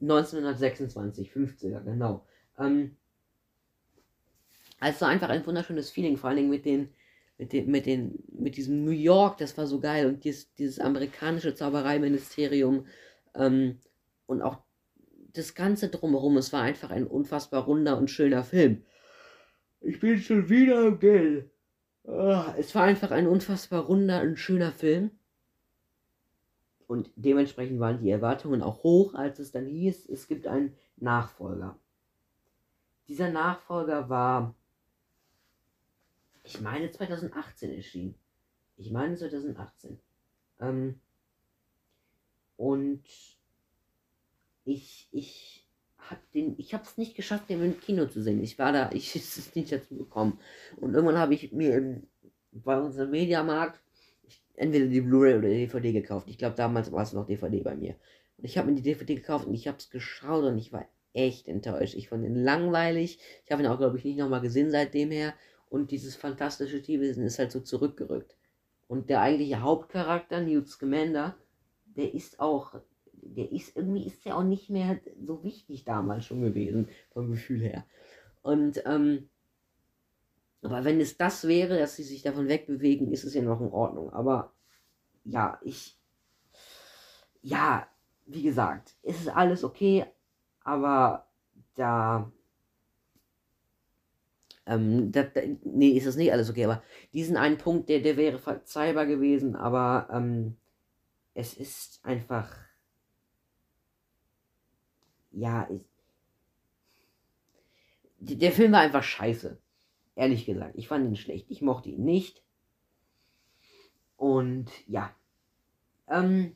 1926, 0.01 1.33
50er, 1.33 1.81
genau. 1.81 2.27
Ähm, 2.59 2.97
also 4.79 5.07
einfach 5.07 5.31
ein 5.31 5.47
wunderschönes 5.47 5.91
Feeling, 5.91 6.17
vor 6.17 6.29
allen 6.29 6.37
Dingen 6.37 6.51
mit 6.51 6.65
den, 6.65 6.91
mit 7.39 7.53
den, 7.53 7.71
mit 7.71 7.87
den, 7.87 8.23
mit 8.29 8.57
diesem 8.57 8.85
New 8.85 8.91
York, 8.91 9.39
das 9.39 9.57
war 9.57 9.67
so 9.67 9.81
geil 9.81 10.07
und 10.07 10.25
dieses, 10.25 10.53
dieses 10.55 10.79
amerikanische 10.79 11.55
Zaubereiministerium 11.55 12.87
ähm, 13.35 13.81
und 14.27 14.43
auch 14.43 14.59
das 15.33 15.55
Ganze 15.55 15.89
drumherum, 15.89 16.37
es 16.37 16.53
war 16.53 16.63
einfach 16.63 16.91
ein 16.91 17.07
unfassbar 17.07 17.65
runder 17.65 17.99
und 17.99 18.09
schöner 18.09 18.45
Film. 18.45 18.85
Ich 19.81 19.99
bin 19.99 20.19
schon 20.19 20.49
wieder 20.49 20.87
im 20.87 20.99
Geld. 20.99 21.51
Ah, 22.07 22.55
es 22.59 22.75
war 22.75 22.85
einfach 22.85 23.11
ein 23.11 23.27
unfassbar 23.27 23.85
runder 23.87 24.23
und 24.23 24.39
schöner 24.39 24.73
Film. 24.73 25.11
Und 26.87 27.11
dementsprechend 27.17 27.81
waren 27.81 27.99
die 27.99 28.11
Erwartungen 28.11 28.63
auch 28.63 28.83
hoch, 28.83 29.15
als 29.15 29.39
es 29.39 29.53
dann 29.53 29.67
hieß, 29.67 30.09
es 30.09 30.29
gibt 30.29 30.47
einen 30.47 30.77
Nachfolger. 30.97 31.79
Dieser 33.09 33.31
Nachfolger 33.31 34.09
war, 34.09 34.55
ich 36.43 36.61
meine 36.61 36.91
2018 36.91 37.73
erschienen. 37.73 38.15
Ich 38.77 38.91
meine 38.91 39.17
2018. 39.17 39.99
Ähm, 40.61 41.01
und 42.57 43.05
ich, 44.65 45.09
ich 45.11 45.67
habe 45.99 46.21
den, 46.35 46.55
ich 46.59 46.75
habe 46.75 46.85
es 46.85 46.99
nicht 46.99 47.15
geschafft, 47.15 47.49
den 47.49 47.63
im 47.63 47.81
Kino 47.81 48.07
zu 48.07 48.23
sehen. 48.23 48.43
Ich 48.43 48.59
war 48.59 48.73
da, 48.73 48.91
ich 48.93 49.17
ist 49.17 49.39
es 49.39 49.55
nicht 49.55 49.73
dazu 49.73 49.97
gekommen. 49.97 50.39
Und 50.77 50.95
irgendwann 50.95 51.19
habe 51.19 51.35
ich 51.35 51.53
mir 51.53 52.03
bei 52.53 52.79
unserem 52.79 53.11
Mediamarkt 53.11 53.81
entweder 54.57 54.87
die 54.87 55.01
Blu-ray 55.01 55.37
oder 55.37 55.49
die 55.49 55.67
DVD 55.67 55.93
gekauft. 55.93 56.29
Ich 56.29 56.39
glaube, 56.39 56.57
damals 56.57 56.93
war 56.93 57.03
es 57.03 57.13
noch 57.13 57.27
DVD 57.27 57.61
bei 57.61 57.75
mir. 57.75 57.95
Und 58.39 58.45
ich 58.45 58.59
habe 58.59 58.71
mir 58.71 58.77
die 58.77 58.83
DVD 58.83 59.15
gekauft 59.15 59.47
und 59.47 59.55
ich 59.55 59.69
habe 59.69 59.79
es 59.79 59.91
geschaut 59.91 60.45
und 60.45 60.59
ich 60.59 60.73
war 60.73 60.87
echt 61.13 61.49
enttäuscht. 61.49 61.95
Ich 61.95 62.09
fand 62.09 62.25
ihn 62.25 62.35
langweilig. 62.35 63.19
Ich 63.45 63.53
habe 63.53 63.63
ihn 63.63 63.69
auch, 63.69 63.79
glaube 63.79 63.97
ich, 63.99 64.05
nicht 64.05 64.19
nochmal 64.19 64.41
gesehen 64.41 64.71
seitdem 64.71 65.11
her. 65.11 65.35
Und 65.71 65.91
dieses 65.91 66.17
fantastische 66.17 66.83
Tierwesen 66.83 67.25
ist 67.25 67.39
halt 67.39 67.53
so 67.53 67.61
zurückgerückt. 67.61 68.37
Und 68.87 69.11
der 69.11 69.23
eigentliche 69.23 69.61
Hauptcharakter, 69.61 70.41
Newt 70.41 70.69
Scamander, 70.69 71.37
der 71.85 72.13
ist 72.15 72.39
auch, 72.41 72.75
der 73.13 73.51
ist, 73.51 73.77
irgendwie 73.77 74.07
ist 74.07 74.25
der 74.25 74.37
auch 74.37 74.45
nicht 74.45 74.71
mehr 74.71 75.01
so 75.25 75.43
wichtig 75.43 75.85
damals 75.85 76.27
schon 76.27 76.43
gewesen, 76.43 76.89
vom 77.13 77.31
Gefühl 77.31 77.61
her. 77.61 77.87
Und, 78.43 78.83
ähm, 78.85 79.29
aber 80.65 80.85
wenn 80.85 81.01
es 81.01 81.17
das 81.17 81.47
wäre, 81.47 81.79
dass 81.79 81.97
sie 81.97 82.03
sich 82.03 82.23
davon 82.23 82.49
wegbewegen, 82.49 83.13
ist 83.13 83.25
es 83.25 83.35
ja 83.35 83.43
noch 83.43 83.61
in 83.61 83.71
Ordnung. 83.71 84.13
Aber 84.13 84.53
ja, 85.25 85.59
ich, 85.63 85.99
ja, 87.43 87.87
wie 88.27 88.43
gesagt, 88.43 88.95
es 89.03 89.21
ist 89.21 89.29
alles 89.29 89.65
okay, 89.65 90.07
aber 90.61 91.27
da, 91.75 92.33
ähm, 94.67 95.13
da, 95.13 95.25
da, 95.25 95.43
nee, 95.65 95.91
ist 95.91 96.07
es 96.07 96.17
nicht 96.17 96.33
alles 96.33 96.49
okay, 96.51 96.65
aber 96.65 96.83
diesen 97.13 97.37
einen 97.37 97.59
Punkt, 97.59 97.89
der, 97.89 98.01
der 98.01 98.17
wäre 98.17 98.39
verzeihbar 98.39 99.07
gewesen, 99.07 99.57
aber 99.57 100.09
ähm, 100.13 100.57
es 101.35 101.55
ist 101.55 102.01
einfach, 102.05 102.57
ja, 105.33 105.69
ich, 105.71 105.83
der 108.39 108.53
Film 108.53 108.73
war 108.73 108.81
einfach 108.81 109.03
scheiße. 109.03 109.59
Ehrlich 110.17 110.47
gesagt, 110.47 110.75
ich 110.77 110.89
fand 110.89 111.07
ihn 111.07 111.17
schlecht. 111.17 111.51
Ich 111.51 111.63
mochte 111.63 111.91
ihn 111.91 112.05
nicht. 112.05 112.43
Und 114.17 114.71
ja. 114.89 115.11
Ähm, 116.09 116.55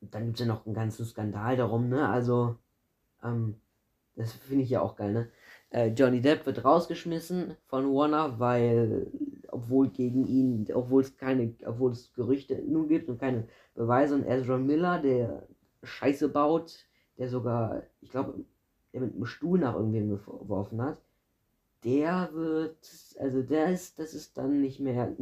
dann 0.00 0.26
gibt 0.26 0.40
es 0.40 0.46
ja 0.46 0.52
noch 0.52 0.66
einen 0.66 0.74
ganzen 0.74 1.04
Skandal 1.04 1.56
darum, 1.56 1.88
ne? 1.88 2.08
Also, 2.08 2.56
ähm, 3.22 3.56
das 4.16 4.32
finde 4.32 4.64
ich 4.64 4.70
ja 4.70 4.80
auch 4.80 4.96
geil, 4.96 5.12
ne? 5.12 5.30
Äh, 5.70 5.88
Johnny 5.88 6.20
Depp 6.20 6.46
wird 6.46 6.64
rausgeschmissen 6.64 7.56
von 7.66 7.92
Warner, 7.92 8.38
weil, 8.38 9.10
obwohl 9.48 9.88
gegen 9.88 10.26
ihn, 10.26 10.66
obwohl 10.72 11.02
es 11.02 11.16
keine, 11.16 11.54
obwohl 11.64 11.92
es 11.92 12.12
Gerüchte 12.14 12.56
nun 12.66 12.88
gibt 12.88 13.08
und 13.08 13.18
keine 13.18 13.48
Beweise 13.74 14.14
und 14.14 14.24
Ezra 14.24 14.58
Miller, 14.58 15.00
der 15.00 15.46
Scheiße 15.82 16.28
baut, 16.28 16.86
der 17.18 17.28
sogar, 17.28 17.82
ich 18.00 18.10
glaube, 18.10 18.44
der 18.92 19.00
mit 19.00 19.14
einem 19.14 19.26
Stuhl 19.26 19.58
nach 19.58 19.74
irgendwem 19.74 20.10
geworfen 20.10 20.80
hat, 20.82 20.98
der 21.86 22.30
wird, 22.32 22.76
also 23.20 23.42
der 23.42 23.72
ist, 23.72 24.00
das 24.00 24.12
ist 24.12 24.36
dann 24.36 24.60
nicht 24.60 24.80
mehr, 24.80 25.16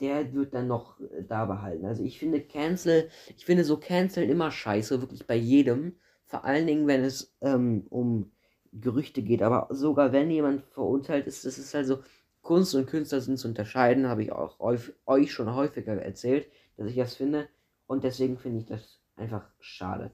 der 0.00 0.32
wird 0.32 0.54
dann 0.54 0.68
noch 0.68 0.96
da 1.28 1.44
behalten. 1.44 1.84
Also 1.84 2.04
ich 2.04 2.20
finde 2.20 2.40
Cancel, 2.40 3.10
ich 3.36 3.44
finde 3.44 3.64
so 3.64 3.78
Cancel 3.78 4.30
immer 4.30 4.52
scheiße, 4.52 5.00
wirklich 5.00 5.26
bei 5.26 5.34
jedem. 5.34 5.96
Vor 6.24 6.44
allen 6.44 6.68
Dingen, 6.68 6.86
wenn 6.86 7.02
es 7.02 7.34
ähm, 7.40 7.86
um 7.90 8.30
Gerüchte 8.72 9.22
geht. 9.22 9.42
Aber 9.42 9.66
sogar 9.74 10.12
wenn 10.12 10.30
jemand 10.30 10.62
verurteilt 10.66 11.26
ist, 11.26 11.44
das 11.44 11.58
ist 11.58 11.74
also 11.74 12.04
Kunst 12.42 12.76
und 12.76 12.86
Künstler 12.86 13.20
sind 13.20 13.38
zu 13.38 13.48
unterscheiden, 13.48 14.06
habe 14.06 14.22
ich 14.22 14.30
auch 14.30 14.60
euch 14.60 15.32
schon 15.32 15.52
häufiger 15.52 16.00
erzählt, 16.00 16.48
dass 16.76 16.88
ich 16.88 16.96
das 16.96 17.16
finde. 17.16 17.48
Und 17.88 18.04
deswegen 18.04 18.38
finde 18.38 18.60
ich 18.60 18.66
das 18.66 19.00
einfach 19.16 19.50
schade. 19.58 20.12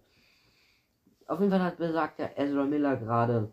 Auf 1.27 1.41
jeden 1.41 1.51
Fall 1.51 1.63
hat 1.63 1.77
besagt 1.77 2.19
der 2.19 2.39
Ezra 2.39 2.65
Miller 2.65 2.97
gerade 2.97 3.53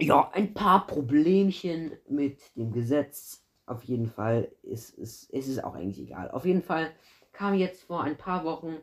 ja, 0.00 0.30
ein 0.32 0.54
paar 0.54 0.86
Problemchen 0.86 1.92
mit 2.08 2.40
dem 2.56 2.72
Gesetz. 2.72 3.44
Auf 3.66 3.84
jeden 3.84 4.08
Fall 4.08 4.50
ist 4.62 4.98
es 4.98 5.24
ist, 5.24 5.48
ist 5.48 5.62
auch 5.62 5.74
eigentlich 5.74 6.00
egal. 6.00 6.30
Auf 6.30 6.44
jeden 6.44 6.62
Fall 6.62 6.90
kam 7.32 7.54
jetzt 7.54 7.84
vor 7.84 8.02
ein 8.02 8.16
paar 8.16 8.44
Wochen 8.44 8.76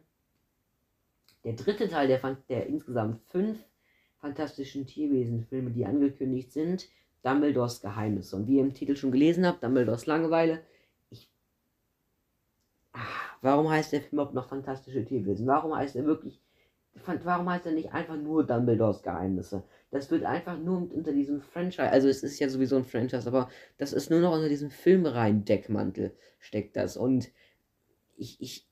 der 1.43 1.53
dritte 1.53 1.87
Teil 1.87 2.07
der, 2.07 2.19
der 2.49 2.67
insgesamt 2.67 3.21
fünf 3.27 3.57
fantastischen 4.19 4.85
Tierwesen-Filme, 4.85 5.71
die 5.71 5.85
angekündigt 5.85 6.51
sind. 6.51 6.89
Dumbledores 7.23 7.81
Geheimnisse. 7.81 8.35
Und 8.35 8.47
wie 8.47 8.57
ihr 8.57 8.63
im 8.63 8.73
Titel 8.73 8.95
schon 8.95 9.11
gelesen 9.11 9.45
habt, 9.45 9.63
Dumbledores 9.63 10.05
Langeweile. 10.05 10.61
Ich. 11.09 11.29
Ach, 12.93 13.37
warum 13.41 13.69
heißt 13.69 13.91
der 13.91 14.01
Film 14.01 14.13
überhaupt 14.13 14.33
noch 14.33 14.49
Fantastische 14.49 15.03
Tierwesen? 15.03 15.47
Warum 15.47 15.75
heißt 15.75 15.95
er 15.95 16.05
wirklich. 16.05 16.41
Warum 17.05 17.49
heißt 17.49 17.65
er 17.65 17.71
nicht 17.71 17.93
einfach 17.93 18.17
nur 18.17 18.45
Dumbledores 18.45 19.03
Geheimnisse? 19.03 19.63
Das 19.91 20.11
wird 20.11 20.23
einfach 20.23 20.57
nur 20.57 20.91
unter 20.93 21.11
diesem 21.11 21.41
Franchise, 21.41 21.89
also 21.89 22.07
es 22.09 22.23
ist 22.23 22.39
ja 22.39 22.49
sowieso 22.49 22.75
ein 22.75 22.85
Franchise, 22.85 23.27
aber 23.27 23.49
das 23.77 23.93
ist 23.93 24.09
nur 24.09 24.19
noch 24.19 24.33
unter 24.33 24.49
diesem 24.49 24.69
Filmreihen 24.69 25.45
Deckmantel 25.45 26.13
steckt 26.39 26.75
das. 26.75 26.97
Und 26.97 27.29
ich, 28.17 28.41
ich, 28.41 28.67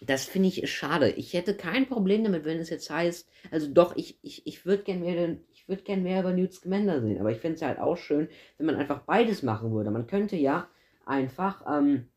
das 0.00 0.24
finde 0.24 0.48
ich 0.48 0.70
schade. 0.70 1.10
Ich 1.10 1.34
hätte 1.34 1.54
kein 1.54 1.86
Problem 1.86 2.24
damit, 2.24 2.44
wenn 2.44 2.58
es 2.58 2.70
jetzt 2.70 2.88
heißt, 2.88 3.28
also 3.50 3.68
doch, 3.70 3.96
ich, 3.96 4.18
ich, 4.22 4.46
ich 4.46 4.64
würde 4.64 4.84
gern 4.84 5.00
mehr, 5.00 5.36
ich 5.52 5.68
würde 5.68 5.82
gern 5.82 6.02
mehr 6.02 6.20
über 6.20 6.32
Newt 6.32 6.54
Scamander 6.54 7.02
sehen, 7.02 7.20
aber 7.20 7.30
ich 7.30 7.38
fände 7.38 7.56
es 7.56 7.62
halt 7.62 7.78
auch 7.78 7.96
schön, 7.96 8.28
wenn 8.56 8.66
man 8.66 8.76
einfach 8.76 9.00
beides 9.02 9.42
machen 9.42 9.72
würde. 9.72 9.90
Man 9.90 10.06
könnte 10.06 10.36
ja 10.36 10.68
einfach 11.04 11.64
ähm, 11.68 12.08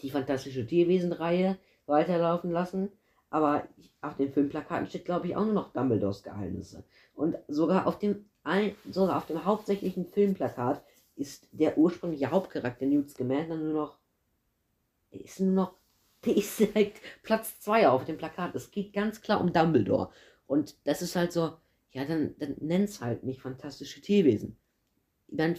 die 0.00 0.10
fantastische 0.10 0.66
Tierwesen-Reihe 0.66 1.58
weiterlaufen 1.86 2.50
lassen 2.50 2.90
aber 3.30 3.66
auf 4.00 4.16
den 4.16 4.32
Filmplakaten 4.32 4.86
steht, 4.86 5.04
glaube 5.04 5.26
ich, 5.26 5.36
auch 5.36 5.44
nur 5.44 5.54
noch 5.54 5.72
Dumbledores 5.72 6.22
Geheimnisse. 6.22 6.84
Und 7.14 7.36
sogar 7.48 7.86
auf 7.86 7.98
dem, 7.98 8.28
sogar 8.90 9.16
auf 9.16 9.26
dem 9.26 9.44
hauptsächlichen 9.44 10.06
Filmplakat 10.06 10.82
ist 11.16 11.48
der 11.52 11.78
ursprüngliche 11.78 12.30
Hauptcharakter 12.30 12.86
Newt 12.86 13.10
Scamander 13.10 13.56
nur 13.56 13.72
noch, 13.72 13.98
der 15.12 15.24
ist 15.24 15.40
nur 15.40 15.52
noch, 15.52 15.74
der 16.24 16.36
ist 16.36 16.58
direkt 16.58 17.00
Platz 17.22 17.60
2 17.60 17.88
auf 17.88 18.04
dem 18.04 18.18
Plakat. 18.18 18.54
Es 18.54 18.70
geht 18.70 18.92
ganz 18.92 19.20
klar 19.20 19.40
um 19.40 19.52
Dumbledore. 19.52 20.10
Und 20.46 20.76
das 20.84 21.02
ist 21.02 21.16
halt 21.16 21.32
so, 21.32 21.56
ja, 21.92 22.04
dann, 22.04 22.34
dann 22.38 22.82
es 22.82 23.00
halt 23.00 23.24
nicht 23.24 23.40
fantastische 23.40 24.00
Tierwesen. 24.00 24.56
Dann 25.28 25.56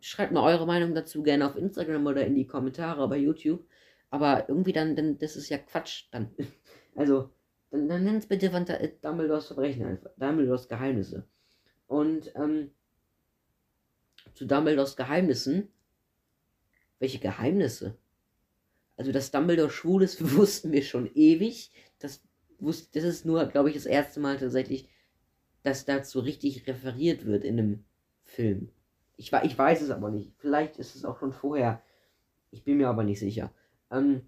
schreibt 0.00 0.32
mal 0.32 0.44
eure 0.44 0.66
Meinung 0.66 0.94
dazu 0.94 1.22
gerne 1.22 1.46
auf 1.46 1.56
Instagram 1.56 2.06
oder 2.06 2.24
in 2.26 2.34
die 2.34 2.46
Kommentare 2.46 3.06
bei 3.08 3.16
YouTube. 3.16 3.64
Aber 4.10 4.48
irgendwie 4.48 4.72
dann, 4.72 4.96
dann 4.96 5.18
das 5.18 5.36
ist 5.36 5.48
ja 5.48 5.58
Quatsch 5.58 6.08
dann. 6.10 6.30
Also, 6.94 7.30
dann, 7.70 7.88
dann 7.88 8.04
nennt 8.04 8.22
es 8.22 8.28
bitte 8.28 8.50
Fanta 8.50 8.74
äh, 8.74 8.92
Dumbledores 9.00 9.46
Verbrechen 9.46 9.86
einfach. 9.86 10.10
Dumbledores 10.16 10.68
Geheimnisse. 10.68 11.24
Und 11.86 12.32
ähm, 12.34 12.70
zu 14.34 14.46
Dumbledores 14.46 14.96
Geheimnissen. 14.96 15.68
Welche 16.98 17.18
Geheimnisse? 17.18 17.96
Also, 18.96 19.12
dass 19.12 19.30
Dumbledore 19.30 19.70
schwul 19.70 20.02
ist, 20.02 20.20
wussten 20.36 20.72
wir 20.72 20.82
schon 20.82 21.10
ewig. 21.14 21.72
Das, 21.98 22.22
wusste, 22.58 22.98
das 22.98 23.08
ist 23.08 23.24
nur, 23.24 23.46
glaube 23.46 23.70
ich, 23.70 23.76
das 23.76 23.86
erste 23.86 24.20
Mal 24.20 24.38
tatsächlich, 24.38 24.88
dass 25.62 25.84
dazu 25.84 26.20
richtig 26.20 26.66
referiert 26.66 27.26
wird 27.26 27.44
in 27.44 27.58
einem 27.58 27.84
Film. 28.24 28.70
Ich, 29.16 29.32
ich 29.32 29.58
weiß 29.58 29.82
es 29.82 29.90
aber 29.90 30.10
nicht. 30.10 30.32
Vielleicht 30.38 30.78
ist 30.78 30.96
es 30.96 31.04
auch 31.04 31.18
schon 31.18 31.32
vorher. 31.32 31.82
Ich 32.50 32.64
bin 32.64 32.78
mir 32.78 32.88
aber 32.88 33.04
nicht 33.04 33.20
sicher. 33.20 33.52
Ähm, 33.90 34.22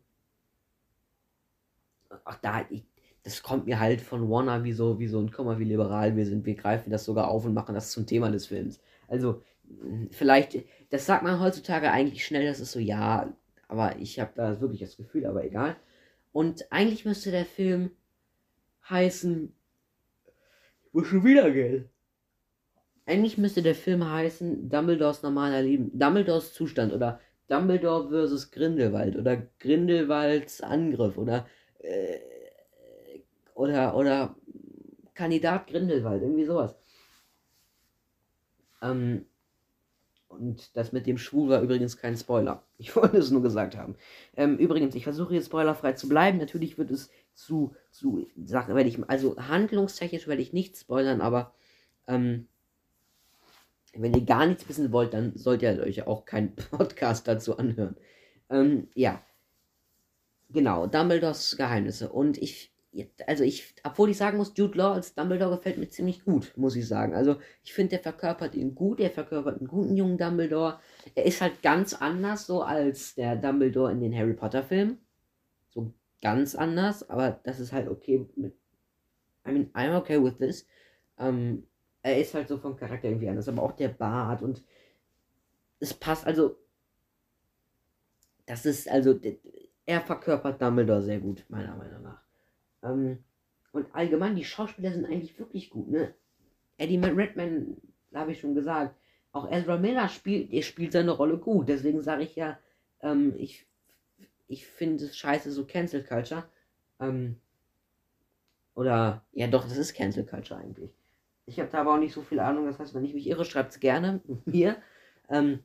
ach 2.24 2.38
da, 2.40 2.66
ich, 2.70 2.84
das 3.22 3.42
kommt 3.42 3.66
mir 3.66 3.78
halt 3.78 4.00
von 4.00 4.28
Warner 4.28 4.64
wie 4.64 4.72
so, 4.72 4.98
wie 4.98 5.06
so 5.06 5.20
ein, 5.20 5.30
guck 5.30 5.46
mal, 5.46 5.58
wie 5.58 5.64
liberal 5.64 6.16
wir 6.16 6.26
sind. 6.26 6.44
Wir 6.44 6.54
greifen 6.54 6.90
das 6.90 7.04
sogar 7.04 7.28
auf 7.28 7.44
und 7.44 7.54
machen 7.54 7.74
das 7.74 7.90
zum 7.90 8.06
Thema 8.06 8.30
des 8.30 8.46
Films. 8.46 8.80
Also, 9.08 9.42
hm, 9.68 10.08
vielleicht, 10.10 10.64
das 10.90 11.06
sagt 11.06 11.22
man 11.22 11.40
heutzutage 11.40 11.90
eigentlich 11.90 12.24
schnell, 12.24 12.46
das 12.46 12.60
ist 12.60 12.72
so, 12.72 12.80
ja, 12.80 13.32
aber 13.68 13.96
ich 13.98 14.20
habe 14.20 14.32
da 14.34 14.60
wirklich 14.60 14.80
das 14.80 14.96
Gefühl, 14.96 15.26
aber 15.26 15.44
egal. 15.44 15.76
Und 16.32 16.70
eigentlich 16.72 17.04
müsste 17.04 17.30
der 17.30 17.44
Film 17.44 17.90
heißen, 18.88 19.52
ich 20.86 20.92
muss 20.92 21.06
schon 21.06 21.24
wieder 21.24 21.50
Geld. 21.50 21.88
Eigentlich 23.06 23.38
müsste 23.38 23.62
der 23.62 23.74
Film 23.74 24.08
heißen 24.08 24.68
Dumbledores 24.68 25.22
normaler 25.22 25.62
Leben, 25.62 25.96
Dumbledores 25.98 26.52
Zustand 26.54 26.92
oder 26.92 27.20
Dumbledore 27.48 28.08
versus 28.08 28.50
Grindelwald 28.50 29.16
oder 29.16 29.36
Grindelwalds 29.58 30.60
Angriff 30.60 31.18
oder 31.18 31.46
äh, 31.82 32.18
oder, 33.54 33.96
oder 33.96 34.36
Kandidat 35.14 35.66
Grindelwald, 35.66 36.22
irgendwie 36.22 36.44
sowas. 36.44 36.74
Ähm, 38.80 39.26
und 40.28 40.76
das 40.76 40.92
mit 40.92 41.06
dem 41.06 41.18
Schwul 41.18 41.50
war 41.50 41.60
übrigens 41.60 41.96
kein 41.96 42.16
Spoiler. 42.16 42.64
Ich 42.78 42.96
wollte 42.96 43.18
es 43.18 43.30
nur 43.30 43.42
gesagt 43.42 43.76
haben. 43.76 43.94
Ähm, 44.36 44.58
übrigens, 44.58 44.96
ich 44.96 45.04
versuche 45.04 45.34
jetzt 45.34 45.46
spoilerfrei 45.46 45.92
zu 45.92 46.08
bleiben. 46.08 46.38
Natürlich 46.38 46.78
wird 46.78 46.90
es 46.90 47.10
zu, 47.32 47.76
zu 47.92 48.26
Sachen, 48.44 48.74
werde 48.74 48.88
ich, 48.88 48.98
also 49.08 49.36
handlungstechnisch 49.36 50.26
werde 50.26 50.42
ich 50.42 50.52
nicht 50.52 50.76
spoilern, 50.76 51.20
aber 51.20 51.54
ähm, 52.08 52.48
wenn 53.94 54.14
ihr 54.14 54.24
gar 54.24 54.46
nichts 54.46 54.68
wissen 54.68 54.90
wollt, 54.90 55.14
dann 55.14 55.36
sollt 55.36 55.62
ihr 55.62 55.80
euch 55.80 56.06
auch 56.06 56.24
keinen 56.24 56.56
Podcast 56.70 57.28
dazu 57.28 57.56
anhören. 57.56 57.96
Ähm, 58.50 58.88
ja, 58.94 59.22
Genau, 60.52 60.86
Dumbledores 60.86 61.56
Geheimnisse. 61.56 62.10
Und 62.10 62.36
ich, 62.38 62.74
also 63.26 63.42
ich, 63.44 63.74
obwohl 63.84 64.10
ich 64.10 64.18
sagen 64.18 64.36
muss, 64.36 64.52
Jude 64.54 64.76
Law 64.76 64.92
als 64.92 65.14
Dumbledore 65.14 65.56
gefällt 65.56 65.78
mir 65.78 65.88
ziemlich 65.88 66.24
gut, 66.24 66.52
muss 66.56 66.76
ich 66.76 66.86
sagen. 66.86 67.14
Also 67.14 67.36
ich 67.64 67.72
finde, 67.72 67.90
der 67.90 68.00
verkörpert 68.00 68.54
ihn 68.54 68.74
gut, 68.74 69.00
er 69.00 69.10
verkörpert 69.10 69.58
einen 69.58 69.68
guten 69.68 69.96
jungen 69.96 70.18
Dumbledore. 70.18 70.78
Er 71.14 71.24
ist 71.24 71.40
halt 71.40 71.62
ganz 71.62 71.94
anders 71.94 72.46
so 72.46 72.62
als 72.62 73.14
der 73.14 73.36
Dumbledore 73.36 73.92
in 73.92 74.00
den 74.00 74.14
Harry 74.14 74.34
Potter 74.34 74.62
Filmen. 74.62 74.98
So 75.70 75.92
ganz 76.20 76.54
anders, 76.54 77.08
aber 77.08 77.40
das 77.44 77.60
ist 77.60 77.72
halt 77.72 77.88
okay 77.88 78.26
mit. 78.36 78.54
I 79.46 79.52
mean, 79.52 79.70
I'm 79.72 79.96
okay 79.96 80.22
with 80.22 80.38
this. 80.38 80.66
Ähm, 81.18 81.66
er 82.02 82.20
ist 82.20 82.34
halt 82.34 82.48
so 82.48 82.58
vom 82.58 82.76
Charakter 82.76 83.08
irgendwie 83.08 83.28
anders, 83.28 83.48
aber 83.48 83.62
auch 83.62 83.72
der 83.72 83.88
Bart 83.88 84.42
und 84.42 84.62
es 85.80 85.94
passt, 85.94 86.26
also 86.26 86.56
das 88.46 88.66
ist 88.66 88.88
also 88.88 89.14
er 89.86 90.00
verkörpert 90.00 90.60
Dumbledore 90.60 91.02
sehr 91.02 91.18
gut, 91.18 91.44
meiner 91.48 91.74
Meinung 91.76 92.02
nach. 92.02 92.22
Ähm, 92.82 93.24
und 93.72 93.94
allgemein, 93.94 94.36
die 94.36 94.44
Schauspieler 94.44 94.92
sind 94.92 95.06
eigentlich 95.06 95.38
wirklich 95.38 95.70
gut, 95.70 95.88
ne? 95.88 96.14
Eddie 96.78 96.98
Redman, 96.98 97.76
habe 98.14 98.32
ich 98.32 98.40
schon 98.40 98.54
gesagt, 98.54 98.96
auch 99.32 99.50
Ezra 99.50 99.78
Miller 99.78 100.08
spielt, 100.08 100.52
er 100.52 100.62
spielt 100.62 100.92
seine 100.92 101.12
Rolle 101.12 101.38
gut. 101.38 101.68
Deswegen 101.68 102.02
sage 102.02 102.22
ich 102.22 102.36
ja, 102.36 102.58
ähm, 103.00 103.34
ich, 103.38 103.66
ich 104.48 104.66
finde 104.66 105.04
es 105.04 105.16
scheiße, 105.16 105.50
so 105.50 105.64
Cancel 105.64 106.04
Culture. 106.04 106.44
Ähm, 107.00 107.36
oder, 108.74 109.24
ja 109.32 109.46
doch, 109.46 109.64
das 109.64 109.76
ist 109.76 109.94
Cancel 109.94 110.24
Culture 110.24 110.60
eigentlich. 110.60 110.90
Ich 111.46 111.58
habe 111.58 111.70
da 111.70 111.80
aber 111.80 111.94
auch 111.94 111.98
nicht 111.98 112.12
so 112.12 112.22
viel 112.22 112.40
Ahnung, 112.40 112.66
das 112.66 112.78
heißt, 112.78 112.94
wenn 112.94 113.04
ich 113.04 113.14
mich 113.14 113.26
irre, 113.26 113.44
schreibt 113.44 113.72
es 113.72 113.80
gerne 113.80 114.20
mir. 114.44 114.76
Ähm, 115.28 115.60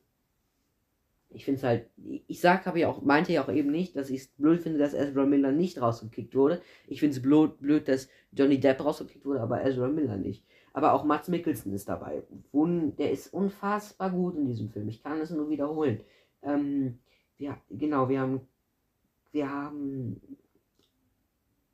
ich 1.30 1.44
finde 1.44 1.58
es 1.58 1.64
halt, 1.64 1.90
ich 2.26 2.40
sag, 2.40 2.64
habe 2.66 2.80
ja 2.80 2.88
auch, 2.88 3.02
meinte 3.02 3.32
ja 3.32 3.44
auch 3.44 3.52
eben 3.52 3.70
nicht, 3.70 3.96
dass 3.96 4.10
ich 4.10 4.22
es 4.22 4.28
blöd 4.28 4.62
finde, 4.62 4.78
dass 4.78 4.94
Ezra 4.94 5.26
Miller 5.26 5.52
nicht 5.52 5.80
rausgekickt 5.80 6.34
wurde. 6.34 6.62
Ich 6.86 7.00
finde 7.00 7.16
es 7.16 7.22
blöd, 7.22 7.58
blöd, 7.60 7.86
dass 7.86 8.08
Johnny 8.32 8.58
Depp 8.58 8.82
rausgekickt 8.82 9.24
wurde, 9.26 9.40
aber 9.40 9.64
Ezra 9.64 9.88
Miller 9.88 10.16
nicht. 10.16 10.44
Aber 10.72 10.92
auch 10.92 11.04
Mats 11.04 11.28
Mikkelsen 11.28 11.72
ist 11.74 11.88
dabei. 11.88 12.22
Der 12.52 13.10
ist 13.10 13.32
unfassbar 13.32 14.10
gut 14.10 14.36
in 14.36 14.46
diesem 14.46 14.70
Film. 14.70 14.88
Ich 14.88 15.02
kann 15.02 15.20
es 15.20 15.30
nur 15.30 15.50
wiederholen. 15.50 16.00
Ähm, 16.42 16.98
ja, 17.36 17.58
genau, 17.68 18.08
wir 18.08 18.20
haben, 18.20 18.40
wir 19.32 19.50
haben 19.50 20.20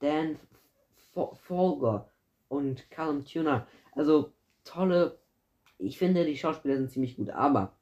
Dan 0.01 0.37
Folger 1.13 2.11
und 2.49 2.91
Callum 2.91 3.25
Tuner. 3.25 3.67
Also 3.93 4.33
tolle, 4.65 5.19
ich 5.79 5.99
finde, 5.99 6.25
die 6.25 6.37
Schauspieler 6.37 6.77
sind 6.77 6.91
ziemlich 6.91 7.17
gut, 7.17 7.31
aber 7.31 7.73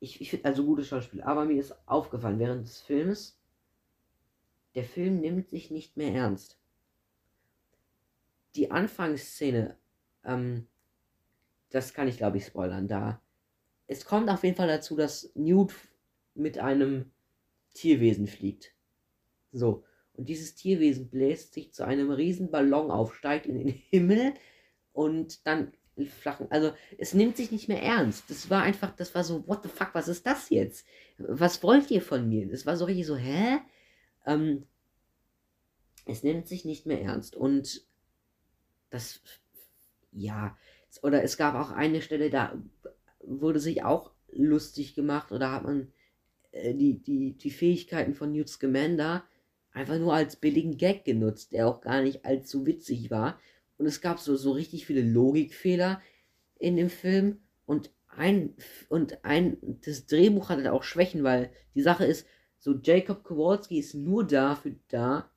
ich, 0.00 0.20
ich 0.20 0.30
finde 0.30 0.46
also 0.46 0.64
gute 0.64 0.84
Schauspieler, 0.84 1.26
aber 1.26 1.44
mir 1.44 1.60
ist 1.60 1.74
aufgefallen 1.86 2.38
während 2.38 2.66
des 2.66 2.80
Films, 2.80 3.40
der 4.74 4.84
Film 4.84 5.20
nimmt 5.20 5.50
sich 5.50 5.70
nicht 5.70 5.96
mehr 5.96 6.14
ernst. 6.14 6.58
Die 8.54 8.70
Anfangsszene, 8.70 9.76
ähm, 10.24 10.66
das 11.70 11.94
kann 11.94 12.08
ich 12.08 12.18
glaube 12.18 12.38
ich 12.38 12.46
spoilern, 12.46 12.88
da 12.88 13.20
es 13.88 14.04
kommt 14.04 14.28
auf 14.28 14.44
jeden 14.44 14.56
Fall 14.56 14.68
dazu, 14.68 14.94
dass 14.96 15.32
Newt 15.34 15.74
mit 16.34 16.58
einem 16.58 17.10
Tierwesen 17.74 18.26
fliegt. 18.26 18.74
So. 19.50 19.82
Und 20.12 20.28
dieses 20.28 20.54
Tierwesen 20.54 21.08
bläst 21.08 21.54
sich 21.54 21.72
zu 21.72 21.86
einem 21.86 22.10
riesen 22.10 22.50
Ballon 22.50 22.90
auf, 22.90 23.14
steigt 23.14 23.46
in 23.46 23.56
den 23.56 23.68
Himmel 23.68 24.34
und 24.92 25.46
dann 25.46 25.72
flachen. 26.06 26.46
Also 26.50 26.72
es 26.96 27.14
nimmt 27.14 27.36
sich 27.36 27.50
nicht 27.50 27.68
mehr 27.68 27.82
ernst. 27.82 28.24
Das 28.28 28.50
war 28.50 28.62
einfach, 28.62 28.94
das 28.94 29.14
war 29.14 29.24
so, 29.24 29.46
what 29.46 29.62
the 29.62 29.68
fuck, 29.68 29.90
was 29.92 30.08
ist 30.08 30.26
das 30.26 30.50
jetzt? 30.50 30.86
Was 31.18 31.62
wollt 31.62 31.90
ihr 31.90 32.02
von 32.02 32.28
mir? 32.28 32.48
Das 32.48 32.66
war 32.66 32.76
so 32.76 32.84
richtig 32.84 33.06
so, 33.06 33.16
hä? 33.16 33.58
Ähm, 34.26 34.66
es 36.06 36.22
nimmt 36.22 36.48
sich 36.48 36.64
nicht 36.64 36.86
mehr 36.86 37.02
ernst. 37.02 37.36
Und 37.36 37.82
das, 38.90 39.20
ja, 40.12 40.56
oder 41.02 41.22
es 41.22 41.36
gab 41.36 41.54
auch 41.54 41.70
eine 41.70 42.02
Stelle, 42.02 42.30
da 42.30 42.60
wurde 43.20 43.60
sich 43.60 43.84
auch 43.84 44.12
lustig 44.32 44.94
gemacht 44.94 45.32
oder 45.32 45.52
hat 45.52 45.64
man 45.64 45.92
äh, 46.52 46.74
die, 46.74 46.98
die, 47.02 47.36
die 47.36 47.50
Fähigkeiten 47.50 48.14
von 48.14 48.32
Newt 48.32 48.48
Scamander 48.48 49.24
einfach 49.72 49.98
nur 49.98 50.14
als 50.14 50.36
billigen 50.36 50.76
Gag 50.76 51.04
genutzt, 51.04 51.52
der 51.52 51.68
auch 51.68 51.80
gar 51.80 52.02
nicht 52.02 52.24
allzu 52.24 52.66
witzig 52.66 53.10
war. 53.10 53.38
Und 53.78 53.86
es 53.86 54.00
gab 54.00 54.18
so, 54.18 54.36
so 54.36 54.52
richtig 54.52 54.86
viele 54.86 55.02
Logikfehler 55.02 56.02
in 56.58 56.76
dem 56.76 56.90
Film. 56.90 57.38
Und 57.64 57.90
ein, 58.08 58.54
und 58.88 59.24
ein, 59.24 59.56
das 59.84 60.06
Drehbuch 60.06 60.48
hatte 60.48 60.72
auch 60.72 60.82
Schwächen, 60.82 61.22
weil 61.22 61.50
die 61.74 61.82
Sache 61.82 62.04
ist, 62.04 62.26
so 62.58 62.74
Jacob 62.82 63.22
Kowalski 63.22 63.78
ist 63.78 63.94
nur 63.94 64.26
dafür 64.26 64.74
da, 64.88 65.30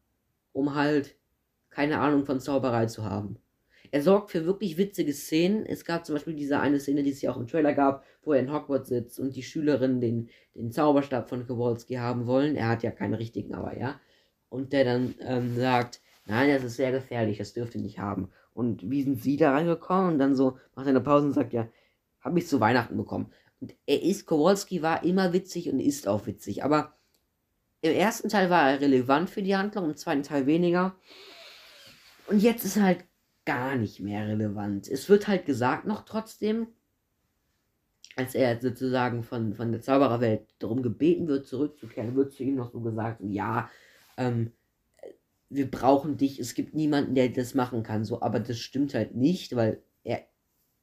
um 0.53 0.75
halt 0.75 1.15
keine 1.69 1.99
Ahnung 1.99 2.25
von 2.25 2.39
Zauberei 2.39 2.87
zu 2.87 3.05
haben. 3.05 3.37
Er 3.91 4.01
sorgt 4.01 4.31
für 4.31 4.45
wirklich 4.45 4.77
witzige 4.77 5.13
Szenen. 5.13 5.65
Es 5.65 5.85
gab 5.85 6.05
zum 6.05 6.15
Beispiel 6.15 6.33
diese 6.33 6.59
eine 6.59 6.79
Szene, 6.79 7.03
die 7.03 7.11
es 7.11 7.21
ja 7.21 7.31
auch 7.31 7.37
im 7.37 7.47
Trailer 7.47 7.73
gab, 7.73 8.05
wo 8.23 8.33
er 8.33 8.39
in 8.39 8.51
Hogwarts 8.51 8.89
sitzt 8.89 9.19
und 9.19 9.35
die 9.35 9.43
Schülerinnen 9.43 9.99
den, 9.99 10.29
den 10.55 10.71
Zauberstab 10.71 11.29
von 11.29 11.45
Kowalski 11.45 11.95
haben 11.95 12.25
wollen. 12.25 12.55
Er 12.55 12.69
hat 12.69 12.83
ja 12.83 12.91
keinen 12.91 13.13
richtigen, 13.13 13.53
aber 13.53 13.77
ja. 13.77 13.99
Und 14.49 14.71
der 14.73 14.85
dann 14.85 15.15
ähm, 15.19 15.55
sagt, 15.55 16.01
nein, 16.25 16.49
das 16.49 16.63
ist 16.63 16.75
sehr 16.75 16.91
gefährlich, 16.91 17.37
das 17.37 17.53
dürft 17.53 17.75
ihr 17.75 17.81
nicht 17.81 17.99
haben. 17.99 18.29
Und 18.53 18.89
wie 18.89 19.03
sind 19.03 19.21
sie 19.21 19.37
da 19.37 19.51
reingekommen? 19.53 20.13
Und 20.13 20.19
dann 20.19 20.35
so 20.35 20.57
macht 20.75 20.85
er 20.85 20.91
eine 20.91 21.01
Pause 21.01 21.27
und 21.27 21.33
sagt, 21.33 21.53
ja, 21.53 21.67
habe 22.21 22.39
ich 22.39 22.47
zu 22.47 22.59
Weihnachten 22.59 22.97
bekommen. 22.97 23.31
Und 23.59 23.75
er 23.85 24.01
ist, 24.01 24.25
Kowalski 24.25 24.81
war 24.81 25.03
immer 25.03 25.33
witzig 25.33 25.69
und 25.69 25.79
ist 25.79 26.07
auch 26.07 26.25
witzig, 26.25 26.63
aber 26.63 26.95
im 27.81 27.93
ersten 27.93 28.29
Teil 28.29 28.49
war 28.49 28.71
er 28.71 28.81
relevant 28.81 29.29
für 29.29 29.41
die 29.41 29.55
Handlung, 29.55 29.85
im 29.85 29.95
zweiten 29.95 30.23
Teil 30.23 30.45
weniger. 30.45 30.95
Und 32.27 32.41
jetzt 32.41 32.63
ist 32.63 32.77
er 32.77 32.83
halt 32.83 33.05
gar 33.45 33.75
nicht 33.75 33.99
mehr 33.99 34.27
relevant. 34.27 34.87
Es 34.87 35.09
wird 35.09 35.27
halt 35.27 35.45
gesagt 35.45 35.85
noch 35.85 36.05
trotzdem, 36.05 36.67
als 38.15 38.35
er 38.35 38.59
sozusagen 38.61 39.23
von, 39.23 39.55
von 39.55 39.71
der 39.71 39.81
Zaubererwelt 39.81 40.47
darum 40.59 40.83
gebeten 40.83 41.27
wird, 41.27 41.47
zurückzukehren, 41.47 42.15
wird 42.15 42.33
zu 42.33 42.43
ihm 42.43 42.55
noch 42.55 42.71
so 42.71 42.81
gesagt, 42.81 43.21
ja, 43.21 43.69
ähm, 44.17 44.51
wir 45.51 45.69
brauchen 45.69 46.17
dich, 46.17 46.39
es 46.39 46.53
gibt 46.53 46.73
niemanden, 46.73 47.13
der 47.13 47.29
das 47.29 47.53
machen 47.53 47.83
kann, 47.83 48.05
so, 48.05 48.21
aber 48.21 48.39
das 48.39 48.57
stimmt 48.57 48.93
halt 48.93 49.15
nicht, 49.15 49.55
weil 49.55 49.83
er 50.03 50.25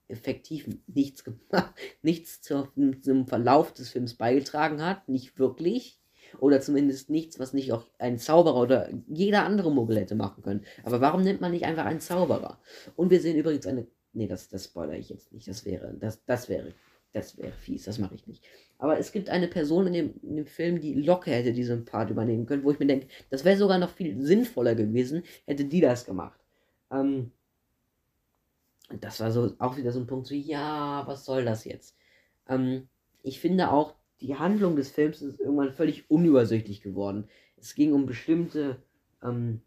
effektiv 0.09 0.69
nichts 0.87 1.25
gemacht, 1.25 1.75
nichts 2.03 2.43
zur, 2.43 2.73
zum 3.03 3.27
Verlauf 3.27 3.73
des 3.73 3.91
Films 3.91 4.14
beigetragen 4.14 4.83
hat, 4.83 5.09
nicht 5.09 5.39
wirklich. 5.39 5.99
Oder 6.41 6.61
zumindest 6.61 7.09
nichts, 7.09 7.39
was 7.39 7.55
nicht 7.55 7.73
auch 7.73 7.87
ein 7.99 8.19
Zauberer 8.19 8.61
oder 8.61 8.91
jeder 9.07 9.47
andere 9.47 9.73
Muggel 9.73 9.97
hätte 9.97 10.14
machen 10.14 10.43
können. 10.43 10.66
Aber 10.85 11.01
warum 11.01 11.23
nimmt 11.23 11.41
man 11.41 11.53
nicht 11.53 11.64
einfach 11.64 11.87
einen 11.87 12.01
Zauberer? 12.01 12.61
Und 12.97 13.11
wir 13.11 13.23
sehen 13.23 13.39
übrigens 13.39 13.66
eine. 13.66 13.87
Nee, 14.12 14.27
das, 14.27 14.51
das 14.51 14.64
spoilere 14.64 14.99
ich 14.99 15.09
jetzt 15.09 15.33
nicht. 15.33 15.49
Das 15.49 15.64
wäre, 15.64 15.95
das, 15.99 16.23
das 16.27 16.51
wäre 16.51 16.75
das 17.13 17.39
wäre 17.39 17.53
fies, 17.53 17.85
das 17.85 17.99
mache 17.99 18.15
ich 18.15 18.27
nicht. 18.27 18.45
Aber 18.79 18.99
es 18.99 19.13
gibt 19.13 19.29
eine 19.29 19.49
Person 19.49 19.87
in 19.89 19.93
dem, 19.93 20.15
in 20.23 20.37
dem 20.37 20.47
Film, 20.47 20.81
die 20.81 20.95
locker 20.95 21.33
hätte 21.33 21.53
diesen 21.53 21.85
Part 21.85 22.11
übernehmen 22.11 22.47
können, 22.47 22.65
wo 22.65 22.71
ich 22.71 22.79
mir 22.79 22.87
denke, 22.87 23.09
das 23.31 23.45
wäre 23.45 23.57
sogar 23.57 23.79
noch 23.79 23.91
viel 23.91 24.21
sinnvoller 24.23 24.75
gewesen, 24.75 25.23
hätte 25.47 25.65
die 25.65 25.81
das 25.81 26.05
gemacht. 26.05 26.39
Ähm, 26.91 27.33
das 29.01 29.21
war 29.21 29.31
so 29.31 29.55
auch 29.59 29.77
wieder 29.77 29.93
so 29.93 30.01
ein 30.01 30.07
Punkt, 30.07 30.27
so, 30.27 30.35
ja, 30.35 31.03
was 31.07 31.25
soll 31.25 31.45
das 31.45 31.65
jetzt? 31.65 31.97
Ähm, 32.49 32.89
ich 33.23 33.41
finde 33.41 33.71
auch, 33.71 33.95
die 34.21 34.37
Handlung 34.37 34.77
des 34.77 34.91
Films 34.91 35.23
ist 35.23 35.41
irgendwann 35.41 35.73
völlig 35.73 36.11
unübersichtlich 36.11 36.83
geworden. 36.83 37.29
Es 37.57 37.75
ging 37.75 37.93
um 37.93 38.07
bestimmte 38.07 38.83
ähm, 39.23 39.61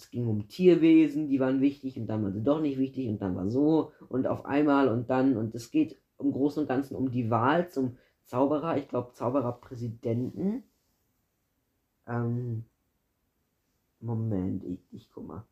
es 0.00 0.10
ging 0.10 0.26
um 0.26 0.48
Tierwesen, 0.48 1.28
die 1.28 1.40
waren 1.40 1.60
wichtig 1.60 1.98
und 1.98 2.06
dann 2.06 2.22
waren 2.22 2.32
sie 2.32 2.42
doch 2.42 2.60
nicht 2.60 2.78
wichtig 2.78 3.08
und 3.08 3.20
dann 3.20 3.36
war 3.36 3.50
so 3.50 3.92
und 4.08 4.26
auf 4.26 4.44
einmal 4.46 4.88
und 4.88 5.10
dann 5.10 5.36
und 5.36 5.54
es 5.54 5.70
geht 5.70 6.00
im 6.18 6.32
Großen 6.32 6.62
und 6.62 6.68
Ganzen 6.68 6.96
um 6.96 7.10
die 7.10 7.30
Wahl 7.30 7.68
zum 7.70 7.96
Zauberer, 8.24 8.76
ich 8.78 8.88
glaube 8.88 9.12
Zaubererpräsidenten. 9.12 10.64
Ähm, 12.06 12.64
Moment, 14.00 14.64
ich, 14.64 14.80
ich 14.92 15.10
guck 15.10 15.26
mal. 15.26 15.44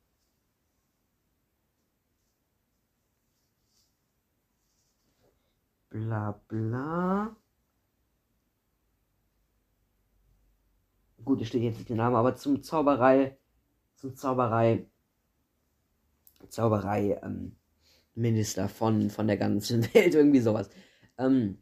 Bla 5.90 6.40
bla. 6.48 7.36
Gut, 11.24 11.40
es 11.42 11.48
steht 11.48 11.62
jetzt 11.62 11.78
nicht 11.78 11.88
der 11.90 11.96
Name, 11.96 12.16
aber 12.16 12.36
zum 12.36 12.62
Zauberei 12.62 13.37
zum 13.98 14.16
Zauberei, 14.16 14.86
Zauberei 16.48 17.20
ähm, 17.22 17.56
Minister 18.14 18.68
von, 18.68 19.10
von 19.10 19.26
der 19.26 19.36
ganzen 19.36 19.82
Welt, 19.94 20.14
irgendwie 20.14 20.40
sowas. 20.40 20.70
Ähm, 21.18 21.58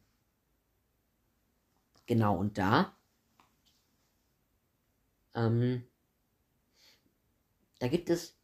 genau, 2.07 2.37
und 2.39 2.59
da, 2.59 2.95
ähm, 5.35 5.83
da 7.79 7.89
gibt 7.89 8.11
es 8.11 8.37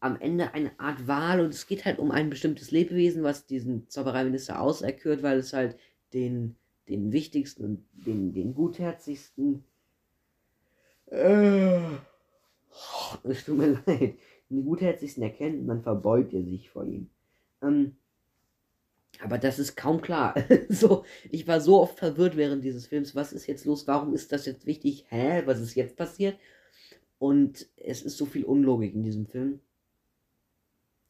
am 0.00 0.20
Ende 0.20 0.52
eine 0.52 0.78
Art 0.78 1.06
Wahl 1.06 1.40
und 1.40 1.54
es 1.54 1.66
geht 1.66 1.84
halt 1.84 1.98
um 1.98 2.10
ein 2.10 2.30
bestimmtes 2.30 2.70
Lebewesen, 2.70 3.22
was 3.22 3.46
diesen 3.46 3.88
Zaubereiminister 3.88 4.60
auserkürt, 4.60 5.22
weil 5.22 5.38
es 5.38 5.52
halt 5.52 5.78
den, 6.12 6.56
den 6.88 7.12
wichtigsten 7.12 7.64
und 7.64 7.86
den, 7.92 8.32
den 8.32 8.54
gutherzigsten 8.54 9.64
äh, 11.06 11.80
es 13.24 13.44
tut 13.44 13.58
mir 13.58 13.82
leid. 13.86 14.18
Den 14.48 14.64
gutherzigsten 14.64 15.22
erkennt 15.22 15.60
und 15.60 15.66
dann 15.68 15.82
verbeugt 15.82 16.32
er 16.32 16.42
sich 16.42 16.70
vor 16.70 16.84
ihm. 16.84 17.10
Ähm, 17.62 17.96
aber 19.22 19.38
das 19.38 19.58
ist 19.58 19.76
kaum 19.76 20.00
klar. 20.00 20.34
so, 20.68 21.04
ich 21.30 21.48
war 21.48 21.60
so 21.60 21.80
oft 21.80 21.98
verwirrt 21.98 22.36
während 22.36 22.62
dieses 22.62 22.86
Films. 22.86 23.14
Was 23.14 23.32
ist 23.32 23.46
jetzt 23.46 23.64
los? 23.64 23.86
Warum 23.86 24.14
ist 24.14 24.32
das 24.32 24.46
jetzt 24.46 24.66
wichtig? 24.66 25.06
Hä? 25.08 25.42
Was 25.46 25.60
ist 25.60 25.74
jetzt 25.74 25.96
passiert? 25.96 26.38
Und 27.18 27.66
es 27.76 28.02
ist 28.02 28.18
so 28.18 28.26
viel 28.26 28.44
Unlogik 28.44 28.94
in 28.94 29.02
diesem 29.02 29.26
Film. 29.26 29.60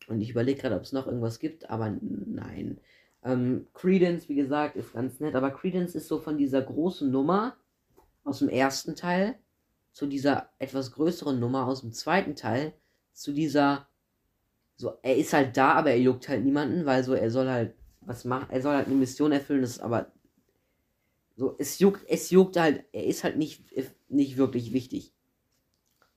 Und 0.07 0.21
ich 0.21 0.31
überlege 0.31 0.61
gerade, 0.61 0.77
ob 0.77 0.83
es 0.83 0.93
noch 0.93 1.07
irgendwas 1.07 1.41
gibt, 1.41 1.69
aber 1.69 1.97
nein. 2.01 2.79
Ähm, 3.25 3.67
Credence, 3.75 4.29
wie 4.29 4.37
gesagt, 4.37 4.77
ist 4.77 4.93
ganz 4.93 5.19
nett, 5.19 5.35
aber 5.35 5.51
Credence 5.51 5.97
ist 5.97 6.07
so 6.07 6.21
von 6.21 6.39
dieser 6.39 6.63
großen 6.63 7.11
Nummer 7.11 7.57
aus 8.23 8.39
dem 8.39 8.49
ersten 8.49 8.95
Teil 8.95 9.37
zu 9.97 10.07
dieser 10.07 10.51
etwas 10.59 10.93
größeren 10.93 11.41
Nummer 11.41 11.67
aus 11.67 11.81
dem 11.81 11.91
zweiten 11.91 12.37
Teil, 12.37 12.75
zu 13.15 13.33
dieser 13.33 13.89
so, 14.77 14.93
er 15.03 15.17
ist 15.17 15.33
halt 15.33 15.57
da, 15.57 15.73
aber 15.73 15.93
er 15.93 15.99
juckt 15.99 16.29
halt 16.29 16.45
niemanden, 16.45 16.85
weil 16.85 17.03
so, 17.03 17.15
er 17.15 17.31
soll 17.31 17.49
halt 17.49 17.75
was 18.03 18.27
machen, 18.27 18.49
er 18.51 18.61
soll 18.61 18.75
halt 18.75 18.89
eine 18.89 18.95
Mission 18.95 19.33
erfüllen, 19.33 19.63
das 19.63 19.71
ist 19.71 19.81
aber 19.81 20.13
so, 21.35 21.57
es 21.59 21.79
juckt, 21.79 22.05
es 22.11 22.29
juckt 22.29 22.59
halt, 22.59 22.85
er 22.93 23.07
ist 23.07 23.25
halt 23.25 23.39
nicht, 23.39 23.65
nicht 24.11 24.37
wirklich 24.37 24.75
wichtig. 24.75 25.15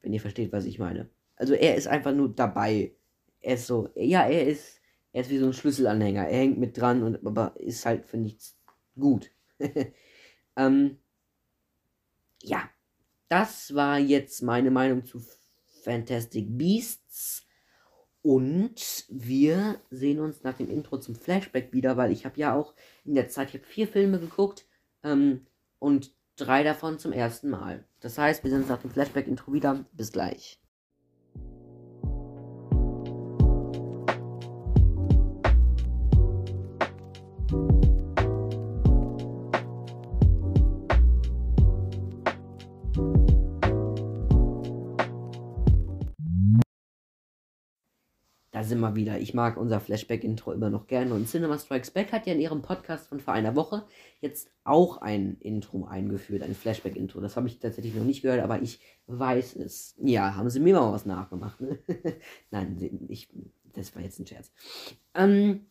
Wenn 0.01 0.11
ihr 0.11 0.19
versteht, 0.19 0.51
was 0.51 0.65
ich 0.65 0.77
meine. 0.77 1.09
Also 1.38 1.53
er 1.53 1.77
ist 1.77 1.88
einfach 1.88 2.13
nur 2.13 2.36
dabei. 2.36 2.93
Er 3.39 3.53
ist 3.53 3.67
so, 3.67 3.91
ja, 3.95 4.27
er 4.27 4.45
ist, 4.45 4.82
er 5.13 5.21
ist 5.21 5.30
wie 5.30 5.38
so 5.38 5.45
ein 5.45 5.53
Schlüsselanhänger. 5.53 6.27
Er 6.27 6.38
hängt 6.38 6.57
mit 6.57 6.77
dran 6.77 7.01
und 7.01 7.25
aber 7.25 7.53
ist 7.57 7.86
halt 7.86 8.05
für 8.05 8.17
nichts 8.17 8.59
gut. 8.97 9.32
ähm, 10.57 10.97
ja, 12.43 12.69
das 13.30 13.73
war 13.73 13.97
jetzt 13.99 14.41
meine 14.43 14.71
Meinung 14.71 15.05
zu 15.05 15.21
Fantastic 15.84 16.45
Beasts. 16.57 17.45
Und 18.21 19.05
wir 19.07 19.80
sehen 19.89 20.19
uns 20.19 20.43
nach 20.43 20.57
dem 20.57 20.69
Intro 20.69 20.99
zum 20.99 21.15
Flashback 21.15 21.71
wieder, 21.71 21.95
weil 21.95 22.11
ich 22.11 22.25
habe 22.25 22.39
ja 22.39 22.53
auch 22.53 22.75
in 23.05 23.15
der 23.15 23.30
Zeit, 23.30 23.49
ich 23.49 23.53
habe 23.55 23.63
vier 23.63 23.88
Filme 23.88 24.19
geguckt 24.19 24.65
ähm, 25.03 25.47
und 25.80 26.13
drei 26.36 26.63
davon 26.63 26.99
zum 26.99 27.13
ersten 27.13 27.49
Mal. 27.49 27.86
Das 28.01 28.17
heißt, 28.17 28.43
wir 28.43 28.51
sehen 28.51 28.61
uns 28.61 28.69
nach 28.69 28.82
dem 28.82 28.91
Flashback-Intro 28.91 29.53
wieder. 29.53 29.86
Bis 29.93 30.11
gleich. 30.11 30.59
Sind 48.70 48.80
wir 48.80 48.95
wieder. 48.95 49.20
Ich 49.20 49.34
mag 49.34 49.57
unser 49.57 49.80
Flashback-Intro 49.82 50.53
immer 50.53 50.70
noch 50.70 50.88
gerne. 50.88 51.13
Und 51.13 51.28
Cinema 51.28 51.57
Strikes 51.57 51.91
Back 51.91 52.13
hat 52.13 52.26
ja 52.26 52.34
in 52.34 52.39
ihrem 52.39 52.61
Podcast 52.61 53.07
von 53.07 53.20
vor 53.20 53.34
einer 53.34 53.55
Woche 53.55 53.86
jetzt 54.22 54.49
auch 54.63 55.01
ein 55.01 55.38
Intro 55.41 55.86
eingeführt, 55.86 56.43
ein 56.43 56.55
Flashback-Intro. 56.55 57.20
Das 57.20 57.36
habe 57.36 57.47
ich 57.47 57.59
tatsächlich 57.59 57.95
noch 57.95 58.05
nicht 58.05 58.22
gehört, 58.22 58.41
aber 58.41 58.61
ich 58.61 58.80
weiß 59.07 59.57
es. 59.57 59.95
Ja, 59.97 60.36
haben 60.36 60.49
sie 60.49 60.59
mir 60.59 60.76
mal 60.76 60.93
was 60.93 61.05
nachgemacht. 61.05 61.59
Ne? 61.59 61.80
Nein, 62.51 62.78
ich, 63.09 63.30
das 63.74 63.93
war 63.95 64.01
jetzt 64.01 64.20
ein 64.20 64.28
Scherz. 64.28 64.51
Ähm, 65.13 65.65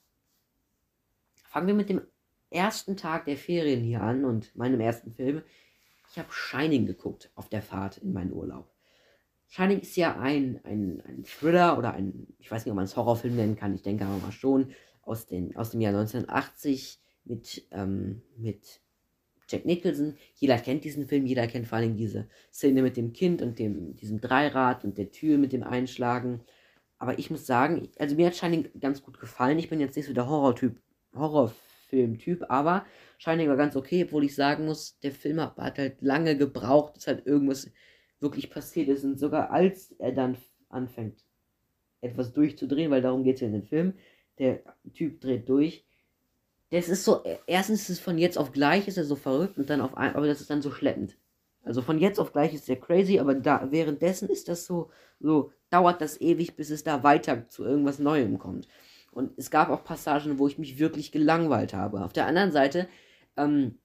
fangen 1.35 1.69
wir 1.69 1.75
mit 1.75 1.89
dem 1.89 2.03
ersten 2.51 2.97
Tag 2.97 3.25
der 3.25 3.37
Ferien 3.37 3.83
hier 3.83 4.03
an 4.03 4.25
und 4.25 4.55
meinem 4.57 4.81
ersten 4.81 5.13
Film. 5.13 5.43
Ich 6.11 6.19
habe 6.19 6.29
Shining 6.31 6.87
geguckt 6.87 7.31
auf 7.35 7.49
der 7.49 7.63
Fahrt 7.63 7.99
in 7.99 8.13
meinen 8.13 8.33
Urlaub. 8.33 8.71
Shining 9.49 9.81
ist 9.81 9.97
ja 9.97 10.19
ein, 10.19 10.61
ein, 10.65 11.03
ein 11.07 11.25
Thriller 11.25 11.79
oder 11.79 11.95
ein, 11.95 12.27
ich 12.39 12.51
weiß 12.51 12.65
nicht, 12.65 12.71
ob 12.71 12.77
man 12.77 12.85
es 12.85 12.97
Horrorfilm 12.97 13.35
nennen 13.35 13.57
kann, 13.57 13.75
ich 13.75 13.83
denke 13.83 14.05
aber 14.05 14.19
mal 14.19 14.33
schon, 14.33 14.73
aus, 15.03 15.27
den, 15.27 15.57
aus 15.57 15.71
dem 15.71 15.81
Jahr 15.81 15.95
1980 15.95 17.01
mit, 17.25 17.67
ähm, 17.71 18.23
mit 18.37 18.81
Jack 19.49 19.65
Nicholson. 19.65 20.17
Jeder 20.35 20.59
kennt 20.59 20.85
diesen 20.85 21.07
Film, 21.09 21.27
jeder 21.27 21.47
kennt 21.47 21.67
vor 21.67 21.79
allem 21.79 21.97
diese 21.97 22.29
Szene 22.53 22.83
mit 22.83 22.97
dem 22.97 23.13
Kind 23.13 23.41
und 23.41 23.59
dem, 23.59 23.97
diesem 23.97 24.21
Dreirad 24.21 24.85
und 24.85 24.99
der 24.99 25.11
Tür 25.11 25.39
mit 25.39 25.53
dem 25.53 25.63
Einschlagen. 25.63 26.43
Aber 26.99 27.19
ich 27.19 27.31
muss 27.31 27.47
sagen, 27.47 27.89
also 27.99 28.17
mir 28.17 28.27
hat 28.27 28.37
Shining 28.37 28.69
ganz 28.81 29.03
gut 29.03 29.19
gefallen. 29.19 29.59
Ich 29.59 29.71
bin 29.71 29.81
jetzt 29.81 29.97
nicht 29.97 30.07
so 30.07 30.13
der 30.13 30.29
Horrortyp, 30.29 30.77
Horrorfilm-Typ, 31.15 32.45
aber 32.51 32.85
Shining 33.17 33.49
war 33.49 33.57
ganz 33.57 33.77
okay, 33.77 34.05
obwohl 34.05 34.25
ich 34.25 34.35
sagen 34.35 34.67
muss, 34.67 34.99
der 35.01 35.13
Film 35.13 35.41
hat, 35.41 35.57
hat 35.57 35.79
halt 35.79 36.03
lange 36.03 36.37
gebraucht, 36.37 36.97
dass 36.97 37.07
halt 37.07 37.27
irgendwas 37.27 37.71
wirklich 38.21 38.51
passiert 38.51 38.89
ist. 38.89 39.05
Und 39.05 39.19
sogar 39.19 39.51
als 39.51 39.93
er 39.99 40.13
dann 40.13 40.37
anfängt, 40.69 41.25
etwas 42.01 42.33
durchzudrehen, 42.33 42.91
weil 42.91 43.03
darum 43.03 43.25
geht 43.25 43.37
es 43.37 43.41
ja 43.41 43.49
in 43.49 43.55
dem 43.55 43.65
Film, 43.65 43.95
der 44.39 44.63
Typ 44.95 45.21
dreht 45.21 45.49
durch. 45.49 45.85
Das 46.71 46.89
ist 46.89 47.05
so, 47.05 47.23
erstens 47.47 47.83
ist 47.83 47.89
es 47.89 48.01
von 48.01 48.19
jetzt 48.19 48.39
auf 48.39 48.53
gleich, 48.53 48.87
ist 48.87 48.99
er 48.99 49.05
so 49.05 49.17
verrückt 49.17 49.59
und 49.59 49.71
dann 49.71 49.81
auf 49.81 49.97
ein, 49.97 50.15
aber 50.15 50.27
das 50.27 50.41
ist 50.41 50.51
dann 50.51 50.63
so 50.63 50.71
schleppend. 50.71 51.17
Also 51.65 51.83
von 51.83 51.99
jetzt 51.99 52.21
auf 52.21 52.33
gleich 52.33 52.55
ist 52.55 52.69
er 52.69 52.77
crazy, 52.77 53.19
aber 53.19 53.35
da, 53.35 53.69
währenddessen 53.71 54.29
ist 54.29 54.49
das 54.49 54.67
so, 54.67 54.91
so, 55.19 55.53
dauert 55.71 56.01
das 56.01 56.21
ewig, 56.21 56.57
bis 56.57 56.71
es 56.71 56.85
da 56.85 57.03
weiter 57.03 57.49
zu 57.49 57.65
irgendwas 57.65 57.99
Neuem 57.99 58.39
kommt. 58.39 58.69
Und 59.11 59.33
es 59.37 59.51
gab 59.51 59.71
auch 59.71 59.85
Passagen, 59.85 60.39
wo 60.39 60.47
ich 60.47 60.59
mich 60.59 60.79
wirklich 60.79 61.11
gelangweilt 61.11 61.75
habe. 61.75 62.05
Auf 62.05 62.13
der 62.13 62.27
anderen 62.27 62.53
Seite, 62.53 62.89
ähm, 63.37 63.79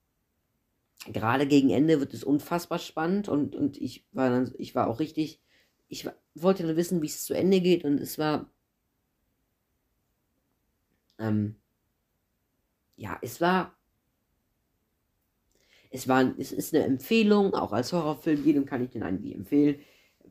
gerade 1.12 1.46
gegen 1.46 1.70
Ende 1.70 2.00
wird 2.00 2.14
es 2.14 2.24
unfassbar 2.24 2.78
spannend 2.78 3.28
und, 3.28 3.54
und 3.54 3.76
ich 3.76 4.06
war 4.12 4.30
dann, 4.30 4.52
ich 4.58 4.74
war 4.74 4.88
auch 4.88 5.00
richtig, 5.00 5.40
ich 5.88 6.08
wollte 6.34 6.66
dann 6.66 6.76
wissen, 6.76 7.02
wie 7.02 7.06
es 7.06 7.24
zu 7.24 7.34
Ende 7.34 7.60
geht 7.60 7.84
und 7.84 8.00
es 8.00 8.18
war, 8.18 8.50
ähm, 11.18 11.56
ja, 12.96 13.18
es 13.22 13.40
war, 13.40 13.76
es 15.90 16.08
war, 16.08 16.34
es 16.38 16.52
ist 16.52 16.74
eine 16.74 16.84
Empfehlung, 16.84 17.54
auch 17.54 17.72
als 17.72 17.92
Horrorfilm, 17.92 18.44
jedem 18.44 18.64
kann 18.64 18.82
ich 18.82 18.90
den 18.90 19.02
eigentlich 19.02 19.34
empfehlen. 19.34 19.76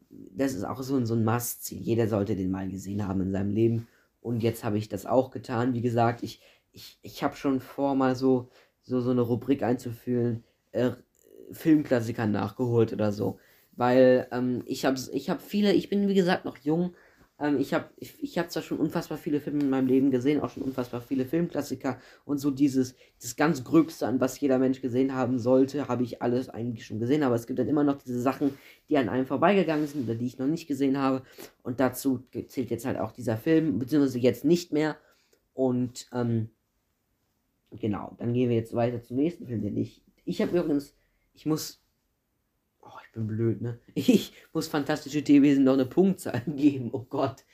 Das 0.09 0.53
ist 0.53 0.63
auch 0.63 0.81
so, 0.81 1.03
so 1.05 1.15
ein 1.15 1.23
Must-Ziel. 1.23 1.81
Jeder 1.81 2.07
sollte 2.07 2.35
den 2.35 2.51
mal 2.51 2.69
gesehen 2.69 3.07
haben 3.07 3.21
in 3.21 3.31
seinem 3.31 3.51
Leben. 3.51 3.87
Und 4.21 4.43
jetzt 4.43 4.63
habe 4.63 4.77
ich 4.77 4.89
das 4.89 5.05
auch 5.05 5.31
getan. 5.31 5.73
Wie 5.73 5.81
gesagt, 5.81 6.21
ich, 6.21 6.41
ich, 6.71 6.99
ich 7.01 7.23
habe 7.23 7.35
schon 7.35 7.61
vor, 7.61 7.95
mal 7.95 8.15
so, 8.15 8.49
so, 8.83 9.01
so 9.01 9.11
eine 9.11 9.21
Rubrik 9.21 9.63
einzuführen 9.63 10.43
äh, 10.73 10.91
Filmklassikern 11.51 12.31
nachgeholt 12.31 12.93
oder 12.93 13.11
so. 13.11 13.39
Weil 13.75 14.27
ähm, 14.31 14.63
ich 14.65 14.85
habe 14.85 14.99
ich 15.13 15.29
hab 15.29 15.41
viele, 15.41 15.73
ich 15.73 15.89
bin 15.89 16.07
wie 16.07 16.13
gesagt 16.13 16.45
noch 16.45 16.57
jung. 16.57 16.93
Ähm, 17.39 17.57
ich 17.59 17.73
habe 17.73 17.85
ich, 17.97 18.21
ich 18.21 18.37
hab 18.37 18.51
zwar 18.51 18.61
schon 18.61 18.77
unfassbar 18.77 19.17
viele 19.17 19.39
Filme 19.39 19.61
in 19.61 19.69
meinem 19.69 19.87
Leben 19.87 20.11
gesehen, 20.11 20.41
auch 20.41 20.51
schon 20.51 20.63
unfassbar 20.63 21.01
viele 21.01 21.25
Filmklassiker 21.25 21.99
und 22.25 22.37
so 22.37 22.51
dieses, 22.51 22.95
das 23.19 23.35
ganz 23.35 23.63
Gröbste, 23.63 24.05
an 24.05 24.19
was 24.21 24.39
jeder 24.39 24.59
Mensch 24.59 24.81
gesehen 24.81 25.15
haben 25.15 25.39
sollte, 25.39 25.87
habe 25.87 26.03
ich 26.03 26.21
alles 26.21 26.49
eigentlich 26.49 26.85
schon 26.85 26.99
gesehen. 26.99 27.23
Aber 27.23 27.35
es 27.35 27.47
gibt 27.47 27.57
dann 27.57 27.67
immer 27.67 27.83
noch 27.83 27.97
diese 27.97 28.21
Sachen, 28.21 28.57
die 28.89 28.97
an 28.97 29.09
einem 29.09 29.25
vorbeigegangen 29.25 29.87
sind 29.87 30.05
oder 30.05 30.15
die 30.15 30.27
ich 30.27 30.37
noch 30.37 30.47
nicht 30.47 30.67
gesehen 30.67 30.99
habe. 30.99 31.23
Und 31.63 31.79
dazu 31.79 32.23
zählt 32.47 32.69
jetzt 32.69 32.85
halt 32.85 32.99
auch 32.99 33.11
dieser 33.11 33.37
Film, 33.37 33.79
beziehungsweise 33.79 34.19
jetzt 34.19 34.45
nicht 34.45 34.71
mehr. 34.71 34.97
Und 35.55 36.07
ähm, 36.13 36.49
genau, 37.71 38.15
dann 38.19 38.33
gehen 38.33 38.49
wir 38.49 38.57
jetzt 38.57 38.75
weiter 38.75 39.01
zum 39.01 39.17
nächsten 39.17 39.47
Film, 39.47 39.61
den 39.61 39.77
ich 39.77 40.03
ich 40.25 40.41
habe 40.41 40.57
übrigens, 40.57 40.95
ich 41.33 41.45
muss, 41.45 41.81
oh, 42.81 42.87
ich 43.05 43.11
bin 43.11 43.27
blöd, 43.27 43.61
ne? 43.61 43.79
Ich 43.95 44.33
muss 44.53 44.67
fantastische 44.67 45.23
Tierwesen 45.23 45.63
noch 45.63 45.73
eine 45.73 45.85
Punktzahl 45.85 46.41
geben, 46.47 46.89
oh 46.93 47.05
Gott. 47.09 47.45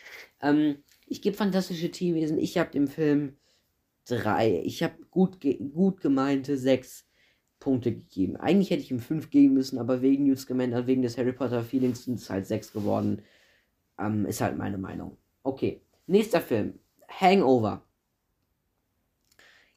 Ähm, 0.41 0.84
ich 1.05 1.22
gebe 1.22 1.36
fantastische 1.36 1.91
Tierwesen, 1.91 2.38
ich 2.38 2.57
habe 2.57 2.72
dem 2.72 2.88
Film 2.88 3.38
drei, 4.05 4.61
ich 4.63 4.84
habe 4.84 4.95
gut, 5.11 5.39
ge 5.39 5.57
gut 5.57 6.01
gemeinte 6.01 6.57
sechs 6.57 7.05
Punkte 7.59 7.91
gegeben. 7.91 8.38
Eigentlich 8.38 8.70
hätte 8.70 8.84
ich 8.84 8.91
ihm 8.91 8.99
fünf 8.99 9.30
geben 9.30 9.53
müssen, 9.53 9.80
aber 9.80 10.01
wegen 10.01 10.26
Newt 10.26 10.39
Scamander, 10.39 10.88
wegen 10.88 11.01
des 11.01 11.17
Harry 11.17 11.34
Potter 11.34 11.63
Feelings 11.63 12.05
sind 12.05 12.20
es 12.20 12.30
halt 12.30 12.45
sechs 12.47 12.72
geworden. 12.72 13.22
Ähm, 13.97 14.26
ist 14.26 14.41
halt 14.41 14.57
meine 14.57 14.78
Meinung. 14.78 15.17
Okay, 15.43 15.82
nächster 16.07 16.41
Film, 16.41 16.80
Hangover. 17.07 17.84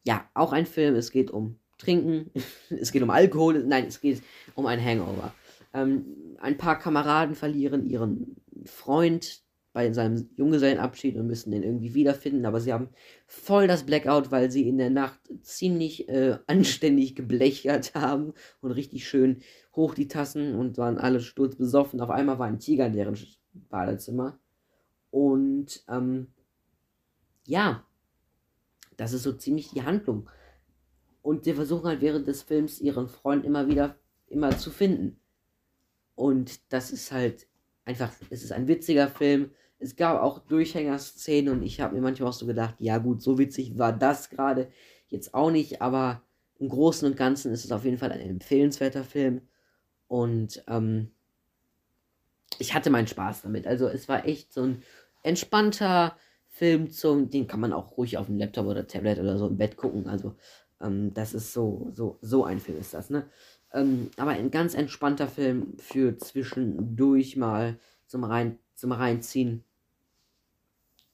Ja, 0.04 0.28
auch 0.34 0.52
ein 0.52 0.66
Film, 0.66 0.94
es 0.96 1.10
geht 1.10 1.30
um 1.30 1.58
trinken. 1.82 2.30
es 2.70 2.92
geht 2.92 3.02
um 3.02 3.10
Alkohol. 3.10 3.64
Nein, 3.64 3.86
es 3.86 4.00
geht 4.00 4.22
um 4.54 4.66
ein 4.66 4.82
Hangover. 4.82 5.34
Ähm, 5.74 6.04
ein 6.40 6.58
paar 6.58 6.78
Kameraden 6.78 7.34
verlieren 7.34 7.86
ihren 7.86 8.36
Freund 8.64 9.42
bei 9.72 9.90
seinem 9.92 10.28
Junggesellenabschied 10.36 11.16
und 11.16 11.26
müssen 11.26 11.50
den 11.50 11.62
irgendwie 11.62 11.94
wiederfinden, 11.94 12.44
aber 12.44 12.60
sie 12.60 12.72
haben 12.72 12.90
voll 13.26 13.66
das 13.66 13.84
Blackout, 13.84 14.30
weil 14.30 14.50
sie 14.50 14.68
in 14.68 14.76
der 14.76 14.90
Nacht 14.90 15.18
ziemlich 15.40 16.08
äh, 16.10 16.38
anständig 16.46 17.14
geblechert 17.14 17.94
haben 17.94 18.34
und 18.60 18.72
richtig 18.72 19.08
schön 19.08 19.40
hoch 19.74 19.94
die 19.94 20.08
Tassen 20.08 20.54
und 20.56 20.76
waren 20.76 20.98
alle 20.98 21.20
sturzbesoffen. 21.20 22.00
Auf 22.00 22.10
einmal 22.10 22.38
war 22.38 22.46
ein 22.46 22.58
Tiger 22.58 22.86
in 22.86 22.92
deren 22.92 23.16
Badezimmer. 23.70 24.38
Und 25.10 25.84
ähm, 25.88 26.28
ja, 27.46 27.84
das 28.98 29.14
ist 29.14 29.22
so 29.22 29.32
ziemlich 29.32 29.70
die 29.70 29.82
Handlung. 29.82 30.28
Und 31.22 31.44
sie 31.44 31.54
versuchen 31.54 31.86
halt 31.86 32.00
während 32.00 32.26
des 32.26 32.42
Films 32.42 32.80
ihren 32.80 33.08
Freund 33.08 33.44
immer 33.44 33.68
wieder 33.68 33.96
immer 34.26 34.56
zu 34.56 34.70
finden. 34.70 35.20
Und 36.14 36.72
das 36.72 36.90
ist 36.90 37.12
halt 37.12 37.46
einfach, 37.84 38.12
es 38.30 38.42
ist 38.42 38.52
ein 38.52 38.68
witziger 38.68 39.08
Film. 39.08 39.50
Es 39.78 39.96
gab 39.96 40.20
auch 40.20 40.38
Durchhängerszenen 40.40 41.52
und 41.52 41.62
ich 41.62 41.80
habe 41.80 41.94
mir 41.94 42.00
manchmal 42.00 42.28
auch 42.30 42.34
so 42.34 42.46
gedacht, 42.46 42.74
ja 42.78 42.98
gut, 42.98 43.22
so 43.22 43.38
witzig 43.38 43.78
war 43.78 43.92
das 43.92 44.30
gerade 44.30 44.68
jetzt 45.08 45.34
auch 45.34 45.50
nicht, 45.50 45.82
aber 45.82 46.22
im 46.58 46.68
Großen 46.68 47.06
und 47.08 47.16
Ganzen 47.16 47.52
ist 47.52 47.64
es 47.64 47.72
auf 47.72 47.84
jeden 47.84 47.98
Fall 47.98 48.12
ein 48.12 48.20
empfehlenswerter 48.20 49.04
Film. 49.04 49.42
Und 50.06 50.62
ähm, 50.68 51.10
ich 52.58 52.74
hatte 52.74 52.90
meinen 52.90 53.08
Spaß 53.08 53.42
damit. 53.42 53.66
Also 53.66 53.88
es 53.88 54.08
war 54.08 54.26
echt 54.26 54.52
so 54.52 54.62
ein 54.62 54.82
entspannter 55.22 56.16
Film, 56.48 56.90
zum, 56.90 57.30
den 57.30 57.46
kann 57.46 57.60
man 57.60 57.72
auch 57.72 57.96
ruhig 57.96 58.18
auf 58.18 58.26
dem 58.26 58.36
Laptop 58.36 58.66
oder 58.66 58.86
Tablet 58.86 59.18
oder 59.18 59.38
so 59.38 59.48
im 59.48 59.56
Bett 59.56 59.76
gucken. 59.76 60.06
Also 60.06 60.36
ähm, 60.82 61.14
das 61.14 61.34
ist 61.34 61.52
so, 61.52 61.90
so, 61.92 62.18
so 62.20 62.44
ein 62.44 62.60
Film 62.60 62.78
ist 62.78 62.94
das, 62.94 63.10
ne? 63.10 63.28
Ähm, 63.72 64.10
aber 64.16 64.32
ein 64.32 64.50
ganz 64.50 64.74
entspannter 64.74 65.28
Film 65.28 65.74
für 65.78 66.16
zwischendurch 66.18 67.36
mal 67.36 67.78
zum, 68.06 68.24
Rein, 68.24 68.58
zum 68.74 68.92
Reinziehen. 68.92 69.64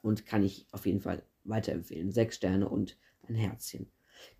Und 0.02 0.26
kann 0.26 0.42
ich 0.42 0.66
auf 0.72 0.86
jeden 0.86 1.00
Fall 1.00 1.22
weiterempfehlen. 1.44 2.10
Sechs 2.10 2.36
Sterne 2.36 2.68
und 2.68 2.96
ein 3.28 3.34
Herzchen. 3.34 3.90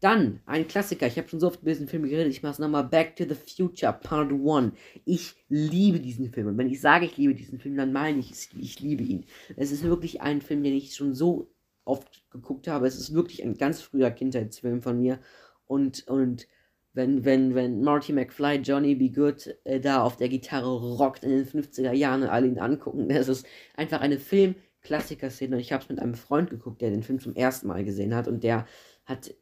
Dann 0.00 0.40
ein 0.46 0.66
Klassiker. 0.66 1.06
Ich 1.06 1.18
habe 1.18 1.28
schon 1.28 1.40
so 1.40 1.48
oft 1.48 1.62
über 1.62 1.70
diesen 1.70 1.88
Film 1.88 2.04
geredet. 2.04 2.32
Ich 2.32 2.42
mache 2.42 2.52
es 2.52 2.58
nochmal. 2.58 2.84
Back 2.84 3.16
to 3.16 3.24
the 3.28 3.34
Future 3.34 3.92
Part 3.92 4.32
1. 4.32 4.72
Ich 5.04 5.34
liebe 5.48 6.00
diesen 6.00 6.32
Film. 6.32 6.48
Und 6.48 6.58
wenn 6.58 6.70
ich 6.70 6.80
sage, 6.80 7.06
ich 7.06 7.16
liebe 7.16 7.34
diesen 7.34 7.58
Film, 7.58 7.76
dann 7.76 7.92
meine 7.92 8.18
ich. 8.18 8.48
Ich 8.58 8.80
liebe 8.80 9.02
ihn. 9.02 9.24
Es 9.56 9.70
ist 9.70 9.84
wirklich 9.84 10.20
ein 10.20 10.40
Film, 10.40 10.62
den 10.62 10.74
ich 10.74 10.94
schon 10.94 11.14
so 11.14 11.50
oft 11.88 12.30
geguckt 12.30 12.68
habe. 12.68 12.86
Es 12.86 12.96
ist 12.96 13.14
wirklich 13.14 13.42
ein 13.42 13.54
ganz 13.54 13.80
früher 13.80 14.10
Kindheitsfilm 14.10 14.82
von 14.82 14.98
mir. 15.00 15.18
Und, 15.66 16.06
und 16.08 16.46
wenn, 16.92 17.24
wenn, 17.24 17.54
wenn 17.54 17.82
Marty 17.82 18.12
McFly, 18.12 18.56
Johnny 18.56 18.94
Be 18.94 19.10
Good 19.10 19.56
äh, 19.64 19.80
da 19.80 20.02
auf 20.02 20.16
der 20.16 20.28
Gitarre 20.28 20.96
rockt 20.96 21.24
in 21.24 21.30
den 21.30 21.46
50er 21.46 21.92
Jahren 21.92 22.22
und 22.22 22.28
alle 22.28 22.46
ihn 22.46 22.58
angucken, 22.58 23.08
das 23.08 23.28
ist 23.28 23.46
einfach 23.76 24.00
eine 24.00 24.18
Film-Klassiker-Szene. 24.18 25.56
Und 25.56 25.60
ich 25.60 25.72
habe 25.72 25.82
es 25.82 25.88
mit 25.88 25.98
einem 25.98 26.14
Freund 26.14 26.50
geguckt, 26.50 26.80
der 26.82 26.90
den 26.90 27.02
Film 27.02 27.20
zum 27.20 27.34
ersten 27.34 27.68
Mal 27.68 27.84
gesehen 27.84 28.14
hat 28.14 28.28
und 28.28 28.42
der 28.44 28.66
hat, 29.04 29.34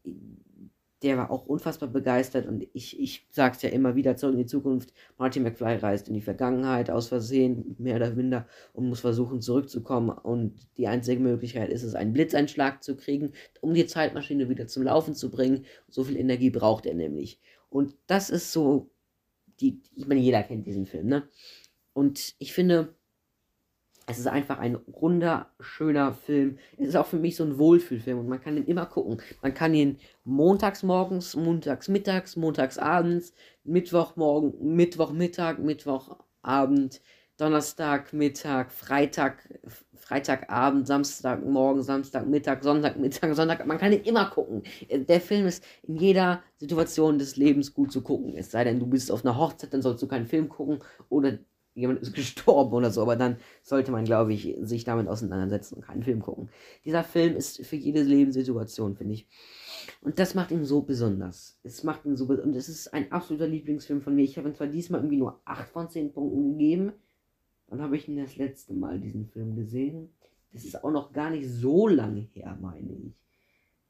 der 1.03 1.19
war 1.19 1.31
auch 1.31 1.47
unfassbar 1.47 1.91
begeistert 1.91 2.47
und 2.47 2.67
ich, 2.73 2.99
ich 2.99 3.27
sag's 3.31 3.61
ja 3.61 3.69
immer 3.69 3.97
wieder 3.97 4.17
zurück 4.17 4.35
in 4.35 4.41
die 4.41 4.47
Zukunft. 4.47 4.95
Marty 5.19 5.41
McFly 5.41 5.77
reist 5.77 6.09
in 6.09 6.15
die 6.15 6.23
Vergangenheit 6.23 6.91
aus 6.91 7.09
Versehen, 7.09 7.77
mehr 7.79 7.97
oder 7.97 8.11
minder, 8.15 8.47
und 8.73 8.89
muss 8.89 9.01
versuchen 9.01 9.43
zurückzukommen. 9.43 10.11
Und 10.11 10.55
die 10.79 10.87
einzige 10.87 11.21
Möglichkeit 11.21 11.69
ist 11.69 11.83
es, 11.83 11.95
einen 11.95 12.15
Blitzeinschlag 12.15 12.83
zu 12.83 12.97
kriegen, 12.97 13.33
um 13.61 13.75
die 13.75 13.87
Zeitmaschine 13.87 14.49
wieder 14.49 14.67
zum 14.69 14.85
Laufen 14.85 15.15
zu 15.15 15.31
bringen. 15.31 15.67
So 15.89 16.05
viel 16.05 16.17
Energie 16.17 16.51
braucht 16.51 16.87
er 16.87 16.95
nämlich. 16.95 17.41
Und 17.69 17.95
das 18.07 18.31
ist 18.31 18.53
so, 18.53 18.91
die, 19.61 19.83
ich 19.95 20.07
meine, 20.07 20.21
jeder 20.21 20.43
kennt 20.43 20.67
diesen 20.67 20.87
Film, 20.87 21.09
ne? 21.09 21.29
Und 21.93 22.35
ich 22.39 22.53
finde, 22.53 22.95
es 24.07 24.19
ist 24.19 24.29
einfach 24.29 24.59
ein 24.59 24.77
runder, 24.77 25.51
schöner 25.59 26.13
Film. 26.13 26.59
Es 26.79 26.89
ist 26.89 26.97
auch 26.97 27.07
für 27.07 27.19
mich 27.19 27.37
so 27.37 27.45
ein 27.45 27.59
Wohlfühlfilm 27.59 28.21
und 28.21 28.29
man 28.29 28.41
kann 28.41 28.57
ihn 28.57 28.65
immer 28.65 28.87
gucken. 28.87 29.21
Man 29.43 29.53
kann 29.53 29.75
ihn 29.75 29.99
montags 30.25 30.85
morgens, 30.85 31.35
montags 31.35 31.89
mittags, 31.89 32.37
montags 32.37 32.79
abends, 32.79 33.33
Mittwochmorgen, 33.65 34.77
Mittwochmittag, 34.77 35.59
Mittwochabend, 35.59 37.01
Donnerstag, 37.37 38.13
Mittag, 38.13 38.71
Freitag, 38.71 39.61
Freitagabend, 39.95 40.87
Samstagmorgen, 40.87 41.83
Samstagmittag, 41.83 42.63
Sonntagmittag, 42.63 43.35
Sonntag. 43.35 43.67
Man 43.67 43.79
kann 43.79 43.93
ihn 43.93 44.05
immer 44.05 44.31
gucken. 44.31 44.63
Der 44.89 45.21
Film 45.21 45.47
ist 45.47 45.65
in 45.83 45.97
jeder 45.97 46.43
Situation 46.59 47.19
des 47.19 47.37
Lebens 47.37 47.75
gut 47.75 47.91
zu 47.91 48.03
gucken. 48.03 48.37
Es 48.37 48.53
sei 48.53 48.63
denn, 48.63 48.79
du 48.79 48.87
bist 48.87 49.11
auf 49.11 49.25
einer 49.25 49.37
Hochzeit, 49.37 49.75
dann 49.75 49.83
sollst 49.83 50.03
du 50.03 50.07
keinen 50.07 50.27
Film 50.27 50.49
gucken 50.49 50.79
oder 51.09 51.39
jemand 51.77 52.01
ist 52.01 52.15
gestorben 52.15 52.73
oder 52.73 52.91
so, 52.91 53.03
aber 53.03 53.15
dann 53.15 53.37
sollte 53.63 53.93
man, 53.93 54.05
glaube 54.05 54.33
ich, 54.33 54.57
sich 54.63 54.85
damit 54.85 55.07
auseinandersetzen 55.07 55.77
und 55.77 55.83
keinen 55.83 56.03
Film 56.03 56.21
gucken. 56.21 56.49
Dieser 56.85 57.05
Film 57.05 57.37
ist 57.37 57.65
für 57.65 57.77
jede 57.77 58.03
Lebenssituation, 58.03 58.97
finde 58.97 59.15
ich. 59.15 59.29
Und 60.01 60.19
das 60.19 60.35
macht 60.35 60.51
ihn 60.51 60.65
so 60.65 60.83
besonders. 60.83 61.61
Es 61.63 61.85
macht 61.85 62.05
ihn 62.05 62.17
so 62.17 62.25
und 62.25 62.57
es 62.57 62.69
ist 62.69 62.93
ein 62.93 63.13
absoluter 63.13 63.47
Lieblingsfilm 63.47 64.01
von 64.01 64.17
mir. 64.17 64.25
Ich 64.25 64.37
habe 64.37 64.49
ihm 64.49 64.55
zwar 64.55 64.67
diesmal 64.67 65.01
irgendwie 65.01 65.19
nur 65.19 65.41
8 65.45 65.69
von 65.69 65.89
10 65.89 66.13
Punkten 66.13 66.53
gegeben. 66.53 66.93
Dann 67.69 67.81
habe 67.81 67.97
ich 67.97 68.09
ihn 68.09 68.17
das 68.17 68.37
letzte 68.37 68.75
Mal 68.75 68.99
diesen 68.99 69.29
Film 69.29 69.55
gesehen. 69.55 70.11
Das 70.53 70.65
ist 70.65 70.83
auch 70.83 70.91
noch 70.91 71.13
gar 71.13 71.31
nicht 71.31 71.49
so 71.49 71.87
lange 71.87 72.21
her, 72.33 72.57
meine 72.61 72.93
ich. 72.93 73.15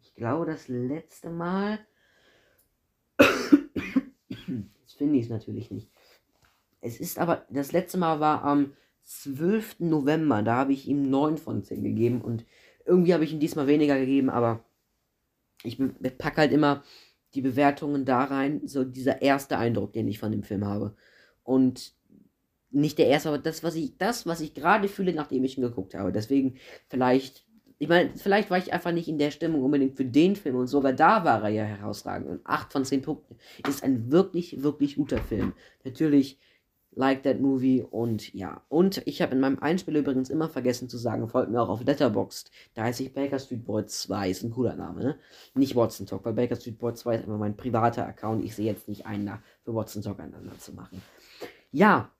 Ich 0.03 0.15
glaube, 0.15 0.47
das 0.47 0.69
letzte 0.69 1.31
Mal. 1.31 1.79
das 3.19 4.93
finde 4.97 5.19
ich 5.19 5.25
es 5.25 5.31
natürlich 5.31 5.71
nicht. 5.71 5.91
Es 6.87 7.01
ist 7.01 7.19
aber, 7.19 7.45
das 7.51 7.73
letzte 7.73 7.99
Mal 7.99 8.21
war 8.21 8.45
am 8.45 8.73
12. 9.03 9.81
November, 9.81 10.43
da 10.43 10.57
habe 10.57 10.73
ich 10.73 10.87
ihm 10.87 11.11
9 11.11 11.37
von 11.37 11.63
10 11.63 11.83
gegeben 11.83 12.21
und 12.21 12.45
irgendwie 12.85 13.13
habe 13.13 13.25
ich 13.25 13.33
ihm 13.33 13.41
diesmal 13.41 13.67
weniger 13.67 13.99
gegeben, 13.99 14.31
aber 14.31 14.65
ich 15.63 15.79
packe 16.19 16.39
halt 16.39 16.53
immer 16.53 16.85
die 17.35 17.41
Bewertungen 17.43 18.05
da 18.05 18.25
rein, 18.25 18.63
so 18.67 18.85
dieser 18.85 19.21
erste 19.21 19.59
Eindruck, 19.59 19.93
den 19.93 20.09
ich 20.09 20.19
von 20.19 20.33
dem 20.33 20.43
Film 20.43 20.65
habe. 20.65 20.95
Und 21.43 21.93
nicht 22.71 22.99
der 22.99 23.09
erste, 23.09 23.29
aber 23.29 23.39
das, 23.39 23.63
was 23.63 23.75
ich, 23.75 23.97
das, 23.99 24.27
was 24.27 24.41
ich 24.41 24.55
gerade 24.55 24.89
fühle, 24.89 25.13
nachdem 25.13 25.45
ich 25.45 25.59
ihn 25.59 25.63
geguckt 25.63 25.95
habe. 25.95 26.13
Deswegen 26.13 26.57
vielleicht, 26.89 27.47
ich 27.79 27.89
meine, 27.89 28.11
vielleicht 28.17 28.51
war 28.51 28.59
ich 28.59 28.73
einfach 28.73 28.93
nicht 28.93 29.09
in 29.09 29.19
der 29.19 29.31
Stimmung 29.31 29.63
unbedingt 29.63 29.97
für 29.97 30.05
den 30.05 30.37
Film 30.37 30.57
und 30.57 30.67
sogar 30.67 30.93
da 30.93 31.25
war 31.25 31.43
er 31.43 31.49
ja 31.49 31.65
herausragend. 31.65 32.29
Und 32.29 32.41
8 32.47 32.73
von 32.73 32.85
10 32.85 33.03
Punkten 33.03 33.37
ist 33.69 33.83
ein 33.83 34.11
wirklich, 34.11 34.63
wirklich 34.63 34.97
guter 34.97 35.19
Film. 35.19 35.53
Natürlich 35.85 36.39
Like 36.99 37.25
That 37.25 37.41
Movie 37.41 37.83
und 37.83 38.33
ja. 38.33 38.63
Und 38.71 39.03
ich 39.07 39.21
habe 39.21 39.35
in 39.35 39.41
meinem 39.41 39.59
Einspiel 39.59 39.97
übrigens 39.97 40.31
immer 40.31 40.49
vergessen 40.49 40.89
zu 40.89 40.97
sagen, 40.97 41.29
folgt 41.29 41.51
mir 41.51 41.61
auch 41.61 41.69
auf 41.69 41.85
Letterboxd. 41.85 42.51
Da 42.73 42.85
heiße 42.85 43.03
ich 43.03 43.13
Baker 43.13 43.39
Street 43.39 43.67
Boy 43.67 43.85
2, 43.85 44.31
ist 44.31 44.43
ein 44.43 44.51
cooler 44.51 44.75
Name, 44.77 45.01
ne? 45.01 45.19
Nicht 45.55 45.77
Watson 45.77 46.07
Talk, 46.07 46.25
weil 46.25 46.33
Baker 46.33 46.57
Street 46.57 46.79
Boy 46.79 46.95
2 46.95 47.17
ist 47.17 47.27
immer 47.27 47.37
mein 47.37 47.55
privater 47.55 48.07
Account. 48.07 48.43
Ich 48.43 48.57
sehe 48.57 48.65
jetzt 48.65 48.89
nicht 48.89 49.05
einen 49.05 49.27
da 49.27 49.43
für 49.63 49.75
Watson 49.75 50.03
Talk 50.03 50.19
einander 50.21 50.59
zu 50.59 50.73
machen. 50.73 51.03
Ja. 51.71 52.11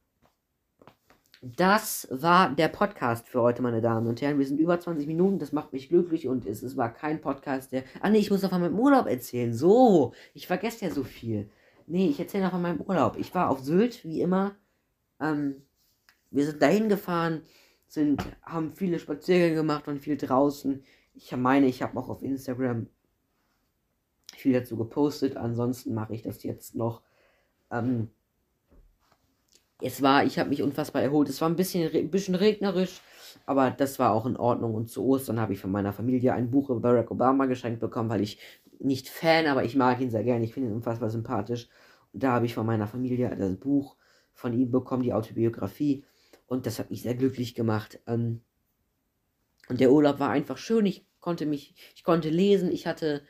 Das 1.41 2.09
war 2.11 2.55
der 2.55 2.69
Podcast 2.69 3.29
für 3.29 3.41
heute, 3.41 3.63
meine 3.63 3.81
Damen 3.81 4.07
und 4.07 4.21
Herren. 4.21 4.39
Wir 4.39 4.47
sind 4.47 4.61
über 4.61 4.79
20 4.79 5.07
Minuten, 5.07 5.39
das 5.39 5.53
macht 5.53 5.73
mich 5.73 5.89
glücklich 5.89 6.29
und 6.29 6.45
es, 6.45 6.63
es 6.63 6.77
war 6.77 6.93
kein 6.93 7.21
Podcast, 7.21 7.73
der. 7.73 7.85
Ah, 8.01 8.11
nee, 8.11 8.19
ich 8.19 8.31
muss 8.31 8.43
noch 8.43 8.51
von 8.51 8.61
meinem 8.61 8.79
Urlaub 8.79 9.07
erzählen. 9.07 9.55
So, 9.55 10.13
ich 10.35 10.47
vergesse 10.47 10.85
ja 10.85 10.91
so 10.91 11.03
viel. 11.05 11.49
Nee, 11.87 12.09
ich 12.09 12.21
erzähle 12.21 12.45
noch 12.45 12.51
von 12.51 12.63
meinem 12.63 12.81
Urlaub. 12.81 13.17
Ich 13.17 13.35
war 13.35 13.49
auf 13.49 13.61
Sylt, 13.61 14.05
wie 14.05 14.21
immer 14.21 14.57
ähm, 15.21 15.63
wir 16.31 16.47
sind 16.47 16.61
dahin 16.61 16.89
gefahren, 16.89 17.43
sind, 17.87 18.23
haben 18.43 18.73
viele 18.73 18.99
Spaziergänge 18.99 19.55
gemacht 19.55 19.89
und 19.89 20.01
viel 20.01 20.17
draußen. 20.17 20.83
Ich 21.15 21.35
meine, 21.37 21.67
ich 21.67 21.83
habe 21.83 21.99
auch 21.99 22.09
auf 22.09 22.23
Instagram 22.23 22.89
viel 24.37 24.53
dazu 24.53 24.77
gepostet. 24.77 25.37
Ansonsten 25.37 25.95
mache 25.95 26.15
ich 26.15 26.23
das 26.23 26.43
jetzt 26.43 26.75
noch. 26.75 27.03
Ähm, 27.71 28.11
es 29.81 30.03
war, 30.03 30.25
ich 30.25 30.39
habe 30.39 30.51
mich 30.51 30.63
unfassbar 30.63 31.03
erholt. 31.03 31.29
Es 31.29 31.41
war 31.41 31.49
ein 31.49 31.57
bisschen, 31.57 31.91
ein 31.95 32.11
bisschen 32.11 32.35
regnerisch, 32.35 33.01
aber 33.45 33.71
das 33.71 33.99
war 33.99 34.13
auch 34.13 34.27
in 34.27 34.37
Ordnung. 34.37 34.75
Und 34.75 34.89
zu 34.89 35.05
Ostern 35.05 35.41
habe 35.41 35.53
ich 35.53 35.61
von 35.61 35.71
meiner 35.71 35.93
Familie 35.93 36.35
ein 36.35 36.51
Buch 36.51 36.71
über 36.71 36.81
Barack 36.81 37.11
Obama 37.11 37.47
geschenkt 37.47 37.81
bekommen, 37.81 38.09
weil 38.09 38.23
ich 38.23 38.39
nicht 38.79 39.09
Fan, 39.09 39.47
aber 39.47 39.65
ich 39.65 39.77
mag 39.77 40.01
ihn 40.01 40.11
sehr 40.11 40.25
gerne. 40.25 40.45
Ich 40.45 40.55
finde 40.55 40.71
ihn 40.71 40.77
unfassbar 40.77 41.11
sympathisch. 41.11 41.69
Und 42.13 42.23
da 42.23 42.33
habe 42.33 42.47
ich 42.47 42.55
von 42.55 42.67
meiner 42.67 42.87
Familie 42.87 43.35
das 43.37 43.57
Buch 43.57 43.97
von 44.37 44.53
ihm 44.53 44.71
bekommen, 44.71 45.03
die 45.03 45.15
Autobiografie. 45.15 46.05
Und 46.47 46.67
das 46.67 46.79
hat 46.79 46.91
mich 46.91 47.03
sehr 47.03 47.15
glücklich 47.15 47.55
gemacht. 47.55 47.99
Ähm, 48.07 48.43
und 49.69 49.81
der 49.81 49.91
Urlaub 49.91 50.21
war 50.21 50.31
einfach 50.31 50.59
schön. 50.59 50.87
Ich 50.87 51.05
konnte 51.19 51.47
mich, 51.47 51.75
ich 51.97 52.05
konnte 52.05 52.29
lesen. 52.29 52.71
Ich 52.71 52.87
hatte 52.87 53.23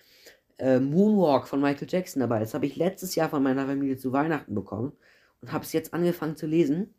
äh, 0.59 0.81
Moonwalk 0.81 1.49
von 1.49 1.63
Michael 1.63 1.89
Jackson 1.89 2.21
dabei. 2.21 2.41
Das 2.41 2.53
habe 2.53 2.67
ich 2.67 2.77
letztes 2.77 3.15
Jahr 3.15 3.31
von 3.31 3.43
meiner 3.43 3.67
Familie 3.67 3.97
zu 3.97 4.13
Weihnachten 4.13 4.55
bekommen 4.55 4.93
und 5.41 5.53
habe 5.53 5.65
es 5.65 5.73
jetzt 5.73 5.95
angefangen 5.95 6.37
zu 6.37 6.47
lesen. 6.47 6.95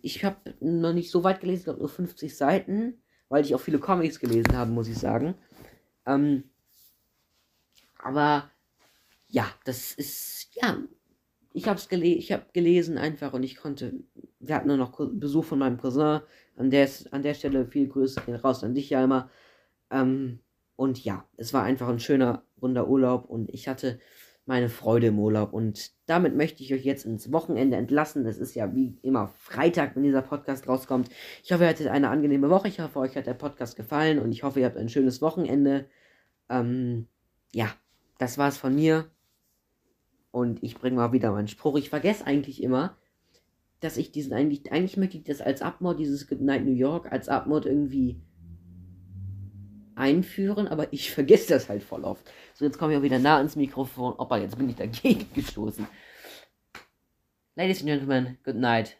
Ich 0.00 0.24
habe 0.24 0.54
noch 0.60 0.94
nicht 0.94 1.10
so 1.10 1.24
weit 1.24 1.40
gelesen, 1.40 1.58
ich 1.58 1.64
glaube 1.64 1.80
nur 1.80 1.88
50 1.88 2.34
Seiten, 2.34 3.02
weil 3.28 3.44
ich 3.44 3.54
auch 3.54 3.60
viele 3.60 3.80
Comics 3.80 4.18
gelesen 4.18 4.56
habe, 4.56 4.70
muss 4.70 4.88
ich 4.88 4.96
sagen. 4.96 5.34
Ähm, 6.06 6.44
aber 7.98 8.50
ja, 9.28 9.46
das 9.64 9.92
ist 9.92 10.48
ja 10.54 10.78
ich 11.52 11.68
habe 11.68 11.80
gele 11.88 12.06
ich 12.06 12.32
hab 12.32 12.52
gelesen 12.54 12.98
einfach 12.98 13.32
und 13.32 13.42
ich 13.42 13.56
konnte. 13.56 13.94
Wir 14.38 14.54
hatten 14.54 14.68
nur 14.68 14.76
noch 14.76 14.92
Besuch 15.12 15.44
von 15.44 15.58
meinem 15.58 15.78
Cousin. 15.78 16.20
An 16.56 16.70
der, 16.70 16.88
an 17.10 17.22
der 17.22 17.34
Stelle 17.34 17.66
viel 17.66 17.88
Grüße 17.88 18.20
raus 18.42 18.64
an 18.64 18.74
dich, 18.74 18.90
Jalma. 18.90 19.30
Ähm, 19.90 20.40
und 20.76 21.02
ja, 21.04 21.26
es 21.36 21.52
war 21.52 21.62
einfach 21.62 21.88
ein 21.88 22.00
schöner, 22.00 22.44
runder 22.60 22.88
Urlaub 22.88 23.26
und 23.26 23.50
ich 23.50 23.68
hatte 23.68 23.98
meine 24.46 24.68
Freude 24.68 25.08
im 25.08 25.18
Urlaub. 25.18 25.52
Und 25.52 25.92
damit 26.06 26.34
möchte 26.36 26.62
ich 26.62 26.72
euch 26.72 26.84
jetzt 26.84 27.04
ins 27.04 27.32
Wochenende 27.32 27.76
entlassen. 27.76 28.26
Es 28.26 28.38
ist 28.38 28.54
ja 28.54 28.74
wie 28.74 28.98
immer 29.02 29.28
Freitag, 29.28 29.94
wenn 29.94 30.02
dieser 30.02 30.22
Podcast 30.22 30.66
rauskommt. 30.68 31.08
Ich 31.42 31.52
hoffe, 31.52 31.64
ihr 31.64 31.68
hattet 31.68 31.88
eine 31.88 32.08
angenehme 32.08 32.50
Woche. 32.50 32.68
Ich 32.68 32.80
hoffe, 32.80 32.98
euch 32.98 33.16
hat 33.16 33.26
der 33.26 33.34
Podcast 33.34 33.76
gefallen 33.76 34.18
und 34.18 34.32
ich 34.32 34.42
hoffe, 34.42 34.60
ihr 34.60 34.66
habt 34.66 34.76
ein 34.76 34.88
schönes 34.88 35.22
Wochenende. 35.22 35.86
Ähm, 36.48 37.06
ja, 37.52 37.68
das 38.18 38.38
war's 38.38 38.56
von 38.56 38.74
mir. 38.74 39.10
Und 40.30 40.62
ich 40.62 40.76
bringe 40.76 40.96
mal 40.96 41.12
wieder 41.12 41.32
meinen 41.32 41.48
Spruch. 41.48 41.76
Ich 41.76 41.90
vergesse 41.90 42.26
eigentlich 42.26 42.62
immer, 42.62 42.96
dass 43.80 43.96
ich 43.96 44.12
diesen 44.12 44.32
eigentlich, 44.32 44.70
eigentlich 44.70 44.96
möchte 44.96 45.16
ich 45.16 45.24
das 45.24 45.40
als 45.40 45.62
Abmod, 45.62 45.98
dieses 45.98 46.28
Good 46.28 46.40
Night 46.40 46.64
New 46.64 46.74
York, 46.74 47.10
als 47.10 47.28
Abmod 47.28 47.66
irgendwie 47.66 48.20
einführen, 49.94 50.68
aber 50.68 50.92
ich 50.92 51.10
vergesse 51.14 51.48
das 51.54 51.68
halt 51.68 51.82
voll 51.82 52.04
oft. 52.04 52.30
So, 52.54 52.64
jetzt 52.64 52.78
komme 52.78 52.92
ich 52.92 52.98
auch 52.98 53.02
wieder 53.02 53.18
nah 53.18 53.36
ans 53.36 53.56
Mikrofon. 53.56 54.14
Opa, 54.14 54.38
jetzt 54.38 54.56
bin 54.56 54.68
ich 54.68 54.76
dagegen 54.76 55.26
gestoßen. 55.34 55.86
Ladies 57.56 57.80
and 57.80 57.88
Gentlemen, 57.88 58.38
good 58.44 58.56
night 58.56 58.96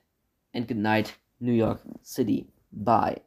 and 0.53 0.69
good 0.69 0.77
night, 0.77 1.15
New 1.39 1.53
York 1.53 1.81
City. 2.03 2.47
Bye. 2.71 3.23